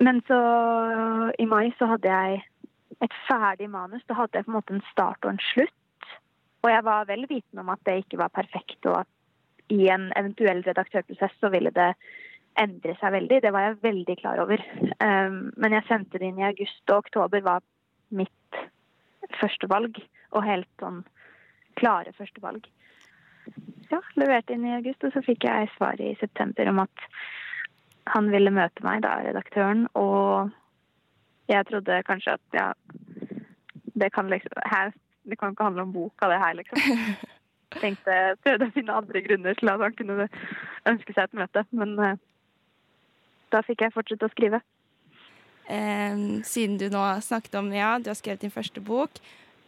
Men 0.00 0.22
så 0.28 0.38
i 1.38 1.46
mai 1.50 1.72
så 1.78 1.90
hadde 1.90 2.10
jeg 2.10 2.42
et 3.04 3.14
ferdig 3.26 3.68
manus. 3.70 4.04
Da 4.08 4.16
hadde 4.18 4.38
jeg 4.38 4.46
på 4.46 4.52
en 4.52 4.58
måte 4.58 4.76
en 4.76 4.84
start 4.90 5.24
og 5.24 5.34
en 5.34 5.42
slutt. 5.50 6.10
Og 6.62 6.70
jeg 6.70 6.84
var 6.86 7.08
vel 7.08 7.24
vitende 7.28 7.64
om 7.64 7.72
at 7.72 7.82
det 7.88 8.02
ikke 8.02 8.20
var 8.20 8.32
perfekt, 8.34 8.78
og 8.86 9.00
at 9.02 9.10
i 9.70 9.86
en 9.92 10.10
eventuell 10.18 10.62
redaktørprosess 10.66 11.36
så 11.40 11.50
ville 11.52 11.72
det 11.74 11.92
endre 12.60 12.96
seg 12.98 13.14
veldig. 13.14 13.40
Det 13.44 13.52
var 13.54 13.66
jeg 13.66 13.80
veldig 13.84 14.16
klar 14.20 14.42
over. 14.42 14.62
Um, 14.98 15.50
men 15.56 15.76
jeg 15.76 15.86
sendte 15.88 16.18
det 16.18 16.30
inn 16.30 16.40
i 16.42 16.48
august, 16.48 16.82
og 16.90 17.04
oktober 17.04 17.44
var 17.46 17.64
mitt 18.14 18.60
førstevalg. 19.40 20.00
Og 20.34 20.46
helt 20.46 20.70
sånn 20.82 21.02
klare 21.78 22.12
førstevalg. 22.16 22.66
Ja, 23.90 24.00
leverte 24.18 24.54
inn 24.54 24.66
i 24.68 24.76
august, 24.76 25.02
og 25.06 25.14
så 25.14 25.22
fikk 25.26 25.46
jeg 25.48 25.70
svar 25.76 26.00
i 26.02 26.12
september 26.20 26.70
om 26.70 26.82
at 26.84 27.06
han 28.10 28.30
ville 28.32 28.52
møte 28.54 28.84
meg, 28.86 29.02
da, 29.04 29.16
redaktøren, 29.22 29.84
og 29.98 30.50
jeg 31.50 31.66
trodde 31.68 32.02
kanskje 32.06 32.36
at 32.38 32.56
ja, 32.56 32.68
det 33.98 34.10
kan 34.14 34.30
liksom 34.30 34.62
her, 34.70 34.92
Det 35.30 35.36
kan 35.38 35.52
ikke 35.52 35.64
handle 35.64 35.82
om 35.82 35.92
boka, 35.92 36.28
det 36.30 36.38
her, 36.40 36.54
liksom. 36.58 36.78
Tenkte, 37.78 38.16
prøvde 38.42 38.66
å 38.66 38.74
finne 38.74 38.96
andre 38.98 39.22
grunner 39.22 39.54
til 39.58 39.70
at 39.70 39.82
han 39.84 39.94
kunne 39.94 40.26
ønske 40.90 41.14
seg 41.14 41.28
et 41.28 41.38
møte, 41.38 41.62
men 41.76 41.94
eh, 42.02 42.18
da 43.54 43.62
fikk 43.66 43.84
jeg 43.84 43.94
fortsette 43.94 44.26
å 44.26 44.32
skrive. 44.32 44.60
Eh, 45.70 46.24
siden 46.46 46.80
du 46.80 46.88
nå 46.90 47.04
snakket 47.22 47.54
om 47.60 47.70
ja, 47.74 47.94
du 48.02 48.10
har 48.10 48.18
skrevet 48.18 48.42
din 48.42 48.54
første 48.54 48.82
bok, 48.82 49.20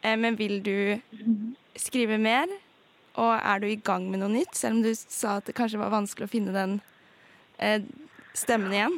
eh, 0.03 0.17
men 0.19 0.39
vil 0.41 0.59
du 0.67 0.77
skrive 1.79 2.19
mer? 2.19 2.51
Og 3.21 3.33
er 3.37 3.61
du 3.61 3.69
i 3.69 3.77
gang 3.77 4.09
med 4.11 4.23
noe 4.23 4.33
nytt, 4.33 4.57
selv 4.57 4.79
om 4.79 4.83
du 4.87 4.91
sa 4.97 5.37
at 5.39 5.47
det 5.47 5.55
kanskje 5.55 5.81
var 5.83 5.93
vanskelig 5.93 6.27
å 6.27 6.33
finne 6.33 6.55
den 6.57 6.79
eh, 7.63 7.85
stemmen 8.35 8.73
igjen? 8.75 8.97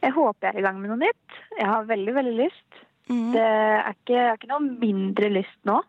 Jeg 0.00 0.16
håper 0.16 0.48
jeg 0.48 0.54
er 0.54 0.60
i 0.60 0.64
gang 0.64 0.80
med 0.82 0.92
noe 0.92 1.00
nytt. 1.00 1.40
Jeg 1.56 1.68
har 1.68 1.88
veldig, 1.88 2.12
veldig 2.16 2.36
lyst. 2.38 2.84
Det 3.10 3.42
er 3.42 3.88
ikke, 3.90 4.18
har 4.18 4.36
ikke 4.38 4.52
noe 4.52 4.76
mindre 4.80 5.32
lyst 5.32 5.58
nå. 5.68 5.80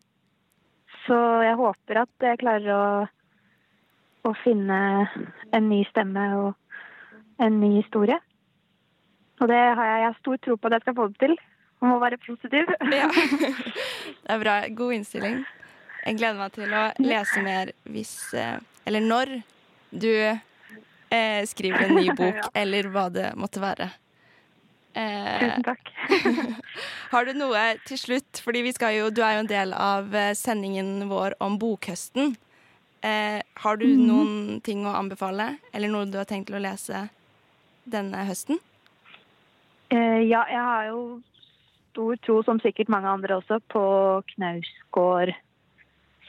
Så 1.05 1.17
jeg 1.45 1.57
håper 1.59 2.03
at 2.03 2.25
jeg 2.27 2.41
klarer 2.41 2.73
å, 2.75 2.83
å 4.29 4.33
finne 4.43 4.81
en 5.51 5.69
ny 5.69 5.81
stemme 5.89 6.25
og 6.39 7.41
en 7.41 7.57
ny 7.61 7.71
historie. 7.79 8.19
Og 9.41 9.49
det 9.49 9.57
har 9.57 9.87
jeg, 9.87 10.01
jeg 10.03 10.09
har 10.09 10.19
stor 10.19 10.43
tro 10.45 10.57
på 10.57 10.69
at 10.69 10.77
jeg 10.77 10.85
skal 10.85 10.97
få 10.99 11.07
det 11.09 11.23
til. 11.23 11.39
Man 11.81 11.95
må 11.95 12.01
være 12.03 12.21
positiv. 12.21 12.69
Ja. 12.99 13.09
Det 14.21 14.35
er 14.35 14.39
bra. 14.43 14.55
God 14.77 14.93
innstilling. 14.99 15.41
Jeg 16.05 16.17
gleder 16.17 16.37
meg 16.37 16.53
til 16.53 16.73
å 16.73 16.83
lese 17.01 17.41
mer 17.45 17.71
hvis 17.89 18.13
eh, 18.37 18.57
Eller 18.89 19.03
når 19.05 19.31
du 19.91 20.13
eh, 21.11 21.41
skriver 21.49 21.87
en 21.87 21.97
ny 21.97 22.13
bok, 22.17 22.39
eller 22.61 22.89
hva 22.93 23.07
det 23.13 23.31
måtte 23.37 23.61
være. 23.63 23.89
Eh, 24.93 25.39
Tusen 25.39 25.63
takk. 25.63 25.91
har 27.13 27.27
du 27.27 27.33
noe 27.37 27.61
til 27.87 27.99
slutt? 27.99 28.41
Fordi 28.43 28.63
vi 28.65 28.73
skal 28.75 28.97
jo, 28.97 29.09
du 29.13 29.21
er 29.23 29.37
jo 29.37 29.45
en 29.45 29.51
del 29.51 29.75
av 29.77 30.15
eh, 30.15 30.33
sendingen 30.37 31.07
vår 31.11 31.37
om 31.43 31.57
bokhøsten. 31.61 32.35
Eh, 33.01 33.39
har 33.63 33.81
du 33.81 33.87
mm. 33.87 34.03
noen 34.05 34.61
ting 34.65 34.83
å 34.85 34.97
anbefale, 34.99 35.55
eller 35.73 35.91
noe 35.91 36.09
du 36.09 36.19
har 36.19 36.27
tenkt 36.29 36.51
til 36.51 36.59
å 36.59 36.63
lese 36.63 37.07
denne 37.89 38.25
høsten? 38.27 38.59
Eh, 39.91 40.21
ja, 40.27 40.43
jeg 40.51 40.61
har 40.61 40.89
jo 40.91 41.01
stor 41.91 42.19
tro, 42.23 42.41
som 42.47 42.61
sikkert 42.63 42.91
mange 42.91 43.09
andre 43.11 43.39
også, 43.39 43.59
på 43.71 43.83
Knausgård 44.35 45.33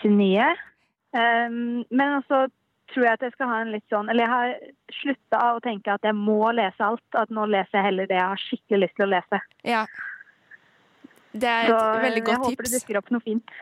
sin 0.01 0.17
nye. 0.19 0.49
Um, 1.13 1.85
men 1.93 2.17
også 2.17 2.47
tror 2.95 3.07
jeg 3.07 3.18
at 3.18 3.24
jeg 3.26 3.32
skal 3.34 3.51
ha 3.51 3.59
en 3.64 3.72
litt 3.72 3.84
sånn 3.93 4.09
Eller 4.12 4.26
jeg 4.26 4.32
har 4.32 4.53
slutta 5.01 5.40
å 5.57 5.61
tenke 5.64 5.93
at 5.95 6.05
jeg 6.07 6.16
må 6.16 6.53
lese 6.57 6.84
alt. 6.86 7.05
At 7.18 7.32
nå 7.34 7.47
leser 7.51 7.78
jeg 7.80 7.88
heller 7.90 8.11
det 8.11 8.18
jeg 8.18 8.28
har 8.34 8.43
skikkelig 8.47 8.80
lyst 8.86 8.97
til 8.99 9.07
å 9.07 9.12
lese. 9.12 9.40
Ja. 9.68 9.82
Det 11.32 11.49
er 11.49 11.64
et 11.64 11.72
Så 11.72 11.80
veldig 12.05 12.24
godt 12.26 12.34
tips. 12.34 12.49
jeg 12.49 12.57
håper 12.57 12.68
det 12.68 12.74
dukker 12.78 13.01
opp 13.01 13.12
noe 13.16 13.24
fint. 13.24 13.57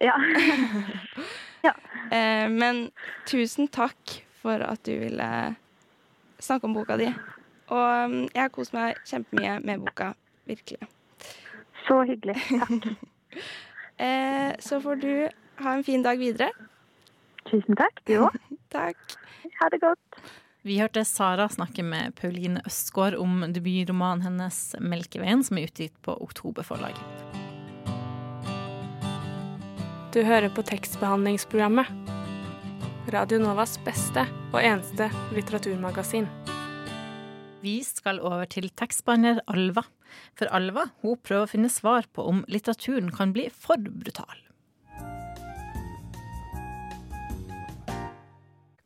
Ja. 1.60 1.74
Eh, 2.10 2.46
men 2.48 2.86
tusen 3.28 3.68
takk 3.68 4.14
for 4.40 4.62
at 4.64 4.80
du 4.88 4.94
ville 5.02 5.28
snakke 6.40 6.64
om 6.64 6.72
boka 6.74 6.96
di. 6.96 7.10
Og 7.70 8.04
um, 8.06 8.14
jeg 8.32 8.40
har 8.40 8.52
kost 8.54 8.72
meg 8.72 8.96
kjempemye 9.06 9.58
med 9.60 9.84
boka. 9.84 10.14
Virkelig. 10.48 10.88
Så 11.86 12.02
hyggelig. 12.08 12.38
Takk. 12.48 12.88
Eh, 14.00 14.54
så 14.64 14.78
får 14.80 14.96
du 14.96 15.28
ha 15.60 15.72
en 15.76 15.82
fin 15.84 16.00
dag 16.02 16.16
videre. 16.18 16.48
Tusen 17.50 17.76
takk. 17.76 17.98
Du 18.08 18.14
òg. 18.24 18.38
Takk. 18.70 19.18
Ha 19.60 19.68
det 19.72 19.80
godt. 19.82 20.20
Vi 20.62 20.76
hørte 20.76 21.06
Sara 21.08 21.46
snakke 21.48 21.82
med 21.82 22.14
Pauline 22.18 22.60
Østgaard 22.68 23.16
om 23.16 23.40
debutromanen 23.48 24.26
hennes 24.26 24.74
'Melkeveien', 24.76 25.42
som 25.42 25.56
er 25.56 25.70
utgitt 25.70 25.96
på 26.04 26.12
Oktoberforlag. 26.20 26.94
Du 30.12 30.20
hører 30.26 30.50
på 30.52 30.62
tekstbehandlingsprogrammet. 30.66 31.86
Radio 33.14 33.38
Novas 33.38 33.78
beste 33.86 34.26
og 34.52 34.60
eneste 34.60 35.08
litteraturmagasin. 35.32 36.28
Vi 37.62 37.80
skal 37.84 38.20
over 38.20 38.44
til 38.44 38.68
tekstbehandler 38.68 39.40
Alva. 39.48 39.86
For 40.36 40.50
Alva 40.52 40.90
hun 41.00 41.16
prøver 41.16 41.46
å 41.46 41.50
finne 41.50 41.72
svar 41.72 42.04
på 42.12 42.26
om 42.26 42.44
litteraturen 42.48 43.10
kan 43.14 43.32
bli 43.32 43.48
for 43.54 43.80
brutal. 43.80 44.49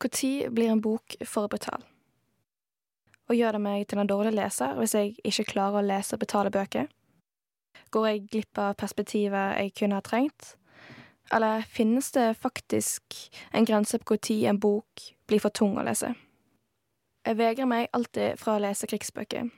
Når 0.01 0.49
blir 0.51 0.71
en 0.71 0.81
bok 0.81 1.15
for 1.25 1.47
brutal? 1.47 1.83
Og 3.29 3.35
gjør 3.35 3.57
det 3.57 3.61
meg 3.61 3.87
til 3.87 3.99
en 3.99 4.09
dårlig 4.09 4.35
leser 4.35 4.75
hvis 4.77 4.93
jeg 4.93 5.15
ikke 5.23 5.47
klarer 5.55 5.81
å 5.81 5.87
lese 5.87 6.15
og 6.15 6.21
betale 6.21 6.51
bøker? 6.53 6.87
Går 7.91 8.07
jeg 8.07 8.27
glipp 8.31 8.59
av 8.59 8.75
perspektivet 8.77 9.57
jeg 9.57 9.73
kunne 9.79 9.97
ha 9.97 10.05
trengt? 10.05 10.55
Eller 11.33 11.61
finnes 11.61 12.11
det 12.11 12.35
faktisk 12.37 13.31
en 13.51 13.65
grense 13.65 13.97
på 13.99 14.15
når 14.15 14.49
en 14.49 14.59
bok 14.59 15.09
blir 15.27 15.41
for 15.41 15.49
tung 15.49 15.77
å 15.77 15.83
lese? 15.83 16.13
Jeg 17.25 17.37
vegrer 17.37 17.65
meg 17.65 17.87
alltid 17.91 18.37
fra 18.37 18.55
å 18.55 18.61
lese 18.61 18.85
krigsbøker, 18.85 19.49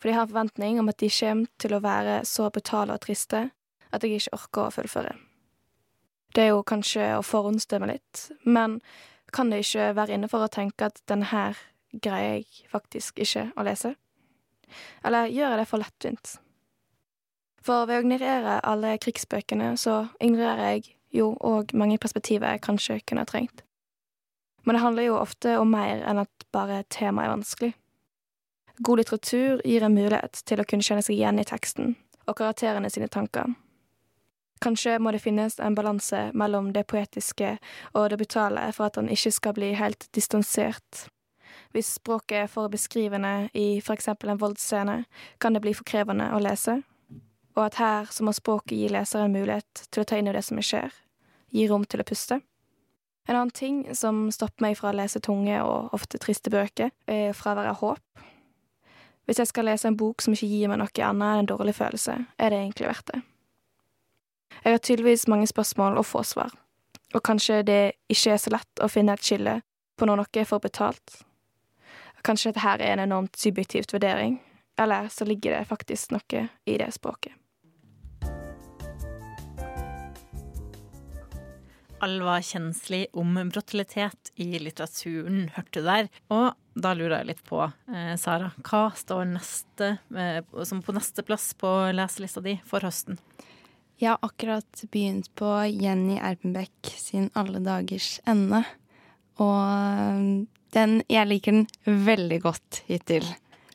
for 0.00 0.08
jeg 0.08 0.16
har 0.16 0.26
en 0.26 0.32
forventning 0.32 0.80
om 0.80 0.88
at 0.90 0.98
de 0.98 1.10
kommer 1.14 1.46
til 1.62 1.76
å 1.76 1.84
være 1.84 2.24
så 2.26 2.48
brutale 2.50 2.96
og 2.96 3.04
triste 3.04 3.50
at 3.90 4.02
jeg 4.02 4.18
ikke 4.18 4.34
orker 4.34 4.64
å 4.64 4.72
fullføre. 4.74 5.14
Det 6.34 6.42
er 6.42 6.50
jo 6.50 6.66
kanskje 6.66 7.06
å 7.16 7.22
forhåndsdømme 7.26 7.92
litt, 7.92 8.24
men 8.42 8.80
kan 9.34 9.50
det 9.50 9.62
ikke 9.64 9.90
være 9.96 10.16
inne 10.16 10.28
for 10.30 10.44
å 10.44 10.52
tenke 10.52 10.88
at 10.90 11.00
denne 11.10 11.28
her 11.30 11.58
greier 11.92 12.40
jeg 12.40 12.70
faktisk 12.70 13.18
ikke 13.22 13.50
å 13.58 13.66
lese? 13.66 13.94
Eller 15.04 15.30
gjør 15.30 15.54
jeg 15.54 15.60
det 15.60 15.68
for 15.70 15.82
lettvint? 15.82 16.36
For 17.60 17.88
ved 17.88 18.00
å 18.00 18.04
ignorere 18.04 18.60
alle 18.64 18.94
krigsbøkene, 19.02 19.74
så 19.76 20.06
ignorerer 20.22 20.76
jeg 20.76 20.94
jo 21.12 21.34
òg 21.44 21.74
mange 21.76 21.98
perspektiver 22.00 22.54
jeg 22.54 22.64
kanskje 22.64 23.00
kunne 23.04 23.26
ha 23.26 23.28
trengt. 23.28 23.64
Men 24.64 24.76
det 24.76 24.84
handler 24.84 25.08
jo 25.08 25.18
ofte 25.20 25.56
om 25.58 25.72
mer 25.72 26.04
enn 26.06 26.22
at 26.22 26.46
bare 26.54 26.82
temaet 26.92 27.28
er 27.28 27.34
vanskelig. 27.34 27.72
God 28.80 29.00
litteratur 29.00 29.60
gir 29.64 29.84
en 29.84 29.96
mulighet 29.96 30.40
til 30.48 30.60
å 30.60 30.64
kunne 30.68 30.84
kjenne 30.84 31.04
seg 31.04 31.18
igjen 31.18 31.40
i 31.40 31.48
teksten 31.48 31.96
og 32.28 32.36
karakterene 32.38 32.88
sine 32.92 33.10
tanker. 33.12 33.50
Kanskje 34.60 34.98
må 35.00 35.12
det 35.14 35.22
finnes 35.24 35.56
en 35.60 35.74
balanse 35.74 36.26
mellom 36.36 36.72
det 36.76 36.84
poetiske 36.90 37.54
og 37.94 38.10
det 38.12 38.18
brutale 38.20 38.66
for 38.76 38.90
at 38.90 38.98
han 39.00 39.08
ikke 39.08 39.32
skal 39.32 39.56
bli 39.56 39.70
helt 39.78 40.04
distansert. 40.12 41.06
Hvis 41.72 41.94
språket 41.96 42.42
er 42.42 42.50
for 42.50 42.68
beskrivende 42.68 43.48
i 43.56 43.80
eksempel 43.80 44.32
en 44.32 44.40
voldsscene, 44.40 45.04
kan 45.40 45.54
det 45.54 45.62
bli 45.64 45.72
for 45.74 45.88
krevende 45.88 46.28
å 46.34 46.42
lese, 46.42 46.82
og 47.56 47.62
at 47.64 47.78
her 47.80 48.10
så 48.12 48.26
må 48.26 48.34
språket 48.36 48.76
gi 48.76 48.90
leseren 48.92 49.32
mulighet 49.32 49.86
til 49.88 50.02
å 50.02 50.08
ta 50.08 50.18
inn 50.18 50.28
i 50.28 50.34
det 50.36 50.44
som 50.44 50.60
skjer, 50.60 50.92
gi 51.54 51.66
rom 51.70 51.86
til 51.88 52.02
å 52.02 52.06
puste. 52.06 52.40
En 53.28 53.36
annen 53.36 53.54
ting 53.54 53.82
som 53.94 54.26
stopper 54.34 54.64
meg 54.64 54.76
fra 54.76 54.90
å 54.90 54.98
lese 54.98 55.22
tunge 55.22 55.56
og 55.62 55.94
ofte 55.96 56.18
triste 56.18 56.50
bøker, 56.52 56.90
er 57.06 57.32
fraværet 57.36 57.72
av 57.76 57.80
håp. 57.80 58.24
Hvis 59.24 59.38
jeg 59.38 59.52
skal 59.52 59.70
lese 59.70 59.86
en 59.88 59.96
bok 59.96 60.20
som 60.24 60.34
ikke 60.34 60.50
gir 60.50 60.68
meg 60.68 60.80
noe 60.80 60.90
annet 60.90 61.26
enn 61.28 61.44
en 61.44 61.52
dårlig 61.52 61.76
følelse, 61.78 62.16
er 62.36 62.50
det 62.50 62.64
egentlig 62.64 62.90
verdt 62.90 63.12
det. 63.14 63.20
Jeg 64.64 64.76
har 64.76 64.82
tydeligvis 64.84 65.28
mange 65.28 65.48
spørsmål 65.50 65.98
og 66.00 66.06
få 66.06 66.22
svar, 66.26 66.52
og 67.14 67.24
kanskje 67.24 67.62
det 67.66 67.80
ikke 68.12 68.34
er 68.34 68.42
så 68.42 68.52
lett 68.54 68.84
å 68.84 68.90
finne 68.92 69.16
et 69.16 69.24
skille 69.24 69.60
på 69.96 70.08
når 70.08 70.22
noe 70.22 70.46
for 70.48 70.62
betalt. 70.62 71.20
Kanskje 72.24 72.52
dette 72.52 72.64
her 72.64 72.82
er 72.84 72.96
en 72.96 73.06
enormt 73.06 73.36
subjektivt 73.40 73.94
vurdering, 73.94 74.40
eller 74.80 75.08
så 75.12 75.24
ligger 75.24 75.56
det 75.56 75.68
faktisk 75.68 76.12
noe 76.16 76.48
i 76.68 76.76
det 76.80 76.90
språket. 76.96 77.32
Alva 82.00 82.38
Kjensli 82.40 83.02
om 83.12 83.34
brutalitet 83.52 84.30
i 84.40 84.54
litteraturen, 84.62 85.50
hørte 85.52 85.82
du 85.82 85.84
der. 85.84 86.08
Og 86.32 86.80
da 86.80 86.94
lurer 86.96 87.18
jeg 87.18 87.28
litt 87.28 87.42
på, 87.44 87.60
eh, 87.92 88.14
Sara, 88.16 88.52
hva 88.64 88.88
står 88.96 89.26
neste, 89.34 89.98
eh, 90.16 90.40
som 90.64 90.80
på 90.80 90.94
nesteplass 90.96 91.52
på 91.60 91.92
leselista 91.92 92.40
di 92.40 92.56
for 92.64 92.80
høsten? 92.80 93.18
Jeg 94.00 94.14
har 94.14 94.18
akkurat 94.24 94.84
begynt 94.88 95.28
på 95.36 95.48
Jenny 95.68 96.16
Erpenbeck 96.16 96.88
sin 96.96 97.28
Alle 97.36 97.60
dagers 97.60 98.20
ende. 98.24 98.62
Og 99.36 100.46
den 100.72 101.02
Jeg 101.08 101.28
liker 101.28 101.52
den 101.52 101.66
veldig 102.06 102.38
godt 102.40 102.80
hittil. 102.86 103.26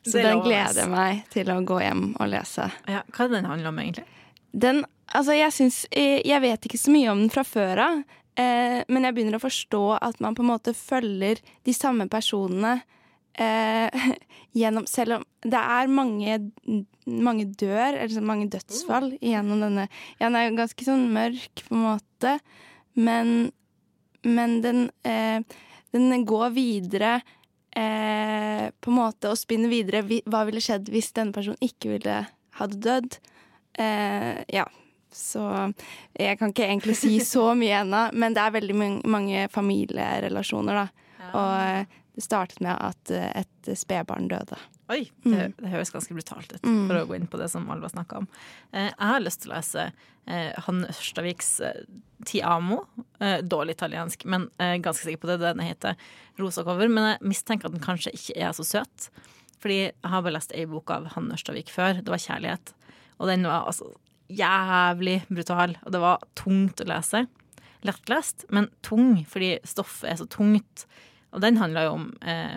Så 0.02 0.18
den 0.18 0.42
gleder 0.42 0.82
jeg 0.82 0.90
meg 0.90 1.22
til 1.30 1.50
å 1.50 1.60
gå 1.66 1.78
hjem 1.82 2.08
og 2.18 2.30
lese. 2.30 2.66
Ja, 2.90 3.04
hva 3.14 3.28
den 3.30 3.46
handler 3.46 3.70
om, 3.70 3.78
egentlig? 3.82 4.06
Den 4.50 4.84
Altså, 5.14 5.36
jeg 5.36 5.54
syns 5.54 5.84
eh, 5.94 6.18
Jeg 6.26 6.42
vet 6.42 6.66
ikke 6.66 6.80
så 6.82 6.90
mye 6.90 7.12
om 7.12 7.20
den 7.22 7.30
fra 7.30 7.44
før 7.46 7.82
av, 7.84 8.00
eh, 8.34 8.82
men 8.90 9.06
jeg 9.06 9.14
begynner 9.14 9.38
å 9.38 9.44
forstå 9.44 9.82
at 10.02 10.18
man 10.18 10.34
på 10.34 10.42
en 10.42 10.50
måte 10.50 10.74
følger 10.74 11.38
de 11.38 11.74
samme 11.76 12.08
personene 12.10 12.80
eh, 13.38 14.08
gjennom 14.56 14.86
Selv 14.88 15.18
om 15.18 15.26
det 15.44 15.60
er 15.60 15.92
mange 15.92 16.38
mange 17.06 17.46
dør, 17.54 17.94
eller 17.94 18.10
så 18.10 18.22
mange 18.24 18.48
dødsfall 18.50 19.12
gjennom 19.22 19.62
denne 19.62 19.86
Ja, 20.18 20.26
den 20.26 20.38
er 20.38 20.48
jo 20.48 20.56
ganske 20.58 20.86
sånn 20.86 21.06
mørk, 21.14 21.62
på 21.68 21.76
en 21.76 21.84
måte, 21.84 22.32
men, 22.98 23.34
men 24.26 24.60
den 24.64 24.88
eh, 25.06 25.44
Den 25.94 26.24
går 26.26 26.50
videre 26.56 27.20
eh, 27.76 28.66
på 28.80 28.90
en 28.90 28.98
måte 28.98 29.30
og 29.30 29.38
spinner 29.38 29.70
videre. 29.70 30.02
Hva 30.04 30.42
ville 30.48 30.60
skjedd 30.60 30.90
hvis 30.92 31.12
denne 31.16 31.32
personen 31.32 31.62
ikke 31.62 31.94
ville 31.94 32.18
hadde 32.58 32.80
dødd? 32.84 33.16
Eh, 33.78 34.42
ja. 34.52 34.66
Så 35.16 35.40
jeg 36.12 36.36
kan 36.36 36.52
ikke 36.52 36.66
egentlig 36.66 36.96
si 36.98 37.14
så 37.24 37.54
mye 37.56 37.78
ennå, 37.80 38.02
men 38.12 38.34
det 38.36 38.42
er 38.42 38.56
veldig 38.58 38.76
mange, 39.08 39.46
familierelasjoner, 39.54 40.82
da. 40.82 41.06
Og 41.30 41.54
eh, 41.62 42.02
det 42.16 42.24
startet 42.24 42.62
med 42.64 42.74
at 42.80 43.10
eh, 43.12 43.28
et 43.44 43.70
spedbarn 43.76 44.26
døde. 44.32 44.56
Oi, 44.88 45.02
det, 45.26 45.50
det 45.58 45.68
høres 45.72 45.90
ganske 45.92 46.14
brutalt 46.14 46.52
ut, 46.54 46.62
Mm. 46.64 46.86
for 46.88 46.96
å 47.00 47.06
gå 47.10 47.16
inn 47.18 47.26
på 47.28 47.38
det 47.40 47.48
som 47.52 47.66
Alva 47.74 47.88
snakka 47.92 48.20
om. 48.22 48.28
Eh, 48.72 48.86
jeg 48.88 49.08
har 49.10 49.20
lyst 49.20 49.42
til 49.42 49.50
å 49.52 49.56
lese 49.56 49.84
eh, 50.26 50.52
Hanne 50.66 50.88
Ørstaviks 50.92 51.50
eh, 51.66 51.80
Ti 52.24 52.40
amo. 52.48 52.78
Eh, 53.20 53.42
dårlig 53.44 53.74
italiensk, 53.76 54.24
men 54.24 54.46
eh, 54.58 54.78
ganske 54.80 55.04
sikker 55.04 55.20
på 55.20 55.28
det. 55.28 55.40
Den 55.42 55.60
heter 55.60 55.96
Rosa 56.40 56.64
cover. 56.64 56.88
Men 56.88 57.10
jeg 57.12 57.28
mistenker 57.34 57.68
at 57.68 57.74
den 57.76 57.84
kanskje 57.84 58.14
ikke 58.16 58.38
er 58.40 58.54
så 58.56 58.64
søt. 58.64 59.10
Fordi 59.60 59.76
jeg 59.82 59.92
har 60.08 60.22
bare 60.24 60.32
lest 60.38 60.54
ei 60.56 60.64
bok 60.70 60.90
av 60.94 61.10
Hanne 61.12 61.36
Ørstavik 61.36 61.68
før. 61.68 62.00
Det 62.00 62.08
var 62.08 62.22
'Kjærlighet'. 62.22 62.72
Og 63.20 63.28
den 63.28 63.42
var 63.44 63.66
altså 63.68 63.90
jævlig 64.32 65.18
brutal. 65.28 65.76
Og 65.84 65.92
det 65.92 66.00
var 66.00 66.22
tungt 66.38 66.80
å 66.80 66.88
lese. 66.88 67.26
Lettlest, 67.86 68.46
men 68.50 68.70
tung, 68.82 69.24
fordi 69.28 69.58
stoffet 69.68 70.10
er 70.10 70.16
så 70.16 70.26
tungt. 70.32 70.86
Og 71.36 71.42
den 71.44 71.58
handla 71.60 71.84
jo 71.86 71.94
om 71.98 72.06
eh, 72.24 72.56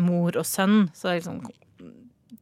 mor 0.00 0.36
og 0.40 0.46
sønn, 0.48 0.86
så 0.96 1.10
det 1.10 1.12
er 1.12 1.20
liksom 1.20 1.40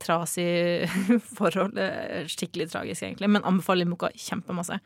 trasig 0.02 0.88
forhold. 1.38 1.78
eh, 1.78 2.24
Skikkelig 2.30 2.70
tragisk, 2.72 3.02
egentlig. 3.06 3.28
Men 3.34 3.44
anbefaler 3.46 3.88
boka 3.90 4.10
kjempemasse. 4.14 4.78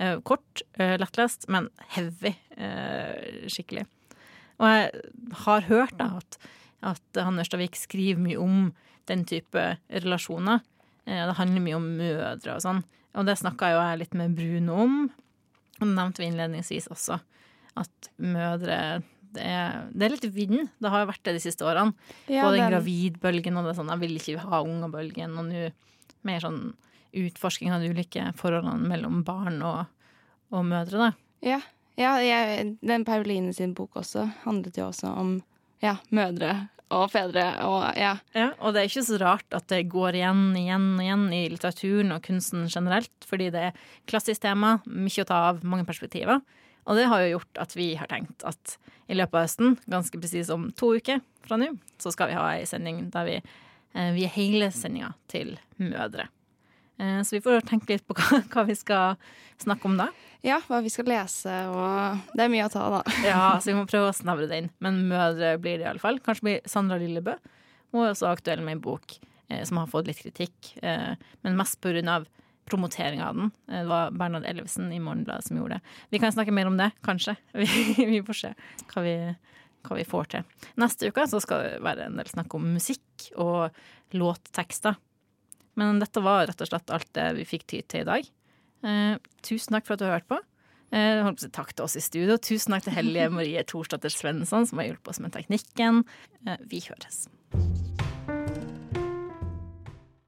Eh, 0.00 0.16
Kort, 0.26 0.62
eh, 0.80 0.96
lettlest, 1.00 1.46
men 1.52 1.68
heavy. 1.94 2.34
eh, 2.56 3.46
Skikkelig. 3.52 3.86
Og 4.60 4.66
jeg 4.68 5.04
har 5.44 5.68
hørt 5.70 5.94
da 6.00 6.10
at, 6.20 6.36
at 6.84 7.20
Hanne 7.24 7.44
Ørstavik 7.44 7.76
skriver 7.80 8.20
mye 8.20 8.40
om 8.40 8.58
den 9.08 9.24
type 9.28 9.62
relasjoner. 9.92 10.60
Eh, 11.06 11.22
Det 11.30 11.36
handler 11.38 11.64
mye 11.64 11.78
om 11.78 11.88
mødre 12.00 12.56
og 12.58 12.64
sånn. 12.64 12.82
Og 13.18 13.26
det 13.26 13.38
snakka 13.40 13.72
jo 13.72 13.80
jeg 13.82 14.00
litt 14.04 14.14
med 14.14 14.36
Bruno 14.38 14.76
om. 14.84 14.98
Og 15.80 15.86
det 15.86 15.94
nevnte 15.96 16.20
vi 16.22 16.28
innledningsvis 16.30 16.90
også. 16.92 17.16
At 17.80 18.10
mødre 18.20 19.00
det 19.34 19.46
er, 19.46 19.86
det 19.92 20.06
er 20.06 20.14
litt 20.14 20.28
vind. 20.34 20.58
Det 20.80 20.92
har 20.92 21.04
jo 21.04 21.10
vært 21.10 21.24
det 21.28 21.36
de 21.36 21.42
siste 21.42 21.66
årene. 21.66 21.94
Ja, 22.26 22.46
Både 22.46 22.58
den 22.58 22.72
gravidbølgen 22.72 23.58
og 23.60 23.68
det 23.68 23.76
sånn 23.78 23.90
'jeg 23.92 24.02
vil 24.02 24.16
ikke 24.18 24.44
ha 24.44 24.62
unger'-bølgen. 24.62 25.38
Og 25.38 25.50
nå 25.50 25.70
mer 26.26 26.40
sånn 26.40 26.74
utforsking 27.16 27.72
av 27.74 27.82
de 27.82 27.90
ulike 27.90 28.30
forholdene 28.38 28.88
mellom 28.90 29.22
barn 29.26 29.62
og, 29.66 29.86
og 30.54 30.66
mødre, 30.66 30.98
da. 30.98 31.12
Ja, 31.42 31.60
ja 31.98 32.16
jeg, 32.22 32.76
den 32.82 33.06
Pauline 33.08 33.54
sin 33.56 33.74
bok 33.74 33.96
også 34.00 34.28
handlet 34.44 34.78
jo 34.78 34.90
også 34.90 35.14
om 35.16 35.38
ja, 35.82 35.96
mødre 36.10 36.68
og 36.90 37.06
fedre 37.12 37.44
og 37.66 37.84
ja. 37.98 38.16
Ja, 38.34 38.50
og 38.58 38.74
det 38.74 38.82
er 38.82 38.90
ikke 38.90 39.06
så 39.06 39.18
rart 39.22 39.56
at 39.56 39.68
det 39.70 39.84
går 39.92 40.18
igjen 40.18 40.42
igjen 40.58 40.88
og 40.96 41.04
igjen 41.04 41.26
i 41.36 41.42
litteraturen 41.52 42.14
og 42.16 42.24
kunsten 42.26 42.66
generelt, 42.70 43.12
fordi 43.26 43.50
det 43.54 43.68
er 43.68 43.84
klassisk 44.10 44.42
tema, 44.42 44.78
mye 44.86 45.22
å 45.22 45.28
ta 45.28 45.44
av, 45.52 45.62
mange 45.62 45.86
perspektiver. 45.88 46.42
Og 46.88 46.98
det 46.98 47.08
har 47.10 47.22
jo 47.22 47.36
gjort 47.36 47.62
at 47.66 47.76
vi 47.76 47.92
har 48.00 48.10
tenkt 48.10 48.44
at 48.48 48.76
i 49.10 49.16
løpet 49.18 49.36
av 49.36 49.46
høsten, 49.46 49.76
ganske 49.90 50.20
presis 50.22 50.50
om 50.54 50.68
to 50.78 50.94
uker 50.96 51.20
fra 51.46 51.58
nå, 51.60 51.72
så 52.00 52.12
skal 52.14 52.30
vi 52.30 52.38
ha 52.38 52.46
ei 52.54 52.66
sending 52.68 53.08
der 53.12 53.26
vi 53.26 53.36
eh, 53.40 54.12
vier 54.16 54.32
hele 54.36 54.70
sendinga 54.74 55.12
til 55.30 55.56
mødre. 55.82 56.28
Eh, 57.00 57.20
så 57.26 57.36
vi 57.36 57.42
får 57.44 57.64
tenke 57.68 57.94
litt 57.94 58.06
på 58.06 58.16
hva, 58.18 58.42
hva 58.52 58.66
vi 58.68 58.76
skal 58.78 59.18
snakke 59.60 59.88
om 59.88 59.96
da. 60.00 60.10
Ja, 60.46 60.60
hva 60.68 60.80
vi 60.80 60.92
skal 60.92 61.10
lese 61.10 61.52
og 61.68 62.20
Det 62.32 62.46
er 62.46 62.52
mye 62.52 62.68
å 62.68 62.72
ta, 62.72 62.86
da. 62.96 63.00
Ja, 63.26 63.40
så 63.60 63.72
vi 63.72 63.78
må 63.78 63.86
prøve 63.90 64.12
å 64.12 64.16
snevre 64.16 64.48
det 64.50 64.62
inn. 64.62 64.70
Men 64.84 65.02
mødre 65.10 65.56
blir 65.60 65.80
det 65.80 65.88
iallfall. 65.88 66.20
Kanskje 66.24 66.46
blir 66.46 66.70
Sandra 66.70 67.00
Lillebø. 67.00 67.36
Hun 67.90 68.04
er 68.04 68.12
også 68.14 68.30
aktuell 68.30 68.62
med 68.64 68.78
en 68.78 68.84
bok 68.84 69.18
eh, 69.50 69.64
som 69.68 69.80
har 69.80 69.90
fått 69.90 70.08
litt 70.10 70.22
kritikk, 70.22 70.74
eh, 70.86 71.16
men 71.44 71.58
mest 71.58 71.80
på 71.82 71.92
grunn 71.92 72.12
av 72.12 72.28
promotering 72.70 73.22
av 73.26 73.36
den. 73.38 73.50
Eh, 73.68 73.82
Det 73.82 73.90
var 73.90 74.10
Bernhard 74.16 74.46
Ellefsen 74.48 74.88
i 74.94 75.00
Morgenbladet 75.02 75.48
som 75.48 75.58
gjorde 75.60 75.78
det. 75.78 75.94
Vi 76.14 76.22
kan 76.22 76.32
snakke 76.34 76.54
mer 76.54 76.70
om 76.70 76.78
det, 76.80 76.90
kanskje. 77.06 77.36
Vi, 77.58 77.68
vi 77.98 78.22
får 78.26 78.38
se 78.40 78.52
hva 78.94 79.02
vi, 79.04 79.14
hva 79.88 79.96
vi 80.00 80.06
får 80.08 80.30
til. 80.36 80.44
Neste 80.80 81.10
uke 81.10 81.26
så 81.30 81.40
skal 81.42 81.64
det 81.66 81.78
være 81.84 82.06
en 82.08 82.18
del 82.20 82.30
snakk 82.30 82.54
om 82.58 82.70
musikk 82.74 83.30
og 83.36 83.70
låttekster. 84.16 84.96
Men 85.78 86.00
dette 86.02 86.20
var 86.22 86.46
rett 86.50 86.60
og 86.60 86.68
slett 86.68 86.90
alt 86.92 87.10
det 87.16 87.26
vi 87.38 87.46
fikk 87.48 87.66
tid 87.70 87.86
til 87.88 88.02
i 88.04 88.08
dag. 88.08 88.30
Eh, 88.84 89.18
tusen 89.46 89.76
takk 89.76 89.86
for 89.86 89.94
at 89.96 90.02
du 90.02 90.08
har 90.08 90.18
hørt 90.18 90.28
på. 90.30 90.40
Eh, 90.90 91.22
på 91.22 91.36
si 91.38 91.48
takk 91.54 91.70
til 91.72 91.86
oss 91.86 91.94
i 91.96 92.02
studio. 92.02 92.36
Tusen 92.42 92.74
takk 92.74 92.88
til 92.88 92.96
Hellige 92.96 93.30
Marie 93.32 93.62
Thorsdatter 93.62 94.10
Svensson, 94.12 94.66
som 94.66 94.82
har 94.82 94.90
hjulpet 94.90 95.14
oss 95.14 95.22
med 95.22 95.32
teknikken. 95.36 96.02
Eh, 96.46 96.58
vi 96.66 96.82
høres. 96.88 97.28